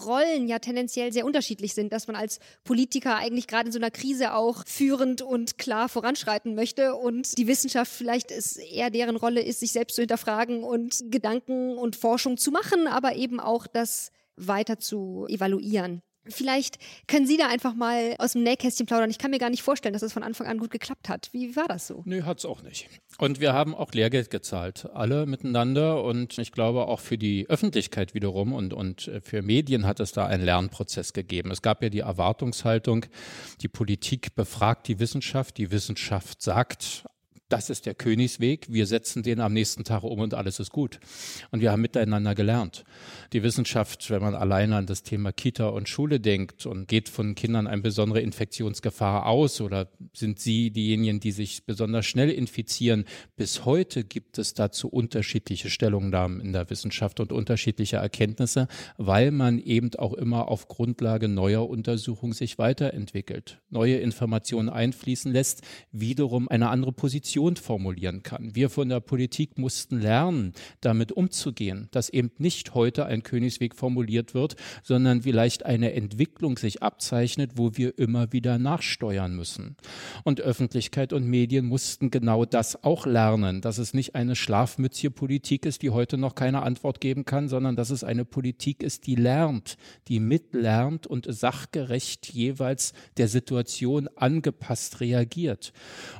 Rollen 0.06 0.48
ja 0.48 0.60
tendenziell 0.60 1.14
sehr 1.14 1.26
unterschiedlich 1.26 1.74
sind, 1.74 1.94
dass 1.94 2.08
man 2.08 2.16
als 2.16 2.40
Politiker 2.64 3.16
eigentlich 3.16 3.48
gerade 3.48 3.68
in 3.68 3.72
so 3.72 3.80
einer 3.80 3.92
Krise 3.92 4.34
auch 4.34 4.64
führend 4.66 5.22
und 5.22 5.58
klar 5.58 5.85
voranschreiten 5.88 6.56
möchte 6.56 6.96
und 6.96 7.38
die 7.38 7.48
Wissenschaft 7.48 7.92
vielleicht 7.92 8.32
ist 8.32 8.58
eher 8.58 8.90
deren 8.90 9.16
Rolle 9.16 9.42
ist, 9.42 9.60
sich 9.60 9.72
selbst 9.72 9.96
zu 9.96 10.02
hinterfragen 10.02 10.64
und 10.64 11.12
Gedanken 11.12 11.78
und 11.78 11.96
Forschung 11.96 12.38
zu 12.38 12.52
machen, 12.52 12.88
aber 12.88 13.16
eben 13.16 13.40
auch 13.40 13.68
das 13.68 14.12
weiter 14.36 14.80
zu 14.80 15.26
evaluieren. 15.30 16.02
Vielleicht 16.28 16.78
können 17.08 17.28
Sie 17.28 17.38
da 17.38 17.48
einfach 17.48 17.76
mal 17.76 18.16
aus 18.20 18.34
dem 18.34 18.44
Nähkästchen 18.44 18.86
plaudern. 18.86 19.10
Ich 19.10 19.18
kann 19.18 19.32
mir 19.32 19.40
gar 19.40 19.50
nicht 19.50 19.64
vorstellen, 19.64 19.94
dass 19.94 20.02
es 20.02 20.14
von 20.14 20.24
Anfang 20.24 20.48
an 20.48 20.58
gut 20.58 20.72
geklappt 20.72 21.10
hat. 21.10 21.30
Wie 21.32 21.56
war 21.56 21.68
das 21.68 21.88
so? 21.88 22.02
Nö, 22.06 22.24
hat's 22.24 22.46
auch 22.46 22.64
nicht. 22.64 22.90
Und 23.18 23.40
wir 23.40 23.54
haben 23.54 23.76
auch 23.76 23.92
Lehrgeld 23.94 24.30
gezahlt, 24.30 24.90
alle 24.94 25.26
miteinander. 25.26 26.04
Und 26.04 26.38
ich 26.38 26.52
glaube 26.52 26.88
auch 26.88 27.00
für 27.00 27.18
die 27.18 27.48
Öffentlichkeit 27.50 28.14
wiederum 28.14 28.54
und, 28.54 28.74
und 28.74 29.12
für 29.24 29.42
Medien 29.42 29.86
hat 29.86 30.00
es 30.00 30.12
da 30.12 30.26
einen 30.26 30.44
Lernprozess 30.44 31.14
gegeben. 31.14 31.52
Es 31.52 31.62
gab 31.62 31.84
ja 31.84 31.90
die 31.90 32.00
Erwartungshaltung, 32.00 33.06
die 33.62 33.68
Politik 33.68 34.36
befragt 34.36 34.88
die 34.88 35.00
Wissenschaft, 35.00 35.58
die 35.58 35.72
Wissenschaft 35.72 36.42
sagt, 36.42 37.06
das 37.50 37.70
ist 37.70 37.86
der 37.86 37.94
Königsweg, 37.94 38.66
wir 38.70 38.88
setzen 38.88 39.22
den 39.22 39.40
am 39.40 39.54
nächsten 39.54 39.84
Tag 39.84 40.04
um 40.04 40.20
und 40.20 40.34
alles 40.34 40.60
ist 40.60 40.72
gut. 40.72 41.00
Und 41.52 41.62
wir 41.62 41.72
haben 41.72 41.82
miteinander 41.82 42.34
gelernt. 42.34 42.86
Die 43.34 43.44
Wissenschaft, 43.44 44.10
wenn 44.10 44.22
man 44.22 44.34
alleine 44.34 44.78
an 44.78 44.88
das 44.88 45.04
Thema 45.04 45.32
Kita 45.32 45.68
und 45.68 45.88
Schule 45.88 46.20
denkt 46.20 46.66
und 46.66 46.88
geht 46.88 47.08
von 47.08 47.36
Kindern 47.36 47.68
eine 47.68 47.84
besondere 47.84 48.22
Infektionsgefahr 48.22 49.28
aus 49.28 49.62
oder 49.62 49.90
sind 50.14 50.40
sie 50.40 50.72
diejenigen, 50.72 51.20
die 51.20 51.32
sich 51.32 51.66
besonders 51.66 52.08
schnell 52.08 52.32
infizieren, 52.32 53.06
bis 53.36 53.64
heute 53.64 54.04
gibt 54.04 54.40
es 54.40 54.56
dazu 54.56 54.88
unterschiedliche 54.88 55.70
Stellungnahmen 55.70 56.42
in 56.42 56.52
der 56.52 56.70
Wissenschaft 56.72 57.20
und 57.20 57.32
unterschiedliche 57.32 57.98
Erkenntnisse, 57.98 58.68
weil 58.98 59.30
man 59.30 59.60
eben 59.60 59.94
auch 59.96 60.14
immer 60.14 60.48
auf 60.48 60.68
Grundlage 60.68 61.28
neuer 61.28 61.70
Untersuchungen 61.70 62.34
sich 62.34 62.58
weiterentwickelt, 62.58 63.62
neue 63.70 63.98
Informationen 63.98 64.70
einfließen 64.70 65.32
lässt, 65.32 65.62
wiederum 65.92 66.48
eine 66.50 66.70
andere 66.70 66.92
Position 66.92 67.36
Vision 67.46 67.56
formulieren 67.58 68.24
kann. 68.24 68.56
Wir 68.56 68.70
von 68.70 68.90
der 68.90 69.00
Politik 69.00 69.58
mussten 69.58 70.00
lernen, 70.00 70.54
damit 70.82 71.12
umzugehen, 71.12 71.88
dass 71.92 72.10
eben 72.10 72.32
nicht 72.38 72.74
heute 72.74 73.06
ein 73.06 73.22
Königsweg 73.22 73.76
formuliert 73.76 74.34
wird, 74.34 74.56
sondern 74.84 75.22
vielleicht 75.22 75.66
eine 75.66 75.94
Entwicklung 75.94 76.58
sich 76.58 76.82
abzeichnet, 76.82 77.52
wo 77.56 77.76
wir 77.76 77.98
immer 78.00 78.34
wieder 78.34 78.58
nachsteuern 78.58 79.36
müssen. 79.36 79.76
Und 80.24 80.42
Öffentlichkeit 80.42 81.14
und 81.14 81.26
Medien 81.28 81.66
mussten 81.66 82.10
genau 82.10 82.46
das 82.46 82.84
auch 82.84 83.06
lernen, 83.06 83.62
dass 83.62 83.78
es 83.78 83.94
nicht 83.94 84.16
eine 84.16 84.36
Schlafmützchen-Politik 84.36 85.66
ist, 85.66 85.84
die 85.84 85.92
heute 85.92 86.18
noch 86.18 86.34
keine 86.36 86.64
Antwort 86.64 87.00
geben 87.00 87.26
kann, 87.26 87.48
sondern 87.48 87.76
dass 87.76 87.92
es 87.92 88.04
eine 88.04 88.26
Politik 88.26 88.82
ist, 88.82 89.06
die 89.06 89.16
lernt, 89.16 89.78
die 90.08 90.20
mitlernt 90.20 91.06
und 91.06 91.28
sachgerecht 91.30 92.34
jeweils 92.34 92.94
der 93.18 93.28
Situation 93.28 94.10
angepasst 94.16 95.00
reagiert. 95.00 95.74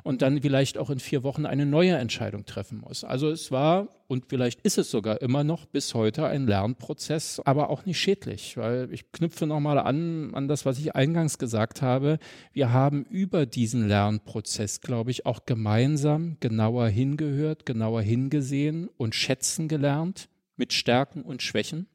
Und 0.04 0.22
dann 0.22 0.42
vielleicht 0.42 0.78
auch 0.78 0.90
in 0.90 1.00
vier 1.06 1.24
Wochen 1.24 1.46
eine 1.46 1.66
neue 1.66 1.96
Entscheidung 1.96 2.46
treffen 2.46 2.80
muss. 2.80 3.04
Also 3.04 3.30
es 3.30 3.52
war 3.52 3.88
und 4.08 4.26
vielleicht 4.28 4.62
ist 4.62 4.78
es 4.78 4.92
sogar 4.92 5.22
immer 5.22 5.44
noch 5.44 5.66
bis 5.66 5.94
heute 5.94 6.26
ein 6.26 6.46
Lernprozess, 6.46 7.42
aber 7.44 7.70
auch 7.70 7.86
nicht 7.86 8.00
schädlich, 8.00 8.58
weil 8.58 8.90
ich 8.92 9.12
knüpfe 9.12 9.48
nochmal 9.48 9.80
an, 9.80 10.34
an 10.36 10.48
das, 10.48 10.66
was 10.66 10.78
ich 10.78 10.96
eingangs 10.96 11.38
gesagt 11.38 11.82
habe. 11.82 12.20
Wir 12.54 12.72
haben 12.72 13.04
über 13.06 13.46
diesen 13.46 13.88
Lernprozess, 13.88 14.82
glaube 14.82 15.12
ich, 15.12 15.26
auch 15.26 15.46
gemeinsam 15.46 16.38
genauer 16.40 16.88
hingehört, 16.88 17.66
genauer 17.66 18.02
hingesehen 18.02 18.90
und 18.98 19.16
schätzen 19.16 19.68
gelernt 19.68 20.30
mit 20.58 20.74
Stärken 20.74 21.22
und 21.22 21.42
Schwächen 21.42 21.88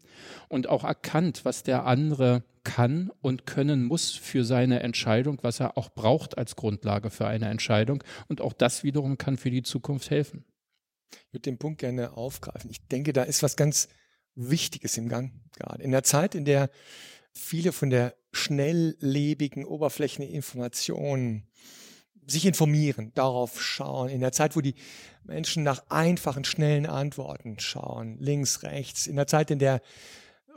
und 0.49 0.69
auch 0.69 0.85
erkannt, 0.85 1.45
was 1.45 1.63
der 1.63 1.87
andere 1.87 2.43
kann 2.65 3.11
und 3.21 3.47
können 3.47 3.85
muss 3.85 4.11
für 4.11 4.45
seine 4.45 4.81
Entscheidung, 4.81 5.39
was 5.43 5.61
er 5.61 5.79
auch 5.79 5.91
braucht 5.91 6.39
als 6.39 6.57
Grundlage 6.57 7.11
für 7.11 7.27
eine 7.27 7.49
Entscheidung. 7.49 8.05
Und 8.29 8.41
auch 8.41 8.53
das 8.53 8.85
wiederum 8.85 9.19
kann 9.19 9.37
für 9.37 9.51
die 9.51 9.63
Zukunft 9.63 10.11
helfen. 10.11 10.45
Ich 11.13 11.33
würde 11.33 11.43
den 11.43 11.59
Punkt 11.59 11.81
gerne 11.81 12.17
aufgreifen. 12.17 12.71
Ich 12.71 12.87
denke, 12.87 13.13
da 13.13 13.23
ist 13.23 13.43
was 13.43 13.57
ganz 13.57 13.89
Wichtiges 14.35 14.97
im 14.97 15.09
Gang 15.09 15.33
gerade. 15.57 15.83
In 15.83 15.91
der 15.91 16.03
Zeit, 16.03 16.35
in 16.35 16.45
der 16.45 16.71
viele 17.33 17.73
von 17.73 17.91
der 17.91 18.15
schnelllebigen 18.33 19.65
Oberflächeninformation 19.65 21.47
sich 22.27 22.47
informieren, 22.47 23.13
darauf 23.15 23.61
schauen, 23.61 24.09
in 24.09 24.21
der 24.21 24.33
Zeit, 24.33 24.55
wo 24.55 24.61
die 24.61 24.75
Menschen 25.25 25.63
nach 25.63 25.85
einfachen, 25.89 26.45
schnellen 26.45 26.87
Antworten 26.87 27.59
schauen, 27.59 28.19
links, 28.21 28.63
rechts, 28.63 29.07
in 29.07 29.17
der 29.17 29.27
Zeit, 29.27 29.51
in 29.51 29.59
der 29.59 29.81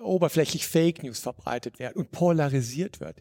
oberflächlich 0.01 0.67
Fake 0.67 1.03
News 1.03 1.19
verbreitet 1.19 1.79
werden 1.79 1.97
und 1.97 2.11
polarisiert 2.11 2.99
wird, 2.99 3.19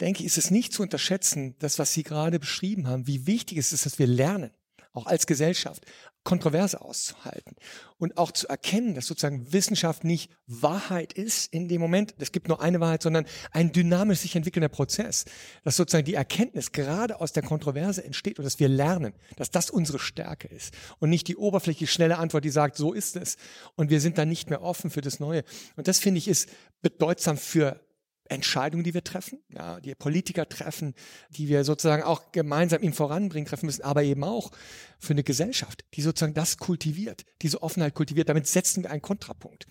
denke 0.00 0.20
ich, 0.20 0.26
ist 0.26 0.38
es 0.38 0.50
nicht 0.50 0.72
zu 0.72 0.82
unterschätzen, 0.82 1.56
das, 1.58 1.78
was 1.78 1.92
Sie 1.92 2.02
gerade 2.02 2.38
beschrieben 2.38 2.86
haben, 2.88 3.06
wie 3.06 3.26
wichtig 3.26 3.58
es 3.58 3.72
ist, 3.72 3.86
dass 3.86 3.98
wir 3.98 4.06
lernen, 4.06 4.50
auch 4.96 5.06
als 5.06 5.26
Gesellschaft, 5.26 5.84
Kontroverse 6.24 6.80
auszuhalten 6.80 7.54
und 7.98 8.18
auch 8.18 8.32
zu 8.32 8.48
erkennen, 8.48 8.94
dass 8.94 9.06
sozusagen 9.06 9.52
Wissenschaft 9.52 10.02
nicht 10.02 10.30
Wahrheit 10.46 11.12
ist 11.12 11.52
in 11.52 11.68
dem 11.68 11.80
Moment, 11.80 12.14
es 12.18 12.32
gibt 12.32 12.48
nur 12.48 12.60
eine 12.60 12.80
Wahrheit, 12.80 13.02
sondern 13.02 13.26
ein 13.52 13.72
dynamisch 13.72 14.20
sich 14.20 14.34
entwickelnder 14.34 14.68
Prozess, 14.68 15.24
dass 15.62 15.76
sozusagen 15.76 16.04
die 16.04 16.14
Erkenntnis 16.14 16.72
gerade 16.72 17.20
aus 17.20 17.32
der 17.32 17.44
Kontroverse 17.44 18.04
entsteht 18.04 18.38
und 18.38 18.44
dass 18.44 18.58
wir 18.58 18.68
lernen, 18.68 19.12
dass 19.36 19.50
das 19.50 19.70
unsere 19.70 19.98
Stärke 19.98 20.48
ist 20.48 20.74
und 20.98 21.10
nicht 21.10 21.28
die 21.28 21.36
oberflächliche 21.36 21.92
schnelle 21.92 22.18
Antwort, 22.18 22.44
die 22.44 22.50
sagt, 22.50 22.76
so 22.76 22.92
ist 22.92 23.16
es 23.16 23.36
und 23.76 23.90
wir 23.90 24.00
sind 24.00 24.18
dann 24.18 24.28
nicht 24.28 24.50
mehr 24.50 24.62
offen 24.62 24.90
für 24.90 25.00
das 25.00 25.20
Neue. 25.20 25.44
Und 25.76 25.86
das 25.86 26.00
finde 26.00 26.18
ich 26.18 26.26
ist 26.26 26.48
bedeutsam 26.82 27.36
für 27.36 27.80
Entscheidungen, 28.28 28.84
die 28.84 28.94
wir 28.94 29.04
treffen, 29.04 29.40
ja, 29.50 29.80
die 29.80 29.94
Politiker 29.94 30.48
treffen, 30.48 30.94
die 31.30 31.48
wir 31.48 31.64
sozusagen 31.64 32.02
auch 32.02 32.32
gemeinsam 32.32 32.82
ihm 32.82 32.92
voranbringen, 32.92 33.46
treffen 33.46 33.66
müssen, 33.66 33.82
aber 33.82 34.02
eben 34.02 34.24
auch 34.24 34.50
für 34.98 35.12
eine 35.12 35.22
Gesellschaft, 35.24 35.84
die 35.94 36.02
sozusagen 36.02 36.34
das 36.34 36.58
kultiviert, 36.58 37.24
diese 37.42 37.62
Offenheit 37.62 37.94
kultiviert. 37.94 38.28
Damit 38.28 38.46
setzen 38.46 38.82
wir 38.82 38.90
einen 38.90 39.02
Kontrapunkt 39.02 39.66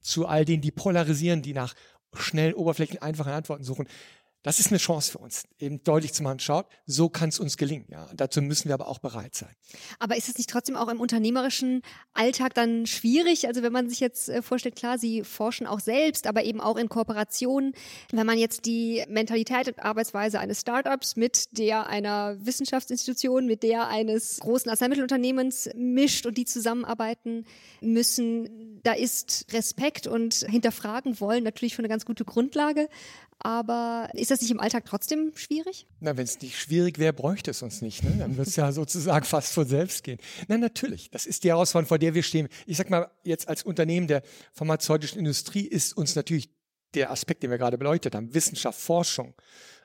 zu 0.00 0.26
all 0.26 0.44
denen, 0.44 0.62
die 0.62 0.70
polarisieren, 0.70 1.42
die 1.42 1.52
nach 1.52 1.74
schnellen, 2.14 2.54
oberflächlichen, 2.54 3.02
einfachen 3.02 3.32
Antworten 3.32 3.64
suchen. 3.64 3.88
Das 4.46 4.60
ist 4.60 4.68
eine 4.68 4.78
Chance 4.78 5.10
für 5.10 5.18
uns, 5.18 5.42
eben 5.58 5.82
deutlich 5.82 6.12
zu 6.12 6.22
machen, 6.22 6.38
schaut, 6.38 6.66
so 6.86 7.08
kann 7.08 7.30
es 7.30 7.40
uns 7.40 7.56
gelingen. 7.56 7.86
Ja. 7.90 8.08
Dazu 8.14 8.40
müssen 8.40 8.68
wir 8.68 8.74
aber 8.74 8.86
auch 8.86 9.00
bereit 9.00 9.34
sein. 9.34 9.50
Aber 9.98 10.16
ist 10.16 10.28
es 10.28 10.38
nicht 10.38 10.48
trotzdem 10.48 10.76
auch 10.76 10.86
im 10.86 11.00
unternehmerischen 11.00 11.82
Alltag 12.14 12.54
dann 12.54 12.86
schwierig? 12.86 13.48
Also 13.48 13.64
wenn 13.64 13.72
man 13.72 13.88
sich 13.88 13.98
jetzt 13.98 14.28
äh, 14.28 14.42
vorstellt, 14.42 14.76
klar, 14.76 15.00
Sie 15.00 15.24
forschen 15.24 15.66
auch 15.66 15.80
selbst, 15.80 16.28
aber 16.28 16.44
eben 16.44 16.60
auch 16.60 16.76
in 16.76 16.88
Kooperation. 16.88 17.72
Wenn 18.12 18.24
man 18.24 18.38
jetzt 18.38 18.66
die 18.66 19.02
Mentalität 19.08 19.66
und 19.66 19.80
Arbeitsweise 19.80 20.38
eines 20.38 20.60
Startups 20.60 21.16
mit 21.16 21.58
der 21.58 21.88
einer 21.88 22.36
Wissenschaftsinstitution, 22.38 23.46
mit 23.46 23.64
der 23.64 23.88
eines 23.88 24.38
großen 24.38 24.70
Arzneimittelunternehmens 24.70 25.70
mischt 25.74 26.24
und 26.24 26.38
die 26.38 26.44
zusammenarbeiten 26.44 27.46
müssen, 27.80 28.80
da 28.84 28.92
ist 28.92 29.46
Respekt 29.50 30.06
und 30.06 30.34
hinterfragen 30.48 31.18
wollen 31.18 31.42
natürlich 31.42 31.74
schon 31.74 31.84
eine 31.84 31.90
ganz 31.92 32.06
gute 32.06 32.24
Grundlage. 32.24 32.88
Aber 33.38 34.08
ist 34.14 34.30
das 34.30 34.35
nicht 34.40 34.50
im 34.50 34.60
Alltag 34.60 34.84
trotzdem 34.84 35.32
schwierig? 35.34 35.86
Na, 36.00 36.16
wenn 36.16 36.24
es 36.24 36.40
nicht 36.40 36.58
schwierig 36.58 36.98
wäre, 36.98 37.12
bräuchte 37.12 37.50
es 37.50 37.62
uns 37.62 37.82
nicht. 37.82 38.02
Ne? 38.02 38.16
Dann 38.18 38.36
würde 38.36 38.48
es 38.48 38.56
ja 38.56 38.72
sozusagen 38.72 39.24
fast 39.26 39.52
von 39.52 39.66
selbst 39.66 40.04
gehen. 40.04 40.18
Na, 40.48 40.58
natürlich. 40.58 41.10
Das 41.10 41.26
ist 41.26 41.44
die 41.44 41.48
Herausforderung, 41.48 41.88
vor 41.88 41.98
der 41.98 42.14
wir 42.14 42.22
stehen. 42.22 42.48
Ich 42.66 42.76
sag 42.76 42.90
mal, 42.90 43.10
jetzt 43.24 43.48
als 43.48 43.62
Unternehmen 43.62 44.06
der 44.06 44.22
pharmazeutischen 44.52 45.18
Industrie 45.18 45.66
ist 45.66 45.96
uns 45.96 46.14
natürlich 46.14 46.50
der 46.94 47.10
Aspekt, 47.10 47.42
den 47.42 47.50
wir 47.50 47.58
gerade 47.58 47.78
beleuchtet 47.78 48.14
haben, 48.14 48.32
Wissenschaft, 48.34 48.80
Forschung, 48.80 49.34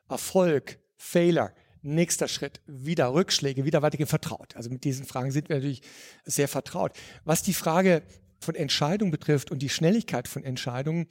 Erfolg, 0.09 0.79
Fehler, 0.97 1.53
nächster 1.81 2.27
Schritt, 2.27 2.61
wieder 2.67 3.13
Rückschläge, 3.13 3.65
wieder 3.65 3.81
weitergehen, 3.81 4.07
vertraut. 4.07 4.55
Also 4.55 4.69
mit 4.69 4.83
diesen 4.83 5.05
Fragen 5.05 5.31
sind 5.31 5.49
wir 5.49 5.57
natürlich 5.57 5.81
sehr 6.25 6.47
vertraut. 6.47 6.93
Was 7.25 7.41
die 7.43 7.53
Frage 7.53 8.03
von 8.41 8.55
Entscheidungen 8.55 9.11
betrifft 9.11 9.51
und 9.51 9.59
die 9.59 9.69
Schnelligkeit 9.69 10.27
von 10.27 10.43
Entscheidungen, 10.43 11.07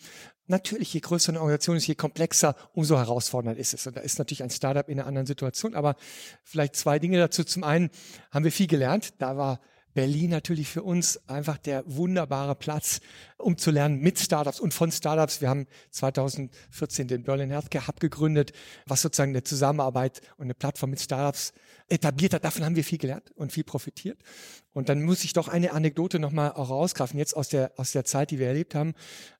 natürlich, 0.46 0.92
je 0.92 1.00
größer 1.00 1.30
eine 1.30 1.40
Organisation 1.40 1.76
ist, 1.76 1.86
je 1.86 1.94
komplexer, 1.94 2.56
umso 2.74 2.98
herausfordernder 2.98 3.58
ist 3.58 3.72
es. 3.72 3.86
Und 3.86 3.96
da 3.96 4.00
ist 4.00 4.18
natürlich 4.18 4.42
ein 4.42 4.50
Startup 4.50 4.88
in 4.88 4.98
einer 4.98 5.06
anderen 5.06 5.26
Situation. 5.26 5.74
Aber 5.74 5.96
vielleicht 6.42 6.76
zwei 6.76 6.98
Dinge 6.98 7.18
dazu. 7.18 7.44
Zum 7.44 7.64
einen 7.64 7.90
haben 8.30 8.44
wir 8.44 8.52
viel 8.52 8.66
gelernt. 8.66 9.14
Da 9.18 9.36
war 9.36 9.60
Berlin 9.94 10.30
natürlich 10.30 10.68
für 10.68 10.82
uns 10.82 11.28
einfach 11.28 11.58
der 11.58 11.82
wunderbare 11.86 12.54
Platz, 12.54 13.00
um 13.38 13.56
zu 13.56 13.70
lernen 13.70 14.00
mit 14.00 14.18
Startups 14.18 14.60
und 14.60 14.72
von 14.72 14.92
Startups. 14.92 15.40
Wir 15.40 15.48
haben 15.48 15.66
2014 15.90 17.08
den 17.08 17.24
Berlin 17.24 17.50
Healthcare 17.50 17.88
Hub 17.88 17.98
gegründet, 17.98 18.52
was 18.86 19.02
sozusagen 19.02 19.32
eine 19.32 19.42
Zusammenarbeit 19.42 20.20
und 20.36 20.44
eine 20.44 20.54
Plattform 20.54 20.90
mit 20.90 21.00
Startups 21.00 21.52
etabliert 21.90 22.34
hat. 22.34 22.44
Davon 22.44 22.64
haben 22.64 22.76
wir 22.76 22.84
viel 22.84 22.98
gelernt 22.98 23.30
und 23.34 23.52
viel 23.52 23.64
profitiert. 23.64 24.18
Und 24.72 24.88
dann 24.88 25.02
muss 25.02 25.24
ich 25.24 25.32
doch 25.32 25.48
eine 25.48 25.72
Anekdote 25.72 26.18
nochmal 26.18 26.52
auch 26.52 26.70
rausgreifen, 26.70 27.18
jetzt 27.18 27.36
aus 27.36 27.48
der, 27.48 27.72
aus 27.76 27.92
der 27.92 28.04
Zeit, 28.04 28.30
die 28.30 28.38
wir 28.38 28.46
erlebt 28.46 28.74
haben. 28.74 28.94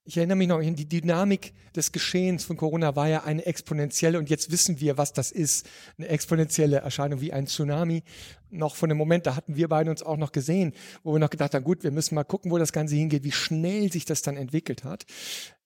Ich 0.05 0.17
erinnere 0.17 0.37
mich 0.37 0.49
noch 0.49 0.61
die 0.61 0.89
Dynamik 0.89 1.55
des 1.77 1.93
Geschehens 1.93 2.45
von 2.45 2.57
Corona 2.57 2.97
war 2.97 3.09
ja 3.09 3.23
eine 3.23 3.47
exponentielle 3.47 4.19
und 4.19 4.29
jetzt 4.29 4.51
wissen 4.51 4.81
wir, 4.81 4.99
was 4.99 5.13
das 5.13 5.31
ist. 5.31 5.69
Eine 5.99 6.09
exponentielle 6.09 6.79
Erscheinung 6.79 7.21
wie 7.21 7.33
ein 7.33 7.47
Tsunami. 7.47 8.03
Noch 8.51 8.75
von 8.75 8.89
dem 8.89 8.99
Moment, 8.99 9.27
da 9.27 9.37
hatten 9.37 9.55
wir 9.55 9.69
beide 9.69 9.91
uns 9.91 10.03
auch 10.03 10.17
noch 10.17 10.33
gesehen, 10.33 10.75
wo 11.05 11.13
wir 11.13 11.21
noch 11.21 11.31
gedacht 11.31 11.55
haben, 11.55 11.65
gut, 11.65 11.85
wir 11.85 11.93
müssen 11.93 12.17
mal 12.17 12.25
gucken, 12.25 12.51
wo 12.51 12.59
das 12.59 12.73
Ganze 12.73 12.97
hingeht, 12.97 13.23
wie 13.23 13.33
schnell 13.33 13.93
sich 13.93 14.05
das 14.05 14.23
dann 14.23 14.37
entwickelt 14.37 14.83
hat. 14.83 15.07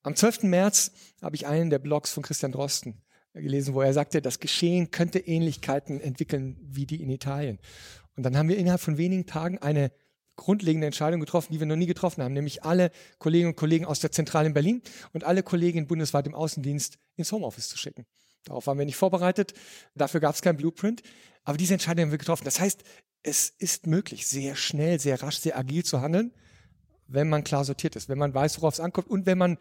Am 0.02 0.14
12. 0.14 0.42
März 0.42 0.92
habe 1.22 1.36
ich 1.36 1.46
einen 1.46 1.70
der 1.70 1.78
Blogs 1.78 2.12
von 2.12 2.22
Christian 2.22 2.52
Drosten 2.52 3.02
gelesen, 3.34 3.74
wo 3.74 3.82
er 3.82 3.92
sagte, 3.92 4.22
das 4.22 4.38
Geschehen 4.38 4.90
könnte 4.90 5.18
Ähnlichkeiten 5.18 6.00
entwickeln 6.00 6.56
wie 6.62 6.86
die 6.86 7.02
in 7.02 7.10
Italien. 7.10 7.58
Und 8.16 8.22
dann 8.22 8.36
haben 8.36 8.48
wir 8.48 8.56
innerhalb 8.56 8.80
von 8.80 8.96
wenigen 8.96 9.26
Tagen 9.26 9.58
eine 9.58 9.90
grundlegende 10.36 10.86
Entscheidung 10.86 11.20
getroffen, 11.20 11.52
die 11.52 11.60
wir 11.60 11.66
noch 11.66 11.76
nie 11.76 11.86
getroffen 11.86 12.22
haben, 12.22 12.32
nämlich 12.32 12.64
alle 12.64 12.90
Kolleginnen 13.18 13.50
und 13.50 13.56
Kollegen 13.56 13.84
aus 13.84 14.00
der 14.00 14.12
Zentrale 14.12 14.48
in 14.48 14.54
Berlin 14.54 14.82
und 15.12 15.24
alle 15.24 15.42
Kolleginnen 15.42 15.86
bundesweit 15.86 16.26
im 16.26 16.34
Außendienst 16.34 16.98
ins 17.16 17.32
Homeoffice 17.32 17.68
zu 17.68 17.78
schicken. 17.78 18.06
Darauf 18.44 18.66
waren 18.66 18.78
wir 18.78 18.84
nicht 18.84 18.96
vorbereitet, 18.96 19.54
dafür 19.94 20.20
gab 20.20 20.34
es 20.34 20.42
kein 20.42 20.56
Blueprint, 20.56 21.02
aber 21.44 21.56
diese 21.56 21.74
Entscheidung 21.74 22.06
haben 22.06 22.10
wir 22.10 22.18
getroffen. 22.18 22.44
Das 22.44 22.60
heißt, 22.60 22.82
es 23.22 23.48
ist 23.48 23.86
möglich, 23.86 24.26
sehr 24.26 24.54
schnell, 24.54 25.00
sehr 25.00 25.22
rasch, 25.22 25.38
sehr 25.38 25.56
agil 25.56 25.84
zu 25.84 26.00
handeln, 26.00 26.32
wenn 27.06 27.28
man 27.28 27.44
klar 27.44 27.64
sortiert 27.64 27.96
ist, 27.96 28.08
wenn 28.08 28.18
man 28.18 28.34
weiß, 28.34 28.58
worauf 28.58 28.74
es 28.74 28.80
ankommt 28.80 29.08
und 29.08 29.26
wenn 29.26 29.38
man 29.38 29.58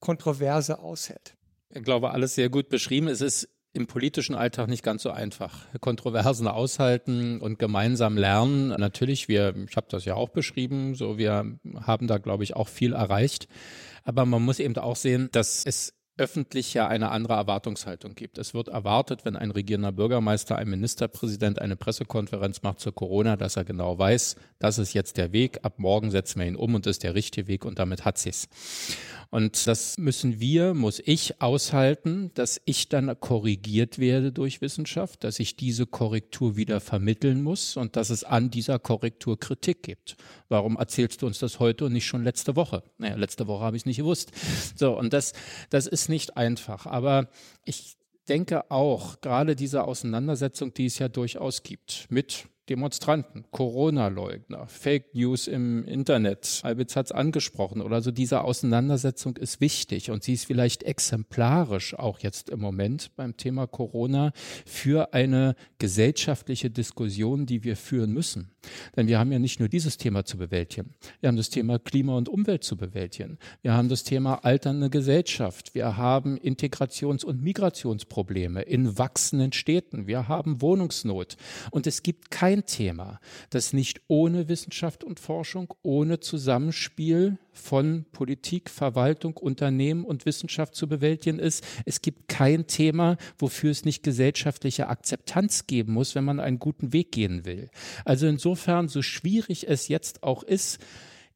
Kontroverse 0.00 0.78
aushält. 0.78 1.35
Ich 1.74 1.82
glaube, 1.82 2.10
alles 2.10 2.34
sehr 2.34 2.48
gut 2.48 2.68
beschrieben. 2.68 3.08
Es 3.08 3.20
ist 3.20 3.48
im 3.72 3.86
politischen 3.86 4.34
Alltag 4.34 4.68
nicht 4.68 4.82
ganz 4.82 5.02
so 5.02 5.10
einfach. 5.10 5.66
Kontroversen 5.80 6.48
aushalten 6.48 7.40
und 7.40 7.58
gemeinsam 7.58 8.16
lernen. 8.16 8.68
Natürlich, 8.68 9.28
wir, 9.28 9.54
ich 9.68 9.76
habe 9.76 9.86
das 9.90 10.04
ja 10.04 10.14
auch 10.14 10.30
beschrieben, 10.30 10.94
so 10.94 11.18
wir 11.18 11.58
haben 11.82 12.06
da, 12.06 12.18
glaube 12.18 12.44
ich, 12.44 12.56
auch 12.56 12.68
viel 12.68 12.94
erreicht. 12.94 13.48
Aber 14.02 14.24
man 14.24 14.42
muss 14.42 14.60
eben 14.60 14.76
auch 14.76 14.96
sehen, 14.96 15.28
dass 15.32 15.62
es 15.64 15.95
öffentlich 16.18 16.72
ja 16.74 16.88
eine 16.88 17.10
andere 17.10 17.34
Erwartungshaltung 17.34 18.14
gibt. 18.14 18.38
Es 18.38 18.54
wird 18.54 18.68
erwartet, 18.68 19.24
wenn 19.24 19.36
ein 19.36 19.50
regierender 19.50 19.92
Bürgermeister, 19.92 20.56
ein 20.56 20.68
Ministerpräsident 20.68 21.60
eine 21.60 21.76
Pressekonferenz 21.76 22.62
macht 22.62 22.80
zur 22.80 22.94
Corona, 22.94 23.36
dass 23.36 23.56
er 23.56 23.64
genau 23.64 23.98
weiß, 23.98 24.36
das 24.58 24.78
ist 24.78 24.94
jetzt 24.94 25.18
der 25.18 25.32
Weg, 25.32 25.60
ab 25.62 25.78
morgen 25.78 26.10
setzen 26.10 26.40
wir 26.40 26.46
ihn 26.46 26.56
um 26.56 26.74
und 26.74 26.86
ist 26.86 27.02
der 27.02 27.14
richtige 27.14 27.48
Weg 27.48 27.64
und 27.64 27.78
damit 27.78 28.04
hat 28.04 28.18
sie's. 28.18 28.48
Und 29.30 29.66
das 29.66 29.98
müssen 29.98 30.40
wir, 30.40 30.72
muss 30.72 31.02
ich 31.04 31.42
aushalten, 31.42 32.30
dass 32.34 32.60
ich 32.64 32.88
dann 32.88 33.18
korrigiert 33.20 33.98
werde 33.98 34.32
durch 34.32 34.60
Wissenschaft, 34.60 35.24
dass 35.24 35.40
ich 35.40 35.56
diese 35.56 35.84
Korrektur 35.84 36.56
wieder 36.56 36.80
vermitteln 36.80 37.42
muss 37.42 37.76
und 37.76 37.96
dass 37.96 38.10
es 38.10 38.24
an 38.24 38.50
dieser 38.50 38.78
Korrektur 38.78 39.38
Kritik 39.38 39.82
gibt. 39.82 40.16
Warum 40.48 40.76
erzählst 40.76 41.22
du 41.22 41.26
uns 41.26 41.40
das 41.40 41.58
heute 41.58 41.86
und 41.86 41.92
nicht 41.92 42.06
schon 42.06 42.22
letzte 42.22 42.54
Woche? 42.54 42.84
Naja, 42.98 43.16
letzte 43.16 43.48
Woche 43.48 43.64
habe 43.64 43.76
ich 43.76 43.82
es 43.82 43.86
nicht 43.86 43.96
gewusst. 43.98 44.30
So, 44.76 44.96
und 44.96 45.12
das, 45.12 45.32
das 45.70 45.86
ist 45.86 46.05
nicht 46.08 46.36
einfach. 46.36 46.86
Aber 46.86 47.28
ich 47.64 47.96
denke 48.28 48.70
auch, 48.70 49.20
gerade 49.20 49.56
diese 49.56 49.84
Auseinandersetzung, 49.84 50.74
die 50.74 50.86
es 50.86 50.98
ja 50.98 51.08
durchaus 51.08 51.62
gibt 51.62 52.06
mit 52.10 52.48
Demonstranten, 52.68 53.44
Corona-Leugner, 53.52 54.66
Fake 54.66 55.14
News 55.14 55.46
im 55.46 55.84
Internet. 55.84 56.60
Albitz 56.64 56.96
hat 56.96 57.06
es 57.06 57.12
angesprochen 57.12 57.80
oder 57.80 58.02
so. 58.02 58.10
Diese 58.10 58.42
Auseinandersetzung 58.42 59.36
ist 59.36 59.60
wichtig 59.60 60.10
und 60.10 60.24
sie 60.24 60.32
ist 60.32 60.46
vielleicht 60.46 60.82
exemplarisch 60.82 61.94
auch 61.94 62.18
jetzt 62.18 62.50
im 62.50 62.60
Moment 62.60 63.14
beim 63.14 63.36
Thema 63.36 63.66
Corona 63.66 64.32
für 64.64 65.14
eine 65.14 65.54
gesellschaftliche 65.78 66.70
Diskussion, 66.70 67.46
die 67.46 67.62
wir 67.62 67.76
führen 67.76 68.12
müssen. 68.12 68.50
Denn 68.96 69.06
wir 69.06 69.18
haben 69.18 69.30
ja 69.30 69.38
nicht 69.38 69.60
nur 69.60 69.68
dieses 69.68 69.96
Thema 69.96 70.24
zu 70.24 70.36
bewältigen. 70.36 70.94
Wir 71.20 71.28
haben 71.28 71.36
das 71.36 71.50
Thema 71.50 71.78
Klima 71.78 72.16
und 72.16 72.28
Umwelt 72.28 72.64
zu 72.64 72.76
bewältigen. 72.76 73.38
Wir 73.62 73.74
haben 73.74 73.88
das 73.88 74.02
Thema 74.02 74.44
alternde 74.44 74.90
Gesellschaft. 74.90 75.74
Wir 75.74 75.96
haben 75.96 76.36
Integrations- 76.36 77.24
und 77.24 77.42
Migrationsprobleme 77.42 78.62
in 78.62 78.98
wachsenden 78.98 79.52
Städten. 79.52 80.06
Wir 80.06 80.28
haben 80.28 80.60
Wohnungsnot. 80.60 81.36
Und 81.70 81.86
es 81.86 82.02
gibt 82.02 82.30
kein 82.56 82.66
Thema, 82.66 83.20
das 83.50 83.72
nicht 83.72 84.00
ohne 84.08 84.48
Wissenschaft 84.48 85.04
und 85.04 85.20
Forschung, 85.20 85.74
ohne 85.82 86.20
Zusammenspiel 86.20 87.38
von 87.52 88.06
Politik, 88.12 88.70
Verwaltung, 88.70 89.36
Unternehmen 89.36 90.04
und 90.04 90.24
Wissenschaft 90.24 90.74
zu 90.74 90.88
bewältigen 90.88 91.38
ist. 91.38 91.64
Es 91.84 92.00
gibt 92.00 92.28
kein 92.28 92.66
Thema, 92.66 93.16
wofür 93.38 93.70
es 93.70 93.84
nicht 93.84 94.02
gesellschaftliche 94.02 94.88
Akzeptanz 94.88 95.66
geben 95.66 95.92
muss, 95.92 96.14
wenn 96.14 96.24
man 96.24 96.40
einen 96.40 96.58
guten 96.58 96.92
Weg 96.92 97.12
gehen 97.12 97.44
will. 97.44 97.68
Also 98.04 98.26
insofern, 98.26 98.88
so 98.88 99.02
schwierig 99.02 99.68
es 99.68 99.88
jetzt 99.88 100.22
auch 100.22 100.42
ist, 100.42 100.78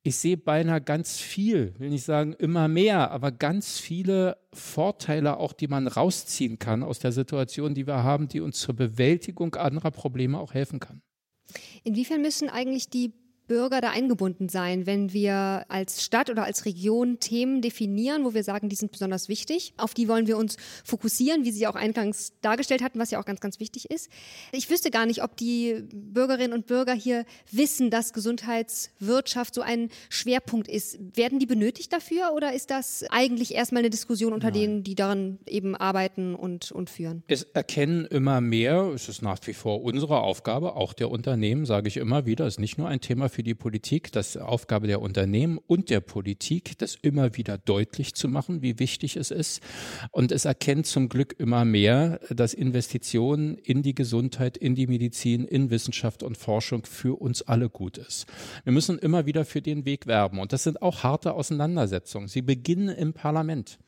ich 0.02 0.16
sehe 0.16 0.38
beinahe 0.38 0.80
ganz 0.80 1.18
viel, 1.18 1.74
will 1.78 1.90
nicht 1.90 2.04
sagen 2.04 2.33
immer 2.33 2.68
mehr, 2.68 3.11
aber 3.11 3.33
ganz 3.33 3.78
viele 3.78 4.38
Vorteile 4.52 5.37
auch, 5.37 5.52
die 5.52 5.68
man 5.68 5.87
rausziehen 5.87 6.59
kann 6.59 6.83
aus 6.83 7.00
der 7.00 7.12
Situation, 7.12 7.74
die 7.74 7.87
wir 7.87 8.02
haben, 8.02 8.26
die 8.26 8.40
uns 8.40 8.61
zur 8.61 8.74
Bewältigung 8.74 9.56
anderer 9.56 9.90
Probleme 9.90 10.38
auch 10.38 10.54
helfen 10.54 10.80
kann. 10.80 11.02
Inwiefern 11.85 12.23
müssen 12.23 12.49
eigentlich 12.49 12.89
die 12.89 13.13
Bürger 13.51 13.81
da 13.81 13.91
eingebunden 13.91 14.49
sein, 14.49 14.87
wenn 14.87 15.13
wir 15.13 15.65
als 15.69 16.05
Stadt 16.05 16.31
oder 16.31 16.45
als 16.45 16.67
Region 16.67 17.19
Themen 17.19 17.63
definieren, 17.63 18.25
wo 18.25 18.33
wir 18.33 18.45
sagen, 18.45 18.69
die 18.69 18.77
sind 18.77 18.93
besonders 18.93 19.29
wichtig. 19.29 19.75
Auf 19.77 19.93
die 19.93 20.07
wollen 20.07 20.29
wir 20.29 20.39
uns 20.39 20.57
fokussieren, 20.85 21.45
wie 21.45 21.51
Sie 21.51 21.67
auch 21.67 21.75
eingangs 21.75 22.33
dargestellt 22.43 22.81
hatten, 22.81 23.01
was 23.01 23.11
ja 23.11 23.19
auch 23.21 23.25
ganz, 23.25 23.41
ganz 23.41 23.59
wichtig 23.59 23.91
ist. 23.91 24.09
Ich 24.53 24.71
wüsste 24.71 24.93
gar 24.93 25.05
nicht, 25.05 25.25
ob 25.25 25.37
die 25.37 25.83
Bürgerinnen 25.93 26.53
und 26.53 26.67
Bürger 26.67 26.93
hier 26.93 27.25
wissen, 27.51 27.91
dass 27.91 28.13
Gesundheitswirtschaft 28.13 29.57
so 29.57 29.63
ein 29.63 29.89
Schwerpunkt 30.11 30.69
ist. 30.69 31.01
Werden 31.17 31.41
die 31.41 31.47
benötigt 31.47 31.93
dafür 31.93 32.31
oder 32.37 32.55
ist 32.55 32.71
das 32.71 33.05
eigentlich 33.11 33.53
erstmal 33.53 33.81
eine 33.81 33.91
Diskussion 33.91 34.33
unter 34.33 34.53
Nein. 34.53 34.61
denen, 34.61 34.85
die 34.85 34.95
daran 34.95 35.41
eben 35.49 35.75
arbeiten 35.75 36.37
und, 36.37 36.71
und 36.71 36.89
führen? 36.89 37.25
Es 37.27 37.42
erkennen 37.42 38.05
immer 38.05 38.40
mehr, 38.40 38.92
es 38.94 39.09
ist 39.09 39.23
nach 39.23 39.40
wie 39.48 39.55
vor 39.55 39.83
unsere 39.83 40.21
Aufgabe, 40.21 40.77
auch 40.77 40.92
der 40.92 41.11
Unternehmen, 41.11 41.67
sage 41.67 41.88
ich 41.88 41.96
immer 41.96 42.27
wieder, 42.27 42.46
ist 42.46 42.61
nicht 42.61 42.79
nur 42.79 42.87
ein 42.87 43.01
Thema 43.01 43.29
für 43.29 43.40
für 43.41 43.45
die 43.45 43.55
Politik, 43.55 44.13
das 44.13 44.37
ist 44.37 44.43
Aufgabe 44.43 44.87
der 44.87 45.01
Unternehmen 45.01 45.59
und 45.67 45.88
der 45.88 46.01
Politik, 46.01 46.77
das 46.77 46.95
immer 47.01 47.38
wieder 47.38 47.57
deutlich 47.57 48.13
zu 48.13 48.29
machen, 48.29 48.61
wie 48.61 48.79
wichtig 48.79 49.17
es 49.17 49.31
ist. 49.31 49.63
Und 50.11 50.31
es 50.31 50.45
erkennt 50.45 50.85
zum 50.85 51.09
Glück 51.09 51.37
immer 51.38 51.65
mehr, 51.65 52.21
dass 52.29 52.53
Investitionen 52.53 53.57
in 53.57 53.81
die 53.81 53.95
Gesundheit, 53.95 54.59
in 54.59 54.75
die 54.75 54.87
Medizin, 54.87 55.47
in 55.47 55.71
Wissenschaft 55.71 56.23
und 56.23 56.37
Forschung 56.37 56.85
für 56.85 57.19
uns 57.19 57.41
alle 57.41 57.71
gut 57.71 57.97
ist. 57.97 58.27
Wir 58.65 58.75
müssen 58.75 58.99
immer 58.99 59.25
wieder 59.25 59.47
für 59.47 59.63
den 59.63 59.87
Weg 59.87 60.07
werben. 60.07 60.38
Und 60.38 60.53
das 60.53 60.65
sind 60.65 60.83
auch 60.83 61.03
harte 61.03 61.33
Auseinandersetzungen. 61.33 62.29
Sie 62.29 62.43
beginnen 62.43 62.91
im 62.91 63.15
Parlament. 63.15 63.79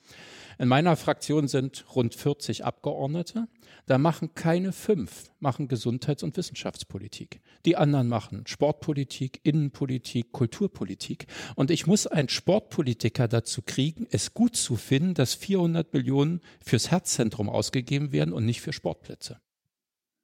In 0.58 0.68
meiner 0.68 0.96
Fraktion 0.96 1.48
sind 1.48 1.84
rund 1.94 2.14
40 2.14 2.64
Abgeordnete. 2.64 3.48
Da 3.86 3.98
machen 3.98 4.34
keine 4.34 4.72
fünf, 4.72 5.30
machen 5.40 5.68
Gesundheits- 5.68 6.22
und 6.22 6.36
Wissenschaftspolitik. 6.36 7.40
Die 7.64 7.76
anderen 7.76 8.08
machen 8.08 8.46
Sportpolitik, 8.46 9.40
Innenpolitik, 9.42 10.32
Kulturpolitik. 10.32 11.26
Und 11.56 11.70
ich 11.70 11.86
muss 11.86 12.06
einen 12.06 12.28
Sportpolitiker 12.28 13.28
dazu 13.28 13.62
kriegen, 13.62 14.06
es 14.10 14.34
gut 14.34 14.56
zu 14.56 14.76
finden, 14.76 15.14
dass 15.14 15.34
400 15.34 15.92
Millionen 15.92 16.40
fürs 16.64 16.90
Herzzentrum 16.90 17.48
ausgegeben 17.48 18.12
werden 18.12 18.32
und 18.32 18.44
nicht 18.44 18.60
für 18.60 18.72
Sportplätze. 18.72 19.40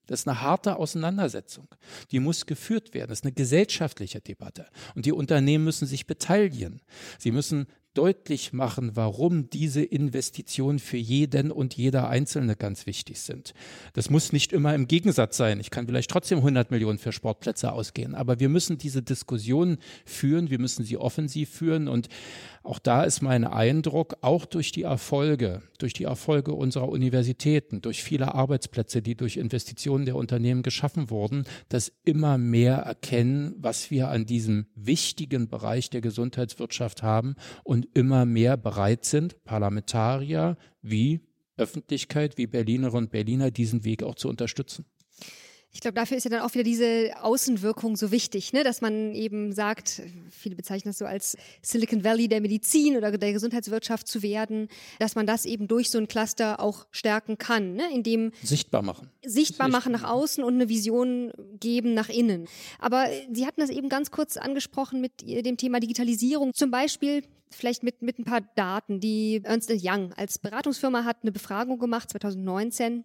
Das 0.08 0.20
ist 0.20 0.28
eine 0.28 0.40
harte 0.40 0.76
Auseinandersetzung. 0.76 1.68
Die 2.10 2.18
muss 2.18 2.46
geführt 2.46 2.94
werden. 2.94 3.10
Das 3.10 3.20
ist 3.20 3.24
eine 3.24 3.34
gesellschaftliche 3.34 4.22
Debatte. 4.22 4.66
Und 4.94 5.04
die 5.04 5.12
Unternehmen 5.12 5.64
müssen 5.64 5.86
sich 5.86 6.06
beteiligen. 6.06 6.80
Sie 7.18 7.30
müssen 7.30 7.66
deutlich 7.94 8.52
machen, 8.52 8.92
warum 8.94 9.50
diese 9.50 9.82
Investitionen 9.82 10.78
für 10.78 10.96
jeden 10.96 11.50
und 11.50 11.74
jeder 11.74 12.08
Einzelne 12.08 12.54
ganz 12.54 12.86
wichtig 12.86 13.20
sind. 13.20 13.54
Das 13.92 14.10
muss 14.10 14.32
nicht 14.32 14.52
immer 14.52 14.74
im 14.74 14.86
Gegensatz 14.86 15.36
sein. 15.36 15.58
Ich 15.60 15.70
kann 15.70 15.86
vielleicht 15.86 16.10
trotzdem 16.10 16.38
100 16.38 16.70
Millionen 16.70 16.98
für 16.98 17.12
Sportplätze 17.12 17.72
ausgehen, 17.72 18.14
aber 18.14 18.40
wir 18.40 18.48
müssen 18.48 18.78
diese 18.78 19.02
Diskussion 19.02 19.78
führen, 20.04 20.50
wir 20.50 20.60
müssen 20.60 20.84
sie 20.84 20.96
offensiv 20.96 21.50
führen 21.50 21.88
und 21.88 22.08
auch 22.68 22.78
da 22.78 23.02
ist 23.04 23.22
mein 23.22 23.44
Eindruck, 23.44 24.18
auch 24.20 24.44
durch 24.44 24.72
die 24.72 24.82
Erfolge, 24.82 25.62
durch 25.78 25.94
die 25.94 26.04
Erfolge 26.04 26.52
unserer 26.52 26.90
Universitäten, 26.90 27.80
durch 27.80 28.02
viele 28.02 28.34
Arbeitsplätze, 28.34 29.00
die 29.00 29.14
durch 29.14 29.38
Investitionen 29.38 30.04
der 30.04 30.16
Unternehmen 30.16 30.62
geschaffen 30.62 31.08
wurden, 31.08 31.44
dass 31.70 31.90
immer 32.04 32.36
mehr 32.36 32.76
erkennen, 32.76 33.54
was 33.56 33.90
wir 33.90 34.08
an 34.08 34.26
diesem 34.26 34.66
wichtigen 34.74 35.48
Bereich 35.48 35.88
der 35.88 36.02
Gesundheitswirtschaft 36.02 37.02
haben 37.02 37.36
und 37.64 37.88
immer 37.94 38.26
mehr 38.26 38.58
bereit 38.58 39.06
sind, 39.06 39.42
Parlamentarier 39.44 40.58
wie 40.82 41.20
Öffentlichkeit, 41.56 42.36
wie 42.36 42.46
Berlinerinnen 42.46 43.04
und 43.04 43.10
Berliner 43.10 43.50
diesen 43.50 43.84
Weg 43.84 44.02
auch 44.02 44.14
zu 44.14 44.28
unterstützen. 44.28 44.84
Ich 45.70 45.80
glaube, 45.80 45.94
dafür 45.94 46.16
ist 46.16 46.24
ja 46.24 46.30
dann 46.30 46.40
auch 46.40 46.54
wieder 46.54 46.64
diese 46.64 47.12
Außenwirkung 47.20 47.96
so 47.96 48.10
wichtig, 48.10 48.52
ne? 48.52 48.64
dass 48.64 48.80
man 48.80 49.14
eben 49.14 49.52
sagt, 49.52 50.02
viele 50.30 50.56
bezeichnen 50.56 50.90
das 50.90 50.98
so 50.98 51.04
als 51.04 51.36
Silicon 51.62 52.04
Valley 52.04 52.26
der 52.26 52.40
Medizin 52.40 52.96
oder 52.96 53.16
der 53.16 53.32
Gesundheitswirtschaft 53.32 54.08
zu 54.08 54.22
werden, 54.22 54.68
dass 54.98 55.14
man 55.14 55.26
das 55.26 55.44
eben 55.44 55.68
durch 55.68 55.90
so 55.90 55.98
ein 55.98 56.08
Cluster 56.08 56.60
auch 56.60 56.86
stärken 56.90 57.36
kann, 57.36 57.74
ne? 57.74 57.84
indem 57.92 58.32
sichtbar 58.42 58.82
machen. 58.82 59.10
Sichtbar 59.24 59.68
machen 59.68 59.92
nach 59.92 60.04
außen 60.04 60.42
und 60.42 60.54
eine 60.54 60.68
Vision 60.68 61.32
geben 61.60 61.94
nach 61.94 62.08
innen. 62.08 62.48
Aber 62.78 63.06
Sie 63.30 63.46
hatten 63.46 63.60
das 63.60 63.70
eben 63.70 63.88
ganz 63.88 64.10
kurz 64.10 64.36
angesprochen 64.36 65.00
mit 65.00 65.20
dem 65.20 65.58
Thema 65.58 65.80
Digitalisierung. 65.80 66.54
Zum 66.54 66.70
Beispiel 66.70 67.22
vielleicht 67.50 67.82
mit, 67.82 68.02
mit 68.02 68.18
ein 68.18 68.24
paar 68.24 68.40
Daten. 68.40 69.00
Die 69.00 69.42
Ernst 69.44 69.70
Young 69.70 70.12
als 70.14 70.38
Beratungsfirma 70.38 71.04
hat 71.04 71.18
eine 71.22 71.32
Befragung 71.32 71.78
gemacht 71.78 72.10
2019 72.10 73.04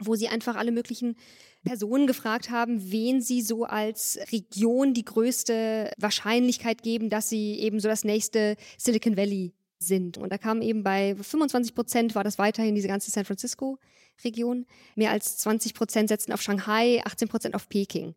wo 0.00 0.14
sie 0.14 0.28
einfach 0.28 0.56
alle 0.56 0.72
möglichen 0.72 1.16
Personen 1.64 2.06
gefragt 2.06 2.50
haben, 2.50 2.90
wen 2.90 3.20
sie 3.20 3.42
so 3.42 3.64
als 3.64 4.18
Region 4.32 4.94
die 4.94 5.04
größte 5.04 5.90
Wahrscheinlichkeit 5.98 6.82
geben, 6.82 7.10
dass 7.10 7.28
sie 7.28 7.58
eben 7.58 7.80
so 7.80 7.88
das 7.88 8.04
nächste 8.04 8.56
Silicon 8.76 9.16
Valley 9.16 9.52
sind. 9.78 10.18
Und 10.18 10.30
da 10.32 10.38
kam 10.38 10.62
eben 10.62 10.82
bei 10.82 11.14
25 11.14 11.74
Prozent 11.74 12.14
war 12.14 12.24
das 12.24 12.38
weiterhin 12.38 12.74
diese 12.74 12.88
ganze 12.88 13.10
San 13.10 13.24
Francisco 13.24 13.78
Region. 14.24 14.66
Mehr 14.96 15.10
als 15.10 15.38
20 15.38 15.74
Prozent 15.74 16.08
setzten 16.08 16.32
auf 16.32 16.42
Shanghai, 16.42 17.02
18 17.04 17.28
Prozent 17.28 17.54
auf 17.54 17.68
Peking. 17.68 18.14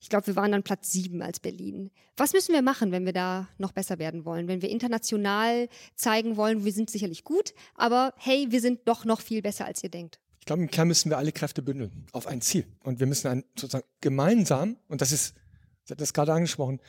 Ich 0.00 0.10
glaube, 0.10 0.26
wir 0.26 0.36
waren 0.36 0.52
dann 0.52 0.62
Platz 0.62 0.92
sieben 0.92 1.22
als 1.22 1.40
Berlin. 1.40 1.90
Was 2.16 2.34
müssen 2.34 2.52
wir 2.52 2.60
machen, 2.60 2.92
wenn 2.92 3.06
wir 3.06 3.14
da 3.14 3.48
noch 3.56 3.72
besser 3.72 3.98
werden 3.98 4.26
wollen? 4.26 4.48
Wenn 4.48 4.60
wir 4.60 4.68
international 4.68 5.68
zeigen 5.94 6.36
wollen, 6.36 6.64
wir 6.64 6.72
sind 6.72 6.90
sicherlich 6.90 7.24
gut, 7.24 7.54
aber 7.74 8.12
hey, 8.18 8.46
wir 8.50 8.60
sind 8.60 8.86
doch 8.86 9.06
noch 9.06 9.22
viel 9.22 9.40
besser, 9.40 9.64
als 9.64 9.82
ihr 9.82 9.88
denkt. 9.88 10.20
Ich 10.44 10.46
glaube, 10.46 10.60
im 10.60 10.70
Kern 10.70 10.88
müssen 10.88 11.08
wir 11.08 11.16
alle 11.16 11.32
Kräfte 11.32 11.62
bündeln 11.62 12.06
auf 12.12 12.26
ein 12.26 12.42
Ziel. 12.42 12.66
Und 12.82 13.00
wir 13.00 13.06
müssen 13.06 13.28
ein, 13.28 13.44
sozusagen 13.58 13.86
gemeinsam, 14.02 14.76
und 14.88 15.00
das 15.00 15.10
ist, 15.10 15.34
ich 15.86 15.90
hatte 15.90 16.00
das 16.00 16.12
gerade 16.12 16.34
angesprochen, 16.34 16.82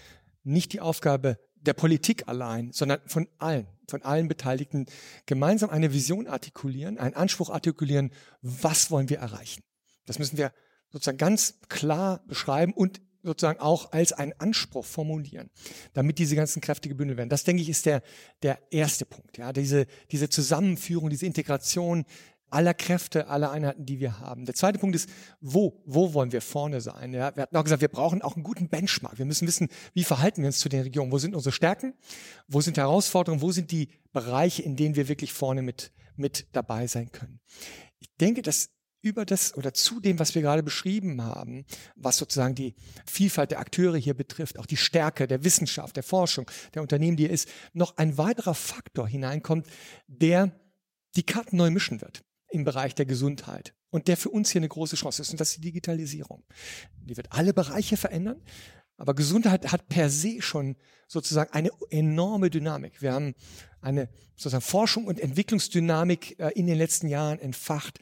nicht 0.43 0.73
die 0.73 0.81
Aufgabe 0.81 1.39
der 1.55 1.71
Politik 1.71 2.27
allein, 2.27 2.73
sondern 2.73 2.99
von 3.05 3.29
allen, 3.37 3.65
von 3.87 4.01
allen 4.01 4.27
Beteiligten 4.27 4.87
gemeinsam 5.25 5.69
eine 5.69 5.93
Vision 5.93 6.27
artikulieren, 6.27 6.97
einen 6.97 7.15
Anspruch 7.15 7.49
artikulieren, 7.49 8.11
was 8.41 8.91
wollen 8.91 9.07
wir 9.07 9.19
erreichen. 9.19 9.63
Das 10.05 10.19
müssen 10.19 10.37
wir 10.37 10.51
sozusagen 10.89 11.17
ganz 11.17 11.61
klar 11.69 12.25
beschreiben 12.27 12.73
und 12.73 12.99
sozusagen 13.23 13.61
auch 13.61 13.93
als 13.93 14.11
einen 14.11 14.33
Anspruch 14.37 14.83
formulieren, 14.83 15.49
damit 15.93 16.19
diese 16.19 16.35
ganzen 16.35 16.61
Kräfte 16.61 16.89
gebündelt 16.89 17.17
werden. 17.17 17.29
Das 17.29 17.45
denke 17.45 17.61
ich 17.61 17.69
ist 17.69 17.85
der, 17.85 18.03
der 18.43 18.59
erste 18.69 19.05
Punkt. 19.05 19.37
Ja, 19.37 19.53
diese, 19.53 19.87
diese 20.11 20.27
Zusammenführung, 20.27 21.09
diese 21.09 21.25
Integration 21.25 22.03
aller 22.49 22.73
Kräfte, 22.73 23.27
aller 23.27 23.51
Einheiten, 23.51 23.85
die 23.85 23.99
wir 23.99 24.19
haben. 24.19 24.45
Der 24.45 24.55
zweite 24.55 24.79
Punkt 24.79 24.95
ist, 24.95 25.09
wo, 25.41 25.81
wo 25.85 26.13
wollen 26.13 26.31
wir 26.31 26.41
vorne 26.41 26.81
sein? 26.81 27.13
Ja, 27.13 27.35
wir 27.35 27.43
hatten 27.43 27.55
auch 27.55 27.63
gesagt, 27.63 27.81
wir 27.81 27.89
brauchen 27.89 28.21
auch 28.21 28.35
einen 28.35 28.43
guten 28.43 28.69
Benchmark. 28.69 29.17
Wir 29.17 29.25
müssen 29.25 29.47
wissen, 29.47 29.67
wie 29.93 30.03
verhalten 30.03 30.41
wir 30.41 30.47
uns 30.47 30.59
zu 30.59 30.69
den 30.69 30.81
Regionen? 30.81 31.11
Wo 31.11 31.17
sind 31.17 31.35
unsere 31.35 31.51
Stärken? 31.51 31.93
Wo 32.47 32.61
sind 32.61 32.77
Herausforderungen? 32.77 33.41
Wo 33.41 33.51
sind 33.51 33.71
die 33.71 33.89
Bereiche, 34.13 34.61
in 34.61 34.75
denen 34.75 34.95
wir 34.95 35.07
wirklich 35.07 35.33
vorne 35.33 35.61
mit, 35.61 35.91
mit 36.15 36.47
dabei 36.53 36.87
sein 36.87 37.11
können? 37.11 37.39
Ich 37.99 38.15
denke, 38.17 38.41
dass 38.41 38.69
über 39.01 39.23
das 39.23 39.55
oder 39.55 39.73
zu 39.73 39.99
dem, 39.99 40.17
was 40.17 40.33
wir 40.33 40.41
gerade 40.41 40.63
beschrieben 40.63 41.21
haben, 41.21 41.65
was 41.95 42.17
sozusagen 42.17 42.55
die 42.55 42.73
Vielfalt 43.05 43.51
der 43.51 43.59
Akteure 43.59 43.97
hier 43.97 44.15
betrifft, 44.15 44.57
auch 44.57 44.65
die 44.65 44.77
Stärke 44.77 45.27
der 45.27 45.43
Wissenschaft, 45.43 45.95
der 45.95 46.01
Forschung, 46.01 46.49
der 46.73 46.81
Unternehmen, 46.81 47.15
die 47.15 47.23
hier 47.25 47.31
ist, 47.31 47.47
noch 47.73 47.97
ein 47.97 48.17
weiterer 48.17 48.55
Faktor 48.55 49.07
hineinkommt, 49.07 49.67
der 50.07 50.59
die 51.15 51.23
Karten 51.23 51.57
neu 51.57 51.69
mischen 51.69 52.01
wird 52.01 52.23
im 52.55 52.63
Bereich 52.63 52.95
der 52.95 53.05
Gesundheit 53.05 53.73
und 53.91 54.07
der 54.07 54.17
für 54.17 54.29
uns 54.29 54.51
hier 54.51 54.59
eine 54.59 54.69
große 54.69 54.95
Chance 54.95 55.21
ist 55.21 55.31
und 55.31 55.39
das 55.39 55.49
ist 55.49 55.57
die 55.57 55.61
Digitalisierung. 55.61 56.43
Die 56.95 57.17
wird 57.17 57.31
alle 57.31 57.53
Bereiche 57.53 57.97
verändern, 57.97 58.41
aber 58.97 59.13
Gesundheit 59.13 59.71
hat 59.71 59.87
per 59.89 60.09
se 60.09 60.41
schon 60.41 60.75
sozusagen 61.07 61.51
eine 61.53 61.69
enorme 61.89 62.49
Dynamik. 62.49 63.01
Wir 63.01 63.13
haben 63.13 63.35
eine 63.81 64.09
sozusagen 64.35 64.61
Forschung 64.61 65.05
und 65.05 65.19
Entwicklungsdynamik 65.19 66.39
äh, 66.39 66.51
in 66.55 66.67
den 66.67 66.77
letzten 66.77 67.07
Jahren 67.07 67.39
entfacht, 67.39 67.99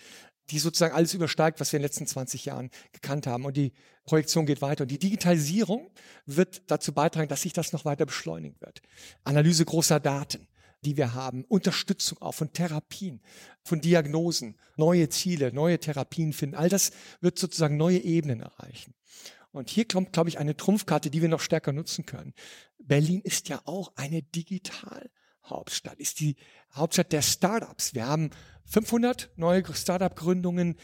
die 0.49 0.59
sozusagen 0.59 0.93
alles 0.93 1.13
übersteigt, 1.13 1.59
was 1.59 1.71
wir 1.71 1.77
in 1.77 1.81
den 1.81 1.87
letzten 1.87 2.07
20 2.07 2.45
Jahren 2.45 2.69
gekannt 2.91 3.27
haben. 3.27 3.45
Und 3.45 3.57
die 3.57 3.73
Projektion 4.05 4.45
geht 4.45 4.61
weiter. 4.61 4.83
Und 4.83 4.91
die 4.91 4.99
Digitalisierung 4.99 5.89
wird 6.25 6.63
dazu 6.67 6.93
beitragen, 6.93 7.29
dass 7.29 7.41
sich 7.41 7.53
das 7.53 7.73
noch 7.73 7.85
weiter 7.85 8.05
beschleunigen 8.05 8.59
wird. 8.59 8.81
Analyse 9.23 9.65
großer 9.65 9.99
Daten, 9.99 10.47
die 10.83 10.97
wir 10.97 11.13
haben, 11.13 11.43
Unterstützung 11.45 12.21
auch 12.21 12.33
von 12.33 12.53
Therapien, 12.53 13.21
von 13.63 13.81
Diagnosen, 13.81 14.59
neue 14.77 15.09
Ziele, 15.09 15.51
neue 15.51 15.79
Therapien 15.79 16.33
finden. 16.33 16.55
All 16.55 16.69
das 16.69 16.91
wird 17.21 17.39
sozusagen 17.39 17.77
neue 17.77 17.99
Ebenen 17.99 18.41
erreichen. 18.41 18.93
Und 19.51 19.69
hier 19.69 19.87
kommt, 19.87 20.13
glaube 20.13 20.29
ich, 20.29 20.39
eine 20.39 20.57
Trumpfkarte, 20.57 21.09
die 21.09 21.21
wir 21.21 21.29
noch 21.29 21.39
stärker 21.39 21.73
nutzen 21.73 22.05
können. 22.05 22.33
Berlin 22.79 23.21
ist 23.21 23.49
ja 23.49 23.61
auch 23.65 23.93
eine 23.95 24.23
Digitalhauptstadt, 24.23 25.99
ist 25.99 26.19
die 26.19 26.35
Hauptstadt 26.73 27.11
der 27.11 27.21
Startups. 27.21 27.93
Wir 27.93 28.07
haben 28.07 28.31
500 28.65 29.31
neue 29.35 29.63
Startup-Gründungen 29.73 30.75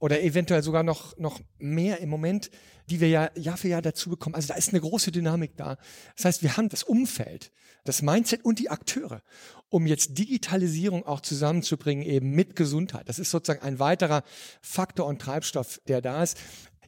oder 0.00 0.22
eventuell 0.22 0.62
sogar 0.62 0.82
noch, 0.82 1.16
noch 1.18 1.40
mehr 1.58 2.00
im 2.00 2.08
Moment, 2.08 2.50
die 2.88 3.00
wir 3.00 3.08
ja 3.08 3.30
Jahr 3.36 3.56
für 3.56 3.68
Jahr 3.68 3.82
dazu 3.82 4.10
bekommen. 4.10 4.34
Also 4.34 4.48
da 4.48 4.54
ist 4.54 4.70
eine 4.70 4.80
große 4.80 5.12
Dynamik 5.12 5.56
da. 5.56 5.76
Das 6.16 6.24
heißt, 6.24 6.42
wir 6.42 6.56
haben 6.56 6.68
das 6.68 6.82
Umfeld, 6.82 7.52
das 7.84 8.02
Mindset 8.02 8.44
und 8.44 8.58
die 8.58 8.70
Akteure, 8.70 9.22
um 9.68 9.86
jetzt 9.86 10.18
Digitalisierung 10.18 11.06
auch 11.06 11.20
zusammenzubringen 11.20 12.04
eben 12.04 12.30
mit 12.30 12.56
Gesundheit. 12.56 13.08
Das 13.08 13.18
ist 13.18 13.30
sozusagen 13.30 13.62
ein 13.62 13.78
weiterer 13.78 14.24
Faktor 14.62 15.06
und 15.06 15.20
Treibstoff, 15.20 15.80
der 15.86 16.00
da 16.00 16.22
ist. 16.22 16.38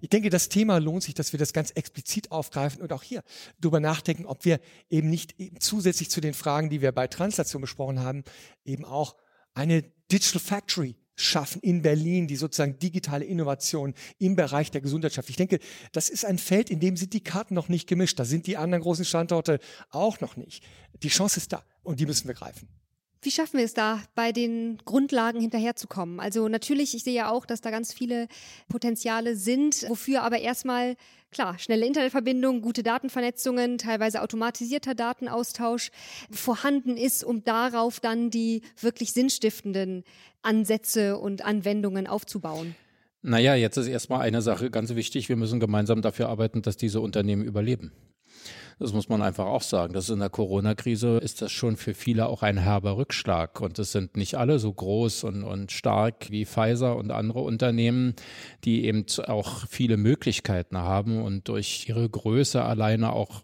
Ich 0.01 0.09
denke, 0.09 0.31
das 0.31 0.49
Thema 0.49 0.79
lohnt 0.79 1.05
sich, 1.05 1.15
dass 1.15 1.33
wir 1.33 1.39
das 1.39 1.53
ganz 1.53 1.71
explizit 1.71 2.33
aufgreifen 2.33 2.83
und 2.83 2.93
auch 2.93 3.05
hier 3.05 3.23
darüber 3.61 3.79
nachdenken, 3.79 4.27
ob 4.27 4.45
wir 4.45 4.59
eben 4.91 5.09
nicht 5.09 5.39
eben 5.39 5.61
zusätzlich 5.61 6.11
zu 6.11 6.21
den 6.21 6.35
Fragen, 6.35 6.71
die 6.71 6.81
wir 6.81 6.91
bei 6.91 7.07
Translation 7.07 7.61
besprochen 7.61 8.01
haben, 8.01 8.25
eben 8.65 8.85
auch 8.85 9.17
eine 9.55 9.83
Digital 10.11 10.41
Factory 10.41 10.97
schaffen 11.15 11.61
in 11.63 11.83
Berlin, 11.83 12.27
die 12.27 12.37
sozusagen 12.37 12.79
digitale 12.79 13.25
Innovation 13.25 13.95
im 14.19 14.37
Bereich 14.37 14.71
der 14.71 14.81
Gesundheitschaft. 14.81 15.29
Ich 15.31 15.37
denke, 15.37 15.59
das 15.93 16.09
ist 16.09 16.25
ein 16.25 16.39
Feld, 16.39 16.71
in 16.71 16.81
dem 16.81 16.97
sind 16.97 17.13
die 17.13 17.23
Karten 17.23 17.55
noch 17.55 17.69
nicht 17.69 17.89
gemischt. 17.89 18.19
Da 18.19 18.25
sind 18.25 18.47
die 18.47 18.57
anderen 18.57 18.83
großen 18.83 19.05
Standorte 19.05 19.59
auch 19.91 20.21
noch 20.21 20.37
nicht. 20.37 20.65
Die 21.03 21.09
Chance 21.09 21.39
ist 21.39 21.53
da 21.53 21.63
und 21.83 22.01
die 22.01 22.07
müssen 22.07 22.29
wir 22.29 22.35
greifen. 22.35 22.69
Wie 23.25 23.31
schaffen 23.31 23.59
wir 23.59 23.65
es 23.65 23.73
da, 23.73 24.03
bei 24.17 24.33
den 24.33 24.79
Grundlagen 24.85 25.41
hinterherzukommen? 25.41 26.19
Also 26.19 26.49
natürlich, 26.49 26.93
ich 26.97 27.05
sehe 27.05 27.15
ja 27.15 27.31
auch, 27.31 27.47
dass 27.47 27.61
da 27.61 27.71
ganz 27.71 27.93
viele 27.93 28.27
Potenziale 28.69 29.37
sind, 29.37 29.89
wofür 29.89 30.25
aber 30.25 30.41
erstmal, 30.41 30.97
klar, 31.31 31.57
schnelle 31.61 31.87
Internetverbindung, 31.87 32.63
gute 32.63 32.83
Datenvernetzungen, 32.83 33.79
teilweise 33.79 34.23
automatisierter 34.23 34.97
Datenaustausch 34.97 35.93
vorhanden 36.33 36.97
ist, 36.97 37.23
um 37.23 37.45
darauf 37.45 38.01
dann 38.01 38.31
die 38.31 38.63
wirklich 38.81 39.13
sinnstiftenden 39.13 40.03
Ansätze 40.43 41.17
und 41.17 41.45
Anwendungen 41.45 42.09
aufzubauen. 42.09 42.75
Naja, 43.23 43.55
jetzt 43.55 43.77
ist 43.77 43.87
erstmal 43.87 44.23
eine 44.23 44.43
Sache 44.43 44.69
ganz 44.69 44.97
wichtig. 44.97 45.29
Wir 45.29 45.37
müssen 45.37 45.61
gemeinsam 45.61 46.03
dafür 46.03 46.29
arbeiten, 46.29 46.63
dass 46.63 46.77
diese 46.77 47.01
Unternehmen 47.01 47.45
überleben. 47.45 47.93
Das 48.79 48.93
muss 48.93 49.09
man 49.09 49.23
einfach 49.23 49.47
auch 49.47 49.63
sagen. 49.63 49.93
Das 49.93 50.09
in 50.09 50.19
der 50.19 50.31
Corona-Krise 50.31 51.19
ist 51.19 51.43
das 51.43 51.53
schon 51.53 51.77
für 51.77 51.95
viele 51.95 52.27
auch 52.27 52.43
ein 52.43 52.59
herber 52.59 52.97
Rückschlag. 52.97 53.61
Und 53.61 53.79
es 53.79 53.93
sind 53.93 54.17
nicht 54.17 54.37
alle 54.37 54.59
so 54.59 54.73
groß 54.73 55.25
und, 55.25 55.45
und 55.45 55.73
stark 55.73 56.31
wie 56.31 56.47
Pfizer 56.47 56.97
und 56.97 57.11
andere 57.11 57.41
Unternehmen, 57.41 58.15
die 58.65 58.85
eben 58.85 59.07
auch 59.27 59.67
viele 59.69 59.97
Möglichkeiten 59.97 60.79
haben 60.79 61.23
und 61.23 61.49
durch 61.49 61.89
ihre 61.89 62.09
Größe 62.09 62.63
alleine 62.63 63.13
auch 63.13 63.43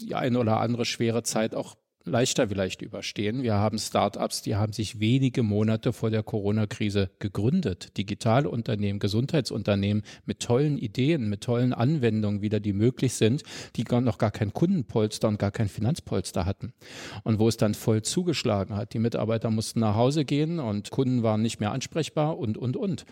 die 0.00 0.14
eine 0.14 0.38
oder 0.38 0.60
andere 0.60 0.84
schwere 0.84 1.22
Zeit 1.22 1.54
auch 1.54 1.76
leichter 2.04 2.48
vielleicht 2.48 2.82
überstehen. 2.82 3.42
Wir 3.42 3.54
haben 3.54 3.78
Startups, 3.78 4.42
die 4.42 4.56
haben 4.56 4.72
sich 4.72 5.00
wenige 5.00 5.42
Monate 5.42 5.92
vor 5.92 6.10
der 6.10 6.22
Corona-Krise 6.22 7.10
gegründet. 7.18 7.96
Digitalunternehmen, 7.96 8.98
Gesundheitsunternehmen 8.98 10.02
mit 10.26 10.40
tollen 10.40 10.78
Ideen, 10.78 11.28
mit 11.28 11.42
tollen 11.42 11.72
Anwendungen 11.72 12.42
wieder, 12.42 12.60
die 12.60 12.72
möglich 12.72 13.14
sind, 13.14 13.42
die 13.76 13.84
noch 14.00 14.18
gar 14.18 14.30
kein 14.30 14.52
Kundenpolster 14.52 15.28
und 15.28 15.38
gar 15.38 15.50
kein 15.50 15.68
Finanzpolster 15.68 16.46
hatten. 16.46 16.72
Und 17.24 17.38
wo 17.38 17.48
es 17.48 17.56
dann 17.56 17.74
voll 17.74 18.02
zugeschlagen 18.02 18.74
hat. 18.74 18.94
Die 18.94 18.98
Mitarbeiter 18.98 19.50
mussten 19.50 19.80
nach 19.80 19.94
Hause 19.94 20.24
gehen 20.24 20.58
und 20.58 20.90
Kunden 20.90 21.22
waren 21.22 21.42
nicht 21.42 21.60
mehr 21.60 21.72
ansprechbar 21.72 22.38
und, 22.38 22.56
und, 22.56 22.76
und. 22.76 23.04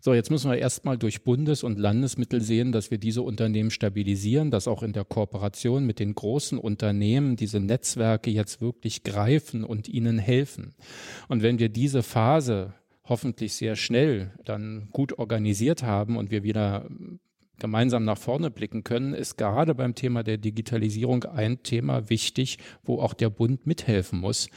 So, 0.00 0.14
jetzt 0.14 0.30
müssen 0.30 0.50
wir 0.50 0.58
erstmal 0.58 0.98
durch 0.98 1.22
Bundes- 1.22 1.62
und 1.62 1.78
Landesmittel 1.78 2.40
sehen, 2.40 2.72
dass 2.72 2.90
wir 2.90 2.98
diese 2.98 3.22
Unternehmen 3.22 3.70
stabilisieren, 3.70 4.50
dass 4.50 4.66
auch 4.66 4.82
in 4.82 4.92
der 4.92 5.04
Kooperation 5.04 5.84
mit 5.84 5.98
den 5.98 6.14
großen 6.14 6.58
Unternehmen 6.58 7.36
diese 7.36 7.60
Netzwerke 7.60 8.31
jetzt 8.32 8.60
wirklich 8.60 9.02
greifen 9.02 9.64
und 9.64 9.88
ihnen 9.88 10.18
helfen. 10.18 10.74
Und 11.28 11.42
wenn 11.42 11.58
wir 11.58 11.68
diese 11.68 12.02
Phase 12.02 12.74
hoffentlich 13.04 13.54
sehr 13.54 13.76
schnell 13.76 14.32
dann 14.44 14.88
gut 14.92 15.18
organisiert 15.18 15.82
haben 15.82 16.16
und 16.16 16.30
wir 16.30 16.42
wieder 16.42 16.88
gemeinsam 17.62 18.04
nach 18.04 18.18
vorne 18.18 18.50
blicken 18.50 18.82
können, 18.82 19.14
ist 19.14 19.38
gerade 19.38 19.74
beim 19.74 19.94
Thema 19.94 20.24
der 20.24 20.36
Digitalisierung 20.36 21.24
ein 21.24 21.62
Thema 21.62 22.10
wichtig, 22.10 22.58
wo 22.82 23.00
auch 23.00 23.14
der 23.14 23.30
Bund 23.30 23.68
mithelfen 23.68 24.18
muss. 24.18 24.50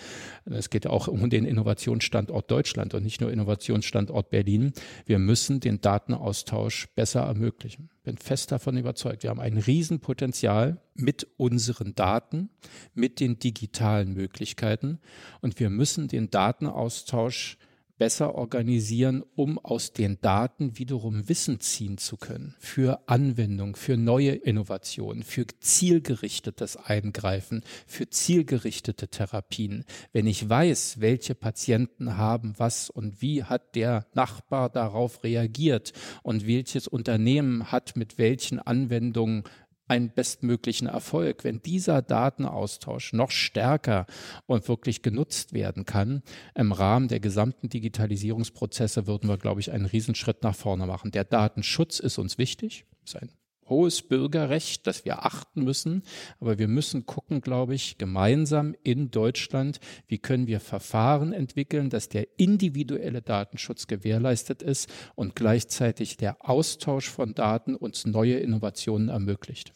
Es 0.46 0.72
geht 0.72 0.88
auch 0.88 1.08
um 1.08 1.30
den 1.30 1.46
Innovationsstandort 1.46 2.50
Deutschland 2.50 2.96
und 2.96 3.04
nicht 3.04 3.22
nur 3.22 3.32
Innovationsstandort 3.32 4.32
Berlin. 4.32 4.74
Wir 5.06 5.20
müssen 5.20 5.60
den 5.60 5.80
Datenaustausch 5.82 6.88
besser 6.96 7.22
ermöglichen. 7.22 7.90
Ich 7.98 8.04
bin 8.04 8.18
fest 8.18 8.52
davon 8.52 8.76
überzeugt. 8.76 9.22
Wir 9.22 9.30
haben 9.30 9.40
ein 9.40 9.60
Riesenpotenzial 9.60 10.82
mit 10.96 11.28
unseren 11.38 11.94
Daten, 11.94 12.50
mit 12.96 13.20
den 13.20 13.38
digitalen 13.38 14.14
Möglichkeiten 14.14 15.00
und 15.42 15.60
wir 15.60 15.70
müssen 15.70 16.08
den 16.08 16.32
Datenaustausch 16.32 17.58
besser 17.98 18.36
organisieren, 18.36 19.24
um 19.36 19.58
aus 19.60 19.94
den 19.94 20.20
Daten 20.22 20.78
wiederum 20.78 21.30
Wissen 21.30 21.60
ziehen 21.60 21.98
zu 21.98 22.18
können 22.18 22.56
für 22.60 23.08
Anwendung, 23.08 23.76
für 23.76 23.98
neue 23.98 24.32
Innovationen, 24.32 25.24
für 25.24 25.46
zielgerichtetes 25.60 26.78
Eingreifen, 26.78 27.64
für 27.88 28.10
zielgerichtete 28.10 29.08
Therapien. 29.08 29.86
Wenn 30.12 30.28
ich 30.28 30.48
weiß, 30.50 31.00
welche 31.00 31.36
Patienten 31.36 32.18
haben 32.18 32.54
was 32.58 32.90
und 32.90 33.22
wie 33.22 33.44
hat 33.44 33.76
der 33.76 34.06
Nachbar 34.14 34.70
darauf 34.70 35.24
reagiert 35.24 35.94
und 36.24 36.48
welches 36.48 36.88
Unternehmen 36.88 37.72
hat 37.72 37.96
mit 37.96 38.18
welchen 38.18 38.60
Anwendungen 38.60 39.44
einen 39.88 40.10
bestmöglichen 40.10 40.88
Erfolg. 40.88 41.44
Wenn 41.44 41.62
dieser 41.62 42.02
Datenaustausch 42.02 43.14
noch 43.14 43.32
stärker 43.32 44.06
und 44.46 44.68
wirklich 44.68 45.02
genutzt 45.02 45.54
werden 45.54 45.86
kann, 45.86 46.24
im 46.56 46.72
Rahmen 46.72 47.08
der 47.08 47.20
gesamten 47.20 47.70
Digitalisierungsprozesse 47.70 49.08
würden 49.08 49.30
wir, 49.30 49.38
glaube 49.38 49.62
ich, 49.62 49.72
einen 49.72 49.86
Riesenschritt 49.86 50.44
nach 50.44 50.56
vorne 50.56 50.86
machen. 50.86 51.12
Der 51.12 51.24
Datenschutz 51.24 52.00
ist 52.00 52.18
uns 52.18 52.38
wichtig, 52.38 52.86
ist 53.04 53.16
ein 53.16 53.30
hohes 53.68 54.02
Bürgerrecht, 54.02 54.86
das 54.88 55.06
wir 55.06 55.26
achten 55.26 55.64
müssen. 55.64 56.04
Aber 56.40 56.58
wir 56.60 56.68
müssen 56.68 57.06
gucken, 57.06 57.42
glaube 57.42 57.76
ich, 57.76 57.98
gemeinsam 57.98 58.76
in 58.84 59.12
Deutschland, 59.12 59.80
wie 60.08 60.18
können 60.18 60.48
wir 60.48 60.60
Verfahren 60.60 61.34
entwickeln, 61.34 61.90
dass 61.90 62.10
der 62.10 62.28
individuelle 62.38 63.22
Datenschutz 63.22 63.88
gewährleistet 63.88 64.62
ist 64.62 64.90
und 65.16 65.36
gleichzeitig 65.36 66.18
der 66.18 66.38
Austausch 66.48 67.10
von 67.10 67.34
Daten 67.34 67.76
uns 67.76 68.06
neue 68.06 68.36
Innovationen 68.36 69.10
ermöglicht. 69.10 69.74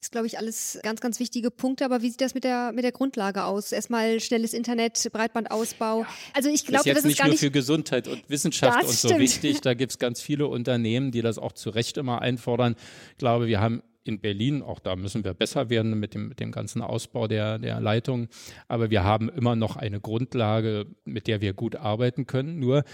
Ist, 0.00 0.12
glaube 0.12 0.28
ich, 0.28 0.38
alles 0.38 0.78
ganz, 0.84 1.00
ganz 1.00 1.18
wichtige 1.18 1.50
Punkte. 1.50 1.84
Aber 1.84 2.02
wie 2.02 2.10
sieht 2.10 2.20
das 2.20 2.34
mit 2.34 2.44
der, 2.44 2.72
mit 2.72 2.84
der 2.84 2.92
Grundlage 2.92 3.44
aus? 3.44 3.72
Erstmal 3.72 4.20
schnelles 4.20 4.52
Internet, 4.52 5.08
Breitbandausbau. 5.12 6.02
Ja. 6.02 6.08
Also 6.34 6.48
ich 6.50 6.64
glaube, 6.64 6.88
das 6.88 6.98
ist 6.98 7.04
nicht 7.04 7.18
gar 7.18 7.26
nur 7.26 7.32
nicht 7.32 7.40
für 7.40 7.50
Gesundheit 7.50 8.06
und 8.06 8.28
Wissenschaft 8.28 8.84
und 8.84 8.92
so 8.92 9.18
wichtig. 9.18 9.60
Da 9.60 9.74
gibt 9.74 9.92
es 9.92 9.98
ganz 9.98 10.20
viele 10.20 10.46
Unternehmen, 10.46 11.10
die 11.10 11.20
das 11.20 11.38
auch 11.38 11.52
zu 11.52 11.70
Recht 11.70 11.96
immer 11.96 12.22
einfordern. 12.22 12.76
Ich 13.12 13.18
glaube, 13.18 13.48
wir 13.48 13.60
haben 13.60 13.82
in 14.04 14.20
Berlin, 14.20 14.62
auch 14.62 14.78
da 14.78 14.96
müssen 14.96 15.22
wir 15.22 15.34
besser 15.34 15.68
werden 15.68 15.98
mit 15.98 16.14
dem, 16.14 16.28
mit 16.28 16.40
dem 16.40 16.50
ganzen 16.50 16.80
Ausbau 16.80 17.28
der, 17.28 17.58
der 17.58 17.80
Leitung. 17.80 18.28
Aber 18.66 18.90
wir 18.90 19.04
haben 19.04 19.28
immer 19.28 19.54
noch 19.54 19.76
eine 19.76 20.00
Grundlage, 20.00 20.86
mit 21.04 21.26
der 21.26 21.40
wir 21.40 21.52
gut 21.52 21.76
arbeiten 21.76 22.26
können. 22.26 22.58
Nur 22.58 22.84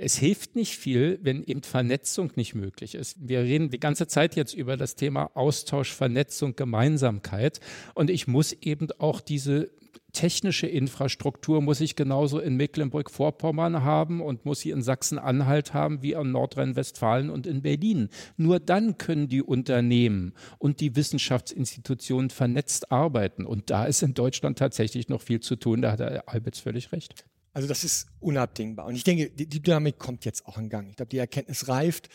es 0.00 0.16
hilft 0.16 0.56
nicht 0.56 0.76
viel, 0.76 1.18
wenn 1.22 1.44
eben 1.44 1.62
Vernetzung 1.62 2.32
nicht 2.34 2.54
möglich 2.54 2.94
ist. 2.94 3.16
Wir 3.20 3.40
reden 3.40 3.70
die 3.70 3.80
ganze 3.80 4.06
Zeit 4.06 4.34
jetzt 4.34 4.54
über 4.54 4.76
das 4.76 4.96
Thema 4.96 5.30
Austausch, 5.34 5.92
Vernetzung, 5.92 6.56
Gemeinsamkeit. 6.56 7.60
Und 7.94 8.08
ich 8.08 8.26
muss 8.26 8.52
eben 8.52 8.88
auch 8.98 9.20
diese 9.20 9.70
technische 10.12 10.66
Infrastruktur 10.66 11.60
muss 11.62 11.80
ich 11.80 11.94
genauso 11.94 12.40
in 12.40 12.56
Mecklenburg-Vorpommern 12.56 13.84
haben 13.84 14.20
und 14.20 14.44
muss 14.44 14.60
sie 14.60 14.70
in 14.70 14.82
Sachsen-Anhalt 14.82 15.72
haben 15.72 16.02
wie 16.02 16.12
in 16.12 16.32
Nordrhein-Westfalen 16.32 17.30
und 17.30 17.46
in 17.46 17.62
Berlin. 17.62 18.08
Nur 18.36 18.58
dann 18.58 18.98
können 18.98 19.28
die 19.28 19.42
Unternehmen 19.42 20.32
und 20.58 20.80
die 20.80 20.96
Wissenschaftsinstitutionen 20.96 22.30
vernetzt 22.30 22.90
arbeiten. 22.90 23.46
Und 23.46 23.70
da 23.70 23.84
ist 23.84 24.02
in 24.02 24.14
Deutschland 24.14 24.58
tatsächlich 24.58 25.08
noch 25.08 25.22
viel 25.22 25.40
zu 25.40 25.56
tun. 25.56 25.82
Da 25.82 25.92
hat 25.92 26.00
Herr 26.00 26.28
Albitz 26.28 26.58
völlig 26.58 26.90
recht. 26.90 27.24
Also 27.52 27.68
das 27.68 27.84
ist 27.84 28.06
unabdingbar. 28.20 28.86
Und 28.86 28.94
ich 28.94 29.04
denke, 29.04 29.30
die, 29.30 29.46
die 29.46 29.62
Dynamik 29.62 29.98
kommt 29.98 30.24
jetzt 30.24 30.46
auch 30.46 30.58
in 30.58 30.68
Gang. 30.68 30.88
Ich 30.90 30.96
glaube, 30.96 31.10
die 31.10 31.18
Erkenntnis 31.18 31.68
reift. 31.68 32.08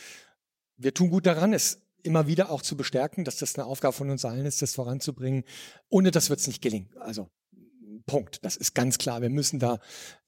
Wir 0.78 0.94
tun 0.94 1.10
gut 1.10 1.26
daran, 1.26 1.54
es 1.54 1.82
immer 2.04 2.28
wieder 2.28 2.52
auch 2.52 2.62
zu 2.62 2.78
bestärken, 2.78 3.24
dass 3.24 3.38
das 3.38 3.56
eine 3.56 3.66
Aufgabe 3.66 3.94
von 3.94 4.10
uns 4.10 4.24
allen 4.26 4.46
ist, 4.46 4.62
das 4.62 4.76
voranzubringen. 4.76 5.44
Ohne 5.90 6.12
das 6.12 6.30
wird 6.30 6.40
es 6.40 6.48
nicht 6.48 6.62
gelingen. 6.62 6.90
Also 7.00 7.30
Punkt. 8.06 8.44
Das 8.46 8.56
ist 8.56 8.76
ganz 8.76 8.98
klar. 8.98 9.22
Wir 9.22 9.30
müssen 9.30 9.60
da, 9.60 9.80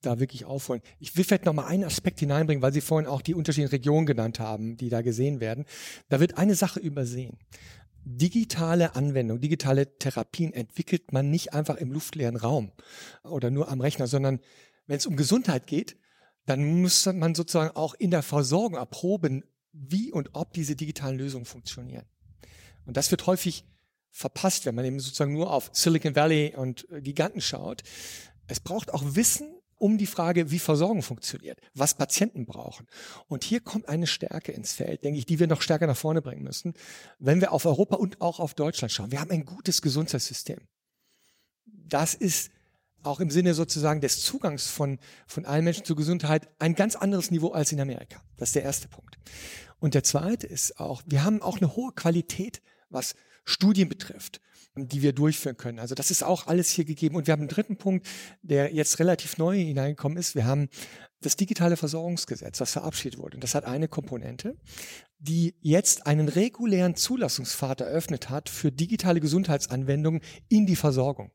da 0.01 0.19
wirklich 0.19 0.45
aufholen. 0.45 0.81
Ich 0.99 1.15
will 1.15 1.23
vielleicht 1.23 1.45
noch 1.45 1.53
mal 1.53 1.67
einen 1.67 1.83
Aspekt 1.83 2.19
hineinbringen, 2.19 2.61
weil 2.61 2.73
Sie 2.73 2.81
vorhin 2.81 3.07
auch 3.07 3.21
die 3.21 3.35
unterschiedlichen 3.35 3.71
Regionen 3.71 4.05
genannt 4.05 4.39
haben, 4.39 4.77
die 4.77 4.89
da 4.89 5.01
gesehen 5.01 5.39
werden. 5.39 5.65
Da 6.09 6.19
wird 6.19 6.37
eine 6.37 6.55
Sache 6.55 6.79
übersehen. 6.79 7.37
Digitale 8.03 8.95
Anwendung, 8.95 9.41
digitale 9.41 9.97
Therapien 9.97 10.53
entwickelt 10.53 11.11
man 11.11 11.29
nicht 11.29 11.53
einfach 11.53 11.75
im 11.75 11.91
luftleeren 11.91 12.37
Raum 12.37 12.71
oder 13.23 13.51
nur 13.51 13.69
am 13.69 13.81
Rechner, 13.81 14.07
sondern 14.07 14.39
wenn 14.87 14.97
es 14.97 15.05
um 15.05 15.15
Gesundheit 15.15 15.67
geht, 15.67 15.97
dann 16.45 16.81
muss 16.81 17.05
man 17.05 17.35
sozusagen 17.35 17.75
auch 17.75 17.93
in 17.93 18.09
der 18.09 18.23
Versorgung 18.23 18.75
erproben, 18.77 19.43
wie 19.73 20.11
und 20.11 20.29
ob 20.33 20.53
diese 20.53 20.75
digitalen 20.75 21.17
Lösungen 21.17 21.45
funktionieren. 21.45 22.05
Und 22.85 22.97
das 22.97 23.11
wird 23.11 23.27
häufig 23.27 23.65
verpasst, 24.11 24.65
wenn 24.65 24.75
man 24.75 24.85
eben 24.85 24.99
sozusagen 24.99 25.33
nur 25.33 25.51
auf 25.51 25.69
Silicon 25.73 26.15
Valley 26.15 26.55
und 26.55 26.89
äh, 26.89 27.01
Giganten 27.01 27.41
schaut. 27.41 27.83
Es 28.47 28.59
braucht 28.59 28.93
auch 28.93 29.03
Wissen 29.15 29.53
um 29.75 29.99
die 29.99 30.07
Frage, 30.07 30.49
wie 30.49 30.57
Versorgung 30.57 31.03
funktioniert, 31.03 31.59
was 31.75 31.93
Patienten 31.93 32.45
brauchen. 32.45 32.87
Und 33.27 33.43
hier 33.43 33.59
kommt 33.59 33.87
eine 33.89 34.07
Stärke 34.07 34.51
ins 34.51 34.73
Feld, 34.73 35.03
denke 35.03 35.19
ich, 35.19 35.27
die 35.27 35.39
wir 35.39 35.45
noch 35.45 35.61
stärker 35.61 35.85
nach 35.85 35.97
vorne 35.97 36.23
bringen 36.23 36.43
müssen, 36.43 36.73
wenn 37.19 37.41
wir 37.41 37.51
auf 37.51 37.65
Europa 37.65 37.97
und 37.97 38.19
auch 38.21 38.39
auf 38.39 38.55
Deutschland 38.55 38.91
schauen. 38.91 39.11
Wir 39.11 39.21
haben 39.21 39.29
ein 39.29 39.45
gutes 39.45 39.83
Gesundheitssystem. 39.83 40.59
Das 41.65 42.15
ist 42.15 42.51
auch 43.07 43.19
im 43.19 43.31
Sinne 43.31 43.53
sozusagen 43.53 44.01
des 44.01 44.21
Zugangs 44.21 44.67
von, 44.67 44.99
von 45.25 45.45
allen 45.45 45.63
Menschen 45.63 45.85
zur 45.85 45.95
Gesundheit 45.95 46.49
ein 46.59 46.75
ganz 46.75 46.95
anderes 46.95 47.31
Niveau 47.31 47.51
als 47.51 47.71
in 47.71 47.79
Amerika. 47.79 48.21
Das 48.37 48.49
ist 48.49 48.55
der 48.55 48.63
erste 48.63 48.87
Punkt. 48.87 49.17
Und 49.79 49.93
der 49.93 50.03
zweite 50.03 50.47
ist 50.47 50.79
auch, 50.79 51.01
wir 51.05 51.23
haben 51.23 51.41
auch 51.41 51.57
eine 51.57 51.75
hohe 51.75 51.91
Qualität, 51.93 52.61
was 52.89 53.15
Studien 53.45 53.89
betrifft, 53.89 54.41
die 54.75 55.01
wir 55.01 55.13
durchführen 55.13 55.57
können. 55.57 55.79
Also 55.79 55.95
das 55.95 56.11
ist 56.11 56.23
auch 56.23 56.47
alles 56.47 56.69
hier 56.69 56.85
gegeben. 56.85 57.15
Und 57.15 57.27
wir 57.27 57.31
haben 57.31 57.41
einen 57.41 57.49
dritten 57.49 57.77
Punkt, 57.77 58.05
der 58.41 58.73
jetzt 58.73 58.99
relativ 58.99 59.37
neu 59.37 59.57
hineingekommen 59.57 60.17
ist. 60.17 60.35
Wir 60.35 60.45
haben 60.45 60.69
das 61.21 61.35
digitale 61.35 61.77
Versorgungsgesetz, 61.77 62.57
das 62.57 62.73
verabschiedet 62.73 63.19
wurde. 63.19 63.37
Und 63.37 63.43
das 63.43 63.55
hat 63.55 63.65
eine 63.65 63.87
Komponente, 63.87 64.55
die 65.17 65.55
jetzt 65.61 66.05
einen 66.05 66.29
regulären 66.29 66.95
Zulassungspfad 66.95 67.81
eröffnet 67.81 68.29
hat 68.29 68.49
für 68.49 68.71
digitale 68.71 69.19
Gesundheitsanwendungen 69.19 70.21
in 70.49 70.65
die 70.65 70.75
Versorgung. 70.75 71.31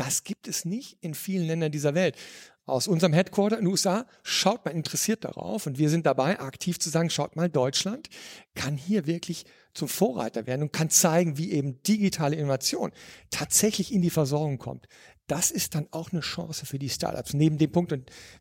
Das 0.00 0.24
gibt 0.24 0.48
es 0.48 0.64
nicht 0.64 0.96
in 1.02 1.12
vielen 1.12 1.46
Ländern 1.46 1.70
dieser 1.70 1.94
Welt. 1.94 2.16
Aus 2.64 2.88
unserem 2.88 3.12
Headquarter 3.12 3.58
in 3.58 3.66
den 3.66 3.70
USA 3.70 4.06
schaut 4.22 4.64
man 4.64 4.74
interessiert 4.74 5.24
darauf 5.24 5.66
und 5.66 5.76
wir 5.76 5.90
sind 5.90 6.06
dabei, 6.06 6.40
aktiv 6.40 6.78
zu 6.78 6.88
sagen, 6.88 7.10
schaut 7.10 7.36
mal, 7.36 7.50
Deutschland 7.50 8.08
kann 8.54 8.78
hier 8.78 9.06
wirklich 9.06 9.44
zum 9.74 9.88
Vorreiter 9.88 10.46
werden 10.46 10.62
und 10.62 10.72
kann 10.72 10.88
zeigen, 10.88 11.36
wie 11.36 11.52
eben 11.52 11.82
digitale 11.82 12.36
Innovation 12.36 12.92
tatsächlich 13.28 13.92
in 13.92 14.00
die 14.00 14.08
Versorgung 14.08 14.56
kommt 14.56 14.88
das 15.30 15.52
ist 15.52 15.76
dann 15.76 15.86
auch 15.92 16.10
eine 16.10 16.22
Chance 16.22 16.66
für 16.66 16.78
die 16.78 16.88
Startups. 16.88 17.34
Neben 17.34 17.56
dem 17.56 17.70
Punkt, 17.70 17.92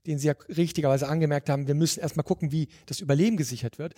den 0.08 0.18
Sie 0.18 0.28
ja 0.28 0.34
richtigerweise 0.50 1.08
angemerkt 1.08 1.48
haben, 1.48 1.68
wir 1.68 1.76
müssen 1.76 2.00
erstmal 2.00 2.24
gucken, 2.24 2.52
wie 2.52 2.68
das 2.88 3.00
Überleben 3.00 3.38
gesichert 3.38 3.78
wird. 3.78 3.94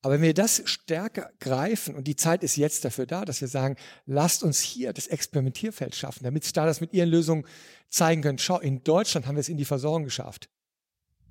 Aber 0.00 0.14
wenn 0.14 0.22
wir 0.22 0.32
das 0.32 0.62
stärker 0.64 1.32
greifen, 1.40 1.96
und 1.96 2.06
die 2.06 2.14
Zeit 2.14 2.44
ist 2.44 2.56
jetzt 2.56 2.84
dafür 2.84 3.06
da, 3.06 3.24
dass 3.24 3.40
wir 3.40 3.48
sagen, 3.48 3.74
lasst 4.04 4.44
uns 4.44 4.60
hier 4.60 4.92
das 4.92 5.08
Experimentierfeld 5.08 5.96
schaffen, 5.96 6.22
damit 6.22 6.44
Startups 6.44 6.80
mit 6.80 6.92
ihren 6.92 7.08
Lösungen 7.08 7.44
zeigen 7.88 8.22
können, 8.22 8.38
schau, 8.38 8.60
in 8.60 8.84
Deutschland 8.84 9.26
haben 9.26 9.34
wir 9.34 9.40
es 9.40 9.48
in 9.48 9.56
die 9.56 9.64
Versorgung 9.64 10.04
geschafft. 10.04 10.48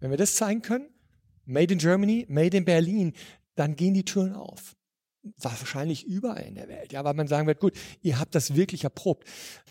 Wenn 0.01 0.11
wir 0.11 0.17
das 0.17 0.35
zeigen 0.35 0.61
können, 0.61 0.89
Made 1.45 1.71
in 1.71 1.79
Germany, 1.79 2.25
Made 2.27 2.57
in 2.57 2.65
Berlin, 2.65 3.13
dann 3.55 3.77
gehen 3.77 3.93
die 3.93 4.03
Türen 4.03 4.33
auf 4.33 4.75
wahrscheinlich 5.37 6.05
überall 6.05 6.43
in 6.43 6.55
der 6.55 6.67
Welt, 6.67 6.93
ja, 6.93 7.03
weil 7.03 7.13
man 7.13 7.27
sagen 7.27 7.47
wird, 7.47 7.59
gut, 7.59 7.73
ihr 8.01 8.19
habt 8.19 8.35
das 8.35 8.55
wirklich 8.55 8.83
erprobt. 8.83 9.27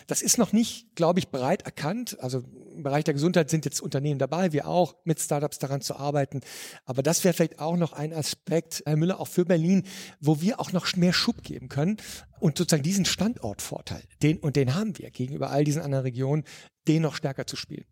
Das 0.06 0.22
ist 0.22 0.38
noch 0.38 0.52
nicht, 0.52 0.94
glaube 0.94 1.18
ich, 1.18 1.28
breit 1.28 1.62
erkannt. 1.62 2.18
Also 2.20 2.42
im 2.74 2.82
Bereich 2.82 3.04
der 3.04 3.14
Gesundheit 3.14 3.50
sind 3.50 3.64
jetzt 3.64 3.80
Unternehmen 3.80 4.18
dabei, 4.18 4.52
wir 4.52 4.66
auch 4.66 4.96
mit 5.04 5.20
Startups 5.20 5.58
daran 5.58 5.80
zu 5.80 5.96
arbeiten. 5.96 6.40
Aber 6.84 7.02
das 7.02 7.24
wäre 7.24 7.34
vielleicht 7.34 7.60
auch 7.60 7.76
noch 7.76 7.92
ein 7.92 8.12
Aspekt, 8.12 8.82
Herr 8.86 8.96
Müller, 8.96 9.20
auch 9.20 9.28
für 9.28 9.44
Berlin, 9.44 9.84
wo 10.20 10.40
wir 10.40 10.60
auch 10.60 10.72
noch 10.72 10.94
mehr 10.96 11.12
Schub 11.12 11.42
geben 11.42 11.68
können 11.68 11.96
und 12.40 12.58
sozusagen 12.58 12.82
diesen 12.82 13.04
Standortvorteil, 13.04 14.02
den 14.22 14.38
und 14.38 14.56
den 14.56 14.74
haben 14.74 14.98
wir 14.98 15.10
gegenüber 15.10 15.50
all 15.50 15.64
diesen 15.64 15.82
anderen 15.82 16.04
Regionen, 16.04 16.44
den 16.86 17.02
noch 17.02 17.14
stärker 17.14 17.46
zu 17.46 17.56
spielen. 17.56 17.86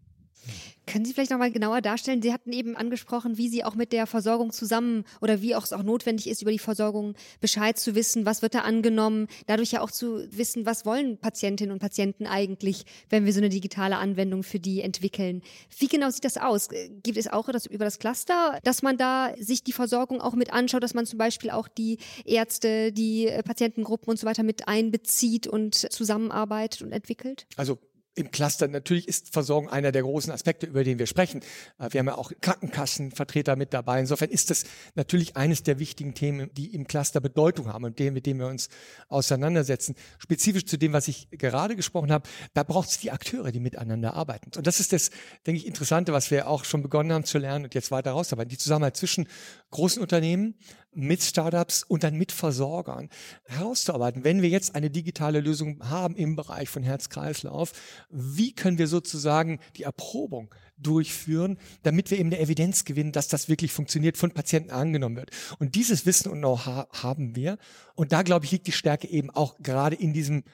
Können 0.87 1.05
Sie 1.05 1.13
vielleicht 1.13 1.31
noch 1.31 1.39
mal 1.39 1.53
genauer 1.53 1.81
darstellen? 1.81 2.23
Sie 2.23 2.33
hatten 2.33 2.53
eben 2.53 2.77
angesprochen, 2.77 3.39
wie 3.39 3.49
Sie 3.49 3.65
auch 3.65 3.77
mit 3.77 3.93
der 3.93 4.07
Versorgung 4.07 4.53
zusammen 4.53 5.05
oder 5.21 5.41
wie 5.41 5.55
auch 5.55 5.65
es 5.65 5.73
auch 5.73 5.85
notwendig 5.85 6.29
ist, 6.29 6.43
über 6.43 6.51
die 6.51 6.59
Versorgung 6.59 7.15
Bescheid 7.41 7.79
zu 7.79 7.95
wissen, 7.95 8.27
was 8.27 8.43
wird 8.43 8.55
da 8.55 8.61
angenommen, 8.61 9.29
dadurch 9.47 9.73
ja 9.73 9.81
auch 9.81 9.91
zu 9.91 10.27
wissen, 10.31 10.67
was 10.67 10.85
wollen 10.85 11.19
Patientinnen 11.19 11.73
und 11.73 11.79
Patienten 11.79 12.27
eigentlich, 12.27 12.85
wenn 13.11 13.25
wir 13.25 13.33
so 13.33 13.39
eine 13.39 13.49
digitale 13.49 13.97
Anwendung 13.97 14.43
für 14.43 14.59
die 14.59 14.81
entwickeln. 14.81 15.43
Wie 15.79 15.87
genau 15.87 16.11
sieht 16.11 16.25
das 16.25 16.37
aus? 16.37 16.69
Gibt 17.03 17.17
es 17.17 17.29
auch 17.29 17.49
das 17.49 17.67
über 17.67 17.85
das 17.85 18.01
Cluster, 18.01 18.59
dass 18.65 18.83
man 18.83 18.97
da 18.97 19.33
sich 19.39 19.63
die 19.63 19.73
Versorgung 19.73 20.21
auch 20.21 20.35
mit 20.35 20.53
anschaut, 20.53 20.83
dass 20.83 20.95
man 20.95 21.07
zum 21.07 21.19
Beispiel 21.19 21.51
auch 21.51 21.69
die 21.69 21.99
Ärzte, 22.25 22.93
die 22.93 23.31
Patientengruppen 23.45 24.11
und 24.11 24.19
so 24.19 24.27
weiter 24.27 24.43
mit 24.43 24.67
einbezieht 24.67 25.47
und 25.47 25.75
zusammenarbeitet 25.75 26.83
und 26.83 26.93
entwickelt? 26.93 27.47
Also 27.57 27.79
im 28.15 28.31
Cluster. 28.31 28.69
Natürlich 28.69 29.09
ist 29.09 29.33
Versorgung 29.33 29.69
einer 29.69 29.93
der 29.93 30.03
großen 30.03 30.33
Aspekte, 30.33 30.67
über 30.67 30.85
den 30.85 30.99
wir 30.99 31.07
sprechen. 31.07 31.41
Äh, 31.79 31.89
wir 31.91 32.01
haben 32.01 32.07
ja 32.07 32.17
auch 32.17 32.33
Krankenkassenvertreter 32.41 33.57
mit 33.57 33.73
dabei. 33.73 34.01
Insofern 34.01 34.31
ist 34.31 34.51
das 34.51 34.65
natürlich 34.95 35.37
eines 35.37 35.63
der 35.63 35.79
wichtigen 35.79 36.15
Themen, 36.15 36.51
die 36.55 36.75
im 36.75 36.87
Cluster 36.87 37.21
Bedeutung 37.21 37.73
haben 37.73 37.85
und 37.85 37.99
dem, 37.99 38.15
mit 38.15 38.27
dem 38.27 38.39
wir 38.39 38.47
uns 38.47 38.69
auseinandersetzen. 39.09 39.95
Spezifisch 40.19 40.67
zu 40.67 40.77
dem, 40.77 40.93
was 40.93 41.09
ich 41.09 41.29
gerade 41.31 41.77
gesprochen 41.77 42.13
habe, 42.13 42.29
da 42.55 42.63
braucht 42.63 42.91
es 42.91 42.99
die 42.99 43.11
Akteure, 43.11 43.53
die 43.53 43.61
miteinander 43.61 44.15
arbeiten. 44.15 44.51
Und 44.57 44.67
das 44.67 44.81
ist 44.81 44.93
das, 44.93 45.11
denke 45.47 45.61
ich, 45.61 45.67
Interessante, 45.67 46.13
was 46.13 46.31
wir 46.31 46.49
auch 46.49 46.65
schon 46.65 46.83
begonnen 46.83 47.13
haben 47.13 47.25
zu 47.25 47.39
lernen 47.39 47.65
und 47.65 47.75
jetzt 47.75 47.91
weiter 47.91 48.13
rausarbeiten. 48.13 48.51
Die 48.51 48.59
Zusammenarbeit 48.59 48.97
zwischen 48.97 49.29
großen 49.71 50.03
Unternehmen, 50.03 50.55
mit 50.95 51.23
Startups 51.23 51.83
und 51.83 52.05
dann 52.05 52.15
mit 52.17 52.33
Versorgern 52.33 53.09
herauszuarbeiten. 53.45 54.25
Wenn 54.25 54.43
wir 54.43 54.51
jetzt 54.51 54.75
eine 54.75 54.91
digitale 54.91 55.41
Lösung 55.41 55.81
haben 55.89 56.15
im 56.17 56.37
Bereich 56.37 56.69
von 56.69 56.83
Herz-Kreislauf, 56.83 57.73
wie 58.13 58.55
können 58.55 58.79
wir 58.79 58.87
sozusagen 58.87 59.59
die 59.77 59.83
Erprobung 59.85 60.55
durchführen, 60.77 61.59
damit 61.83 62.11
wir 62.11 62.19
eben 62.19 62.29
eine 62.29 62.41
Evidenz 62.41 62.85
gewinnen, 62.85 63.13
dass 63.13 63.29
das 63.29 63.49
wirklich 63.49 63.73
funktioniert, 63.73 64.17
von 64.17 64.33
Patienten 64.33 64.71
angenommen 64.71 65.17
wird. 65.17 65.31
Und 65.59 65.75
dieses 65.75 66.07
Wissen 66.07 66.31
und 66.31 66.39
Know-how 66.39 66.87
haben 66.93 67.35
wir. 67.37 67.59
Und 67.95 68.13
da, 68.13 68.23
glaube 68.23 68.45
ich, 68.45 68.53
liegt 68.53 68.67
die 68.67 68.73
Stärke 68.73 69.09
eben 69.09 69.31
auch 69.31 69.59
gerade 69.59 69.97
in 69.97 70.13
diesem 70.13 70.45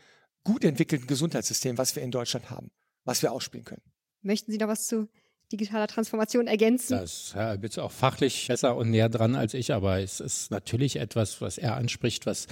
gut 0.44 0.64
entwickelten 0.64 1.06
Gesundheitssystem, 1.06 1.78
was 1.78 1.96
wir 1.96 2.02
in 2.02 2.10
Deutschland 2.10 2.50
haben, 2.50 2.70
was 3.04 3.22
wir 3.22 3.32
ausspielen 3.32 3.64
können. 3.64 3.82
Möchten 4.22 4.52
Sie 4.52 4.58
da 4.58 4.68
was 4.68 4.86
zu 4.86 5.08
digitaler 5.50 5.86
Transformation 5.86 6.46
ergänzen. 6.46 6.98
Das 6.98 7.32
ja, 7.34 7.56
bist 7.56 7.78
auch 7.78 7.90
fachlich 7.90 8.48
besser 8.48 8.76
und 8.76 8.90
näher 8.90 9.08
dran 9.08 9.34
als 9.34 9.54
ich, 9.54 9.72
aber 9.72 10.00
es 10.00 10.20
ist 10.20 10.50
natürlich 10.50 10.96
etwas, 10.96 11.40
was 11.40 11.56
er 11.56 11.76
anspricht, 11.76 12.26
was 12.26 12.48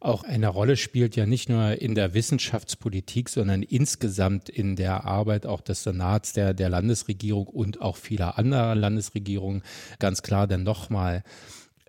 auch 0.00 0.24
eine 0.24 0.48
Rolle 0.48 0.76
spielt, 0.76 1.14
ja 1.14 1.26
nicht 1.26 1.48
nur 1.48 1.80
in 1.80 1.94
der 1.94 2.14
Wissenschaftspolitik, 2.14 3.28
sondern 3.28 3.62
insgesamt 3.62 4.48
in 4.48 4.74
der 4.74 5.04
Arbeit 5.04 5.46
auch 5.46 5.60
des 5.60 5.84
Senats, 5.84 6.32
der, 6.32 6.54
der 6.54 6.70
Landesregierung 6.70 7.46
und 7.46 7.80
auch 7.80 7.96
vieler 7.96 8.38
anderer 8.38 8.74
Landesregierungen. 8.74 9.62
Ganz 9.98 10.22
klar, 10.22 10.46
denn 10.46 10.62
nochmal, 10.62 11.22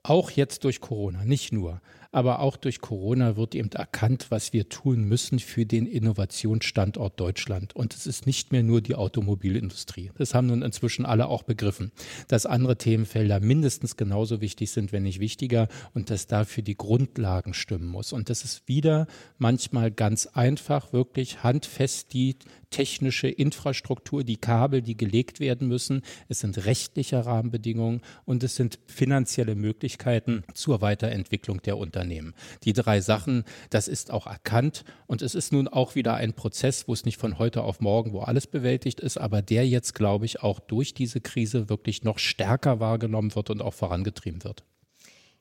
auch 0.03 0.31
jetzt 0.31 0.63
durch 0.63 0.81
Corona, 0.81 1.23
nicht 1.25 1.53
nur, 1.53 1.81
aber 2.11 2.39
auch 2.39 2.57
durch 2.57 2.81
Corona 2.81 3.37
wird 3.37 3.55
eben 3.55 3.71
erkannt, 3.71 4.27
was 4.29 4.53
wir 4.53 4.69
tun 4.69 5.03
müssen 5.05 5.39
für 5.39 5.65
den 5.65 5.85
Innovationsstandort 5.85 7.19
Deutschland. 7.19 7.75
Und 7.75 7.95
es 7.95 8.05
ist 8.05 8.25
nicht 8.25 8.51
mehr 8.51 8.63
nur 8.63 8.81
die 8.81 8.95
Automobilindustrie. 8.95 10.11
Das 10.17 10.33
haben 10.33 10.47
nun 10.47 10.61
inzwischen 10.61 11.05
alle 11.05 11.27
auch 11.27 11.43
begriffen, 11.43 11.91
dass 12.27 12.45
andere 12.45 12.77
Themenfelder 12.77 13.39
mindestens 13.39 13.95
genauso 13.95 14.41
wichtig 14.41 14.71
sind, 14.71 14.91
wenn 14.91 15.03
nicht 15.03 15.19
wichtiger, 15.19 15.67
und 15.93 16.09
dass 16.09 16.27
dafür 16.27 16.63
die 16.63 16.75
Grundlagen 16.75 17.53
stimmen 17.53 17.87
muss. 17.87 18.13
Und 18.13 18.29
das 18.29 18.43
ist 18.43 18.67
wieder 18.67 19.07
manchmal 19.37 19.91
ganz 19.91 20.25
einfach, 20.27 20.93
wirklich 20.93 21.43
handfest 21.43 22.13
die 22.13 22.35
technische 22.71 23.27
Infrastruktur, 23.27 24.23
die 24.23 24.37
Kabel, 24.37 24.81
die 24.81 24.97
gelegt 24.97 25.39
werden 25.39 25.67
müssen. 25.67 26.01
Es 26.27 26.39
sind 26.39 26.65
rechtliche 26.65 27.23
Rahmenbedingungen 27.25 28.01
und 28.25 28.43
es 28.43 28.55
sind 28.55 28.79
finanzielle 28.87 29.53
Möglichkeiten 29.55 30.43
zur 30.55 30.81
Weiterentwicklung 30.81 31.61
der 31.61 31.77
Unternehmen. 31.77 32.33
Die 32.63 32.73
drei 32.73 33.01
Sachen, 33.01 33.43
das 33.69 33.87
ist 33.87 34.09
auch 34.09 34.25
erkannt 34.25 34.83
und 35.05 35.21
es 35.21 35.35
ist 35.35 35.53
nun 35.53 35.67
auch 35.67 35.93
wieder 35.93 36.15
ein 36.15 36.33
Prozess, 36.33 36.87
wo 36.87 36.93
es 36.93 37.05
nicht 37.05 37.17
von 37.17 37.37
heute 37.37 37.63
auf 37.63 37.79
morgen, 37.81 38.13
wo 38.13 38.21
alles 38.21 38.47
bewältigt 38.47 38.99
ist, 38.99 39.17
aber 39.17 39.43
der 39.43 39.67
jetzt, 39.67 39.93
glaube 39.93 40.25
ich, 40.25 40.41
auch 40.41 40.59
durch 40.59 40.95
diese 40.95 41.21
Krise 41.21 41.69
wirklich 41.69 42.03
noch 42.03 42.17
stärker 42.17 42.79
wahrgenommen 42.79 43.35
wird 43.35 43.51
und 43.51 43.61
auch 43.61 43.73
vorangetrieben 43.73 44.43
wird. 44.43 44.63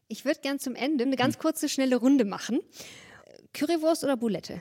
Ich 0.09 0.25
würde 0.25 0.41
gern 0.41 0.59
zum 0.59 0.75
Ende 0.75 1.05
eine 1.05 1.15
ganz 1.15 1.39
kurze, 1.39 1.69
schnelle 1.69 1.95
Runde 1.95 2.25
machen. 2.25 2.59
Currywurst 3.53 4.03
oder 4.03 4.17
Boulette? 4.17 4.61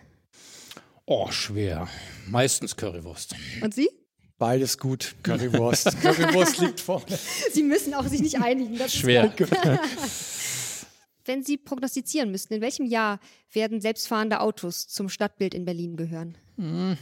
Oh, 1.12 1.32
schwer. 1.32 1.88
Meistens 2.28 2.76
Currywurst. 2.76 3.34
Und 3.64 3.74
Sie? 3.74 3.89
Beides 4.38 4.78
gut. 4.78 5.16
Currywurst. 5.24 5.99
Currywurst 6.01 6.60
liegt 6.60 6.80
vorne. 6.80 7.18
Sie 7.51 7.64
müssen 7.64 7.95
auch 7.95 8.05
sich 8.05 8.22
nicht 8.22 8.39
einigen. 8.39 8.78
Das 8.78 8.93
schwer. 8.93 9.34
Wenn 11.26 11.43
Sie 11.43 11.57
prognostizieren 11.57 12.30
müssten, 12.30 12.53
in 12.53 12.62
welchem 12.62 12.86
Jahr 12.86 13.20
werden 13.51 13.82
selbstfahrende 13.82 14.39
Autos 14.39 14.88
zum 14.88 15.10
Stadtbild 15.10 15.55
in 15.55 15.66
Berlin 15.66 15.97
gehören? 15.97 16.38
Hm. 16.57 16.95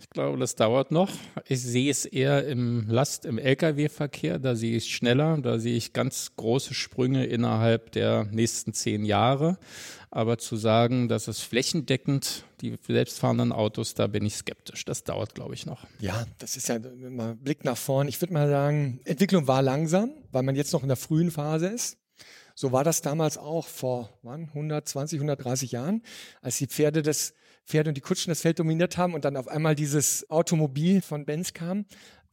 Ich 0.00 0.10
glaube, 0.10 0.38
das 0.38 0.56
dauert 0.56 0.90
noch. 0.90 1.10
Ich 1.46 1.62
sehe 1.62 1.90
es 1.90 2.04
eher 2.04 2.46
im 2.46 2.88
Last-, 2.88 3.24
im 3.24 3.38
Lkw-Verkehr. 3.38 4.38
Da 4.38 4.56
sehe 4.56 4.76
ich 4.76 4.94
schneller. 4.94 5.38
Da 5.38 5.58
sehe 5.58 5.76
ich 5.76 5.92
ganz 5.92 6.32
große 6.36 6.74
Sprünge 6.74 7.26
innerhalb 7.26 7.92
der 7.92 8.24
nächsten 8.24 8.72
zehn 8.74 9.04
Jahre. 9.04 9.56
Aber 10.10 10.38
zu 10.38 10.56
sagen, 10.56 11.08
dass 11.08 11.28
es 11.28 11.40
flächendeckend 11.40 12.44
die 12.60 12.76
selbstfahrenden 12.86 13.52
Autos, 13.52 13.94
da 13.94 14.06
bin 14.06 14.24
ich 14.24 14.36
skeptisch. 14.36 14.84
Das 14.84 15.04
dauert, 15.04 15.34
glaube 15.34 15.54
ich, 15.54 15.66
noch. 15.66 15.86
Ja, 16.00 16.26
das 16.38 16.56
ist 16.56 16.68
ja 16.68 16.76
immer 16.76 17.34
Blick 17.34 17.64
nach 17.64 17.76
vorn. 17.76 18.08
Ich 18.08 18.20
würde 18.20 18.32
mal 18.34 18.48
sagen, 18.48 19.00
Entwicklung 19.04 19.46
war 19.46 19.62
langsam, 19.62 20.12
weil 20.30 20.42
man 20.42 20.54
jetzt 20.56 20.72
noch 20.72 20.82
in 20.82 20.88
der 20.88 20.96
frühen 20.96 21.30
Phase 21.30 21.68
ist. 21.68 21.98
So 22.54 22.70
war 22.70 22.84
das 22.84 23.00
damals 23.02 23.36
auch 23.36 23.66
vor 23.66 24.10
wann, 24.22 24.44
120, 24.44 25.18
130 25.18 25.72
Jahren, 25.72 26.02
als 26.40 26.58
die 26.58 26.68
Pferde 26.68 27.02
das 27.02 27.34
Pferde 27.66 27.90
und 27.90 27.96
die 27.96 28.00
Kutschen 28.00 28.30
das 28.30 28.42
Feld 28.42 28.58
dominiert 28.58 28.96
haben 28.96 29.14
und 29.14 29.24
dann 29.24 29.36
auf 29.36 29.48
einmal 29.48 29.74
dieses 29.74 30.28
Automobil 30.30 31.02
von 31.02 31.24
Benz 31.24 31.52
kam. 31.52 31.86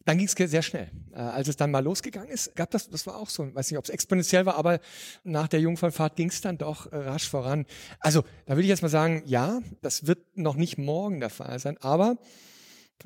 Dann 0.06 0.18
ging 0.18 0.28
es 0.28 0.52
sehr 0.52 0.64
schnell. 0.64 0.90
Äh, 1.14 1.20
als 1.20 1.48
es 1.48 1.58
dann 1.58 1.70
mal 1.70 1.84
losgegangen 1.84 2.30
ist, 2.30 2.56
gab 2.56 2.72
das, 2.72 2.90
das 2.90 3.06
war 3.06 3.18
auch 3.18 3.30
so, 3.30 3.54
weiß 3.54 3.70
nicht, 3.70 3.78
ob 3.78 3.86
es 3.86 3.92
exponentiell 3.92 4.46
war, 4.46 4.56
aber 4.56 4.80
nach 5.24 5.48
der 5.48 5.60
Jungfernfahrt 5.60 6.16
ging 6.16 6.30
es 6.30 6.42
dann 6.42 6.58
doch 6.58 6.92
äh, 6.92 6.96
rasch 6.96 7.30
voran. 7.30 7.66
Also 8.00 8.24
da 8.46 8.54
würde 8.54 8.64
ich 8.64 8.70
jetzt 8.70 8.82
mal 8.82 8.90
sagen, 8.90 9.22
ja, 9.26 9.60
das 9.82 10.08
wird 10.08 10.20
noch 10.36 10.56
nicht 10.56 10.78
morgen 10.78 11.20
der 11.20 11.30
Fall 11.30 11.60
sein, 11.60 11.78
aber 11.82 12.18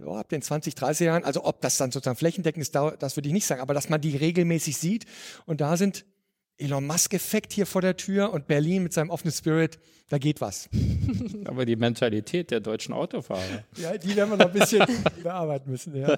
oh, 0.03 0.15
ab 0.15 0.30
den 0.30 0.41
20, 0.41 0.76
30 0.76 1.05
Jahren, 1.05 1.23
also 1.26 1.43
ob 1.43 1.61
das 1.61 1.78
dann 1.78 1.91
sozusagen 1.91 2.17
flächendeckend 2.17 2.61
ist, 2.61 2.76
das 2.76 3.17
würde 3.17 3.28
ich 3.28 3.34
nicht 3.34 3.45
sagen, 3.45 3.61
aber 3.61 3.73
dass 3.73 3.89
man 3.89 3.99
die 3.99 4.15
regelmäßig 4.15 4.78
sieht 4.78 5.05
und 5.45 5.59
da 5.59 5.76
sind 5.76 6.05
Elon 6.58 6.86
Musk-Effekt 6.88 7.53
hier 7.53 7.66
vor 7.66 7.82
der 7.82 7.97
Tür 7.97 8.32
und 8.32 8.47
Berlin 8.47 8.84
mit 8.84 8.93
seinem 8.93 9.10
offenen 9.10 9.34
Spirit, 9.34 9.78
da 10.10 10.18
geht 10.18 10.39
was. 10.41 10.70
Aber 11.45 11.66
die 11.66 11.76
Mentalität 11.76 12.51
der 12.51 12.62
deutschen 12.62 12.93
Autofahrer. 12.93 13.64
Ja, 13.78 13.97
die 13.97 14.16
werden 14.16 14.32
wir 14.32 14.38
noch 14.38 14.47
ein 14.47 14.53
bisschen 14.53 14.86
bearbeiten 15.24 15.70
müssen, 15.70 15.95
ja. 15.95 16.18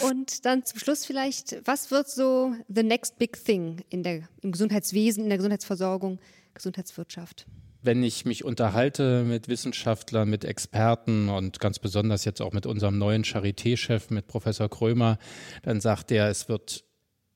Und 0.00 0.44
dann 0.44 0.64
zum 0.64 0.78
Schluss 0.78 1.04
vielleicht, 1.04 1.60
was 1.64 1.90
wird 1.90 2.08
so 2.08 2.54
the 2.68 2.82
next 2.82 3.18
big 3.18 3.44
thing 3.44 3.82
in 3.90 4.02
der, 4.02 4.22
im 4.42 4.52
Gesundheitswesen, 4.52 5.24
in 5.24 5.28
der 5.28 5.38
Gesundheitsversorgung, 5.38 6.18
Gesundheitswirtschaft? 6.54 7.46
wenn 7.80 8.02
ich 8.02 8.24
mich 8.24 8.44
unterhalte 8.44 9.22
mit 9.24 9.48
Wissenschaftlern, 9.48 10.28
mit 10.28 10.44
Experten 10.44 11.28
und 11.28 11.60
ganz 11.60 11.78
besonders 11.78 12.24
jetzt 12.24 12.42
auch 12.42 12.52
mit 12.52 12.66
unserem 12.66 12.98
neuen 12.98 13.24
Charité-Chef, 13.24 14.10
mit 14.10 14.26
Professor 14.26 14.68
Krömer, 14.68 15.18
dann 15.62 15.80
sagt 15.80 16.10
er, 16.10 16.28
es 16.28 16.48
wird 16.48 16.84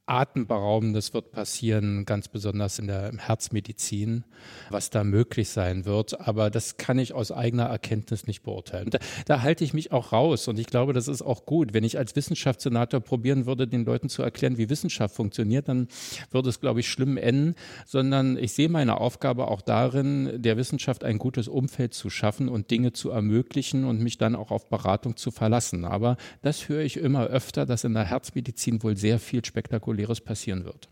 Atemberaubendes 0.06 1.14
wird 1.14 1.30
passieren, 1.30 2.04
ganz 2.04 2.26
besonders 2.26 2.80
in 2.80 2.88
der 2.88 3.12
Herzmedizin, 3.16 4.24
was 4.68 4.90
da 4.90 5.04
möglich 5.04 5.48
sein 5.50 5.84
wird. 5.84 6.20
Aber 6.20 6.50
das 6.50 6.76
kann 6.76 6.98
ich 6.98 7.12
aus 7.14 7.30
eigener 7.30 7.66
Erkenntnis 7.66 8.26
nicht 8.26 8.42
beurteilen. 8.42 8.90
Da, 8.90 8.98
da, 9.26 9.42
halte 9.42 9.62
ich 9.62 9.74
mich 9.74 9.92
auch 9.92 10.12
raus 10.12 10.48
und 10.48 10.58
ich 10.58 10.66
glaube, 10.66 10.92
das 10.92 11.06
ist 11.06 11.22
auch 11.22 11.46
gut. 11.46 11.72
Wenn 11.72 11.84
ich 11.84 11.98
als 11.98 12.16
Wissenschaftssenator 12.16 12.98
probieren 13.00 13.46
würde, 13.46 13.68
den 13.68 13.84
Leuten 13.84 14.08
zu 14.08 14.22
erklären, 14.22 14.58
wie 14.58 14.68
Wissenschaft 14.68 15.14
funktioniert, 15.14 15.68
dann 15.68 15.86
würde 16.32 16.48
es, 16.48 16.58
glaube 16.58 16.80
ich, 16.80 16.88
schlimm 16.88 17.16
enden, 17.16 17.54
sondern 17.86 18.36
ich 18.36 18.54
sehe 18.54 18.68
meine 18.68 19.00
Aufgabe 19.00 19.46
auch 19.46 19.60
darin, 19.60 20.42
der 20.42 20.56
Wissenschaft 20.56 21.04
ein 21.04 21.18
gutes 21.18 21.46
Umfeld 21.46 21.94
zu 21.94 22.10
schaffen 22.10 22.48
und 22.48 22.72
Dinge 22.72 22.92
zu 22.92 23.10
ermöglichen 23.10 23.84
und 23.84 24.00
mich 24.00 24.18
dann 24.18 24.34
auch 24.34 24.50
auf 24.50 24.68
Beratung 24.68 25.16
zu 25.16 25.30
verlassen. 25.30 25.84
Aber 25.84 26.16
das 26.42 26.68
höre 26.68 26.82
ich 26.82 26.96
immer 26.96 27.26
öfter, 27.26 27.66
dass 27.66 27.84
in 27.84 27.94
der 27.94 28.04
Herzmedizin 28.04 28.82
wohl 28.82 28.96
sehr 28.96 29.20
viel 29.20 29.44
spektakulär 29.44 29.91
Spektakuläres 29.92 30.20
passieren 30.20 30.64
wird. 30.64 30.88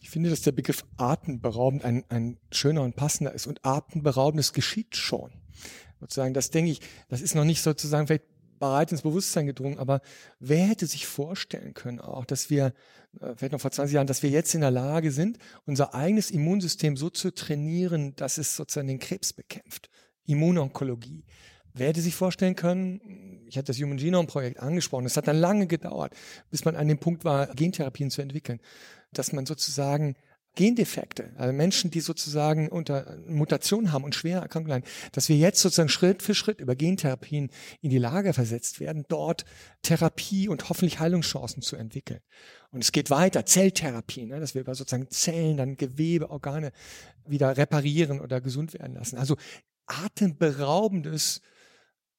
Ich 0.00 0.10
finde, 0.10 0.30
dass 0.30 0.42
der 0.42 0.52
Begriff 0.52 0.84
atemberaubend 0.96 1.84
ein, 1.84 2.04
ein 2.08 2.38
schöner 2.52 2.82
und 2.82 2.94
passender 2.94 3.32
ist. 3.32 3.46
Und 3.46 3.64
atemberaubendes 3.64 4.52
geschieht 4.52 4.96
schon. 4.96 5.32
Sozusagen, 6.00 6.34
das 6.34 6.50
denke 6.50 6.70
ich, 6.70 6.80
das 7.08 7.20
ist 7.20 7.34
noch 7.34 7.44
nicht 7.44 7.62
sozusagen 7.62 8.06
vielleicht 8.06 8.24
bereit 8.58 8.92
ins 8.92 9.02
Bewusstsein 9.02 9.46
gedrungen, 9.46 9.78
aber 9.78 10.00
wer 10.38 10.66
hätte 10.66 10.86
sich 10.86 11.06
vorstellen 11.06 11.74
können 11.74 12.00
auch, 12.00 12.24
dass 12.24 12.48
wir, 12.48 12.72
äh, 13.20 13.34
vielleicht 13.36 13.52
noch 13.52 13.60
vor 13.60 13.70
20 13.70 13.94
Jahren, 13.94 14.06
dass 14.06 14.22
wir 14.22 14.30
jetzt 14.30 14.54
in 14.54 14.62
der 14.62 14.70
Lage 14.70 15.10
sind, 15.10 15.38
unser 15.66 15.94
eigenes 15.94 16.30
Immunsystem 16.30 16.96
so 16.96 17.10
zu 17.10 17.34
trainieren, 17.34 18.14
dass 18.16 18.38
es 18.38 18.56
sozusagen 18.56 18.88
den 18.88 18.98
Krebs 18.98 19.32
bekämpft. 19.32 19.90
Immunonkologie. 20.24 21.24
Wer 21.76 21.88
hätte 21.88 22.00
sich 22.00 22.14
vorstellen 22.14 22.56
können, 22.56 23.44
ich 23.46 23.58
hatte 23.58 23.66
das 23.66 23.78
Human 23.78 23.98
Genome 23.98 24.26
Projekt 24.26 24.60
angesprochen, 24.60 25.04
es 25.04 25.16
hat 25.16 25.28
dann 25.28 25.36
lange 25.36 25.66
gedauert, 25.66 26.14
bis 26.50 26.64
man 26.64 26.74
an 26.74 26.88
dem 26.88 26.98
Punkt 26.98 27.24
war, 27.24 27.48
Gentherapien 27.54 28.10
zu 28.10 28.22
entwickeln, 28.22 28.60
dass 29.12 29.32
man 29.32 29.44
sozusagen 29.44 30.16
Gendefekte, 30.54 31.34
also 31.36 31.52
Menschen, 31.52 31.90
die 31.90 32.00
sozusagen 32.00 32.68
unter 32.68 33.18
Mutationen 33.26 33.92
haben 33.92 34.04
und 34.04 34.14
schwere 34.14 34.40
Erkrankungen 34.40 34.80
leiden, 34.80 34.90
dass 35.12 35.28
wir 35.28 35.36
jetzt 35.36 35.60
sozusagen 35.60 35.90
Schritt 35.90 36.22
für 36.22 36.34
Schritt 36.34 36.60
über 36.60 36.74
Gentherapien 36.74 37.50
in 37.82 37.90
die 37.90 37.98
Lage 37.98 38.32
versetzt 38.32 38.80
werden, 38.80 39.04
dort 39.08 39.44
Therapie 39.82 40.48
und 40.48 40.70
hoffentlich 40.70 40.98
Heilungschancen 40.98 41.60
zu 41.60 41.76
entwickeln. 41.76 42.20
Und 42.70 42.82
es 42.82 42.90
geht 42.90 43.10
weiter, 43.10 43.44
Zelltherapie, 43.44 44.24
ne, 44.24 44.40
dass 44.40 44.54
wir 44.54 44.62
über 44.62 44.74
sozusagen 44.74 45.10
Zellen, 45.10 45.58
dann 45.58 45.76
Gewebe, 45.76 46.30
Organe 46.30 46.72
wieder 47.26 47.58
reparieren 47.58 48.20
oder 48.22 48.40
gesund 48.40 48.72
werden 48.72 48.94
lassen. 48.94 49.18
Also 49.18 49.36
atemberaubendes 49.84 51.42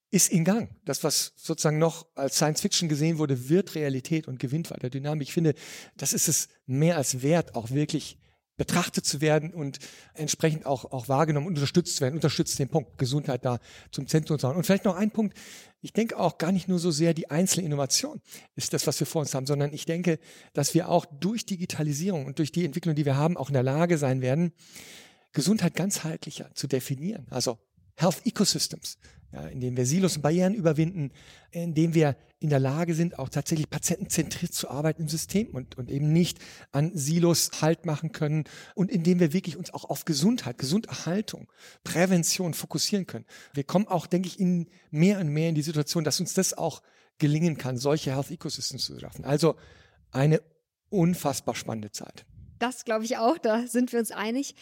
ist 0.10 0.32
in 0.32 0.46
Gang. 0.46 0.70
Das, 0.86 1.04
was 1.04 1.34
sozusagen 1.36 1.80
noch 1.80 2.08
als 2.16 2.36
Science 2.36 2.62
Fiction 2.62 2.88
gesehen 2.90 3.18
wurde, 3.18 3.50
wird 3.50 3.76
Realität 3.76 4.28
und 4.28 4.40
gewinnt 4.40 4.72
weiter 4.72 4.90
Dynamik. 4.90 5.28
Ich 5.28 5.34
finde, 5.34 5.54
das 5.98 6.14
ist 6.14 6.28
es 6.28 6.48
mehr 6.66 6.98
als 6.98 7.22
wert, 7.22 7.56
auch 7.56 7.72
wirklich 7.72 8.18
betrachtet 8.58 9.06
zu 9.06 9.22
werden 9.22 9.54
und 9.54 9.78
entsprechend 10.16 10.66
auch, 10.66 10.86
auch 10.86 11.08
wahrgenommen 11.08 11.46
und 11.46 11.54
unterstützt 11.54 11.98
zu 11.98 12.02
werden. 12.02 12.16
Unterstützt 12.16 12.58
den 12.58 12.70
Punkt, 12.70 12.98
Gesundheit 12.98 13.46
da 13.46 13.60
zum 13.92 14.08
Zentrum 14.08 14.40
zu 14.40 14.48
haben. 14.48 14.58
Und 14.58 14.66
vielleicht 14.66 14.86
noch 14.86 14.96
ein 14.96 15.12
Punkt. 15.12 15.38
Ich 15.82 15.94
denke 15.94 16.18
auch 16.18 16.40
gar 16.40 16.52
nicht 16.52 16.68
nur 16.68 16.80
so 16.80 16.90
sehr 16.90 17.14
die 17.14 17.30
einzelne 17.30 17.66
Innovation 17.66 18.20
ist 18.56 18.74
das, 18.74 18.88
was 18.88 19.00
wir 19.00 19.06
vor 19.06 19.22
uns 19.22 19.36
haben, 19.36 19.46
sondern 19.46 19.74
ich 19.74 19.86
denke, 19.86 20.20
dass 20.54 20.74
wir 20.74 20.90
auch 20.90 21.06
durch 21.06 21.46
Digitalisierung 21.46 22.26
und 22.26 22.40
durch 22.40 22.52
die 22.52 22.66
Entwicklung, 22.66 22.96
die 22.96 23.06
wir 23.06 23.16
haben, 23.16 23.38
auch 23.38 23.50
in 23.50 23.54
der 23.54 23.64
Lage 23.64 24.00
sein 24.00 24.22
werden, 24.22 24.54
Gesundheit 25.34 25.76
ganzheitlicher 25.76 26.50
zu 26.56 26.66
definieren. 26.66 27.28
Also 27.30 27.60
Health 27.98 28.26
Ecosystems, 28.26 28.98
ja, 29.32 29.48
indem 29.48 29.76
wir 29.76 29.86
Silos 29.86 30.16
und 30.16 30.22
Barrieren 30.22 30.54
überwinden, 30.54 31.12
indem 31.52 31.94
wir 31.94 32.16
in 32.40 32.50
der 32.50 32.60
Lage 32.60 32.94
sind, 32.94 33.18
auch 33.18 33.30
tatsächlich 33.30 33.70
patientenzentriert 33.70 34.54
zu 34.54 34.70
arbeiten 34.70 35.02
im 35.02 35.08
System 35.08 35.48
und, 35.50 35.78
und 35.78 35.90
eben 35.90 36.14
nicht 36.14 36.38
an 36.72 36.92
Silos 36.96 37.50
Halt 37.62 37.86
machen 37.86 38.12
können 38.12 38.44
und 38.76 38.92
indem 38.92 39.20
wir 39.20 39.34
wirklich 39.34 39.58
uns 39.58 39.74
auch 39.74 39.86
auf 39.86 40.06
Gesundheit, 40.06 40.60
Gesunderhaltung, 40.60 41.52
Prävention 41.84 42.54
fokussieren 42.54 43.08
können. 43.08 43.26
Wir 43.54 43.64
kommen 43.64 43.88
auch, 43.88 44.06
denke 44.06 44.28
ich, 44.28 44.40
in 44.40 44.70
mehr 44.92 45.20
und 45.20 45.30
mehr 45.30 45.50
in 45.50 45.56
die 45.56 45.64
Situation, 45.64 46.04
dass 46.04 46.20
uns 46.20 46.34
das 46.34 46.54
auch 46.54 46.84
gelingen 47.18 47.58
kann, 47.58 47.78
solche 47.78 48.14
Health 48.16 48.30
Ecosystems 48.30 48.86
zu 48.86 49.00
schaffen. 49.00 49.26
Also 49.26 49.56
eine 50.12 50.42
unfassbar 50.90 51.56
spannende 51.56 51.92
Zeit. 51.92 52.26
Das 52.60 52.86
glaube 52.86 53.06
ich 53.06 53.18
auch, 53.18 53.40
da 53.40 53.68
sind 53.68 53.92
wir 53.92 54.00
uns 54.00 54.12
einig 54.12 54.56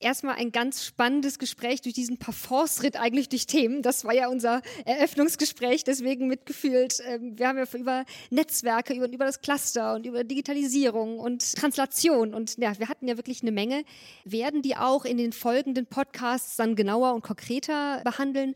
erstmal 0.00 0.36
ein 0.36 0.52
ganz 0.52 0.84
spannendes 0.84 1.38
Gespräch 1.38 1.82
durch 1.82 1.94
diesen 1.94 2.18
Parforce-Ritt 2.18 2.98
eigentlich 2.98 3.28
durch 3.28 3.46
Themen. 3.46 3.82
Das 3.82 4.04
war 4.04 4.14
ja 4.14 4.28
unser 4.28 4.62
Eröffnungsgespräch, 4.84 5.84
deswegen 5.84 6.28
mitgefühlt. 6.28 7.02
Ähm, 7.06 7.38
wir 7.38 7.48
haben 7.48 7.58
ja 7.58 7.64
über 7.74 8.04
Netzwerke, 8.30 8.94
über, 8.94 9.10
über 9.10 9.24
das 9.24 9.40
Cluster 9.40 9.94
und 9.94 10.06
über 10.06 10.24
Digitalisierung 10.24 11.18
und 11.18 11.54
Translation 11.54 12.34
und 12.34 12.58
ja, 12.58 12.78
wir 12.78 12.88
hatten 12.88 13.08
ja 13.08 13.16
wirklich 13.16 13.42
eine 13.42 13.52
Menge. 13.52 13.84
Werden 14.24 14.62
die 14.62 14.76
auch 14.76 15.04
in 15.04 15.16
den 15.16 15.32
folgenden 15.32 15.86
Podcasts 15.86 16.56
dann 16.56 16.76
genauer 16.76 17.14
und 17.14 17.22
konkreter 17.22 18.00
behandeln? 18.04 18.54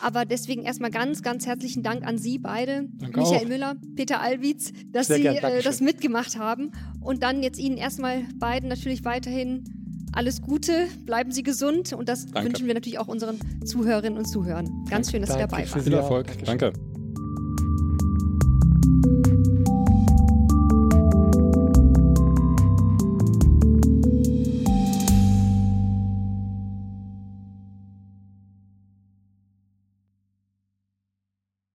Aber 0.00 0.24
deswegen 0.24 0.64
erstmal 0.64 0.90
ganz, 0.90 1.22
ganz 1.22 1.46
herzlichen 1.46 1.84
Dank 1.84 2.04
an 2.04 2.18
Sie 2.18 2.38
beide, 2.38 2.88
Danke 2.98 3.20
Michael 3.20 3.44
auch. 3.44 3.48
Müller, 3.48 3.76
Peter 3.94 4.20
Alwitz, 4.20 4.72
dass 4.86 5.06
Sehr 5.06 5.18
Sie 5.18 5.26
äh, 5.26 5.62
das 5.62 5.80
mitgemacht 5.80 6.36
haben. 6.36 6.72
Und 7.00 7.22
dann 7.22 7.42
jetzt 7.42 7.58
Ihnen 7.60 7.76
erstmal 7.76 8.24
beiden 8.34 8.68
natürlich 8.68 9.04
weiterhin 9.04 9.81
alles 10.12 10.42
Gute, 10.42 10.88
bleiben 11.04 11.32
Sie 11.32 11.42
gesund 11.42 11.92
und 11.92 12.08
das 12.08 12.26
Danke. 12.26 12.48
wünschen 12.48 12.66
wir 12.66 12.74
natürlich 12.74 12.98
auch 12.98 13.08
unseren 13.08 13.38
Zuhörerinnen 13.64 14.18
und 14.18 14.26
Zuhörern. 14.26 14.68
Ganz 14.90 15.10
schön, 15.10 15.22
dass 15.22 15.32
Sie 15.32 15.38
dabei 15.38 15.68
waren. 15.70 15.82
Viel 15.82 15.94
Erfolg. 15.94 16.26
Danke. 16.44 16.72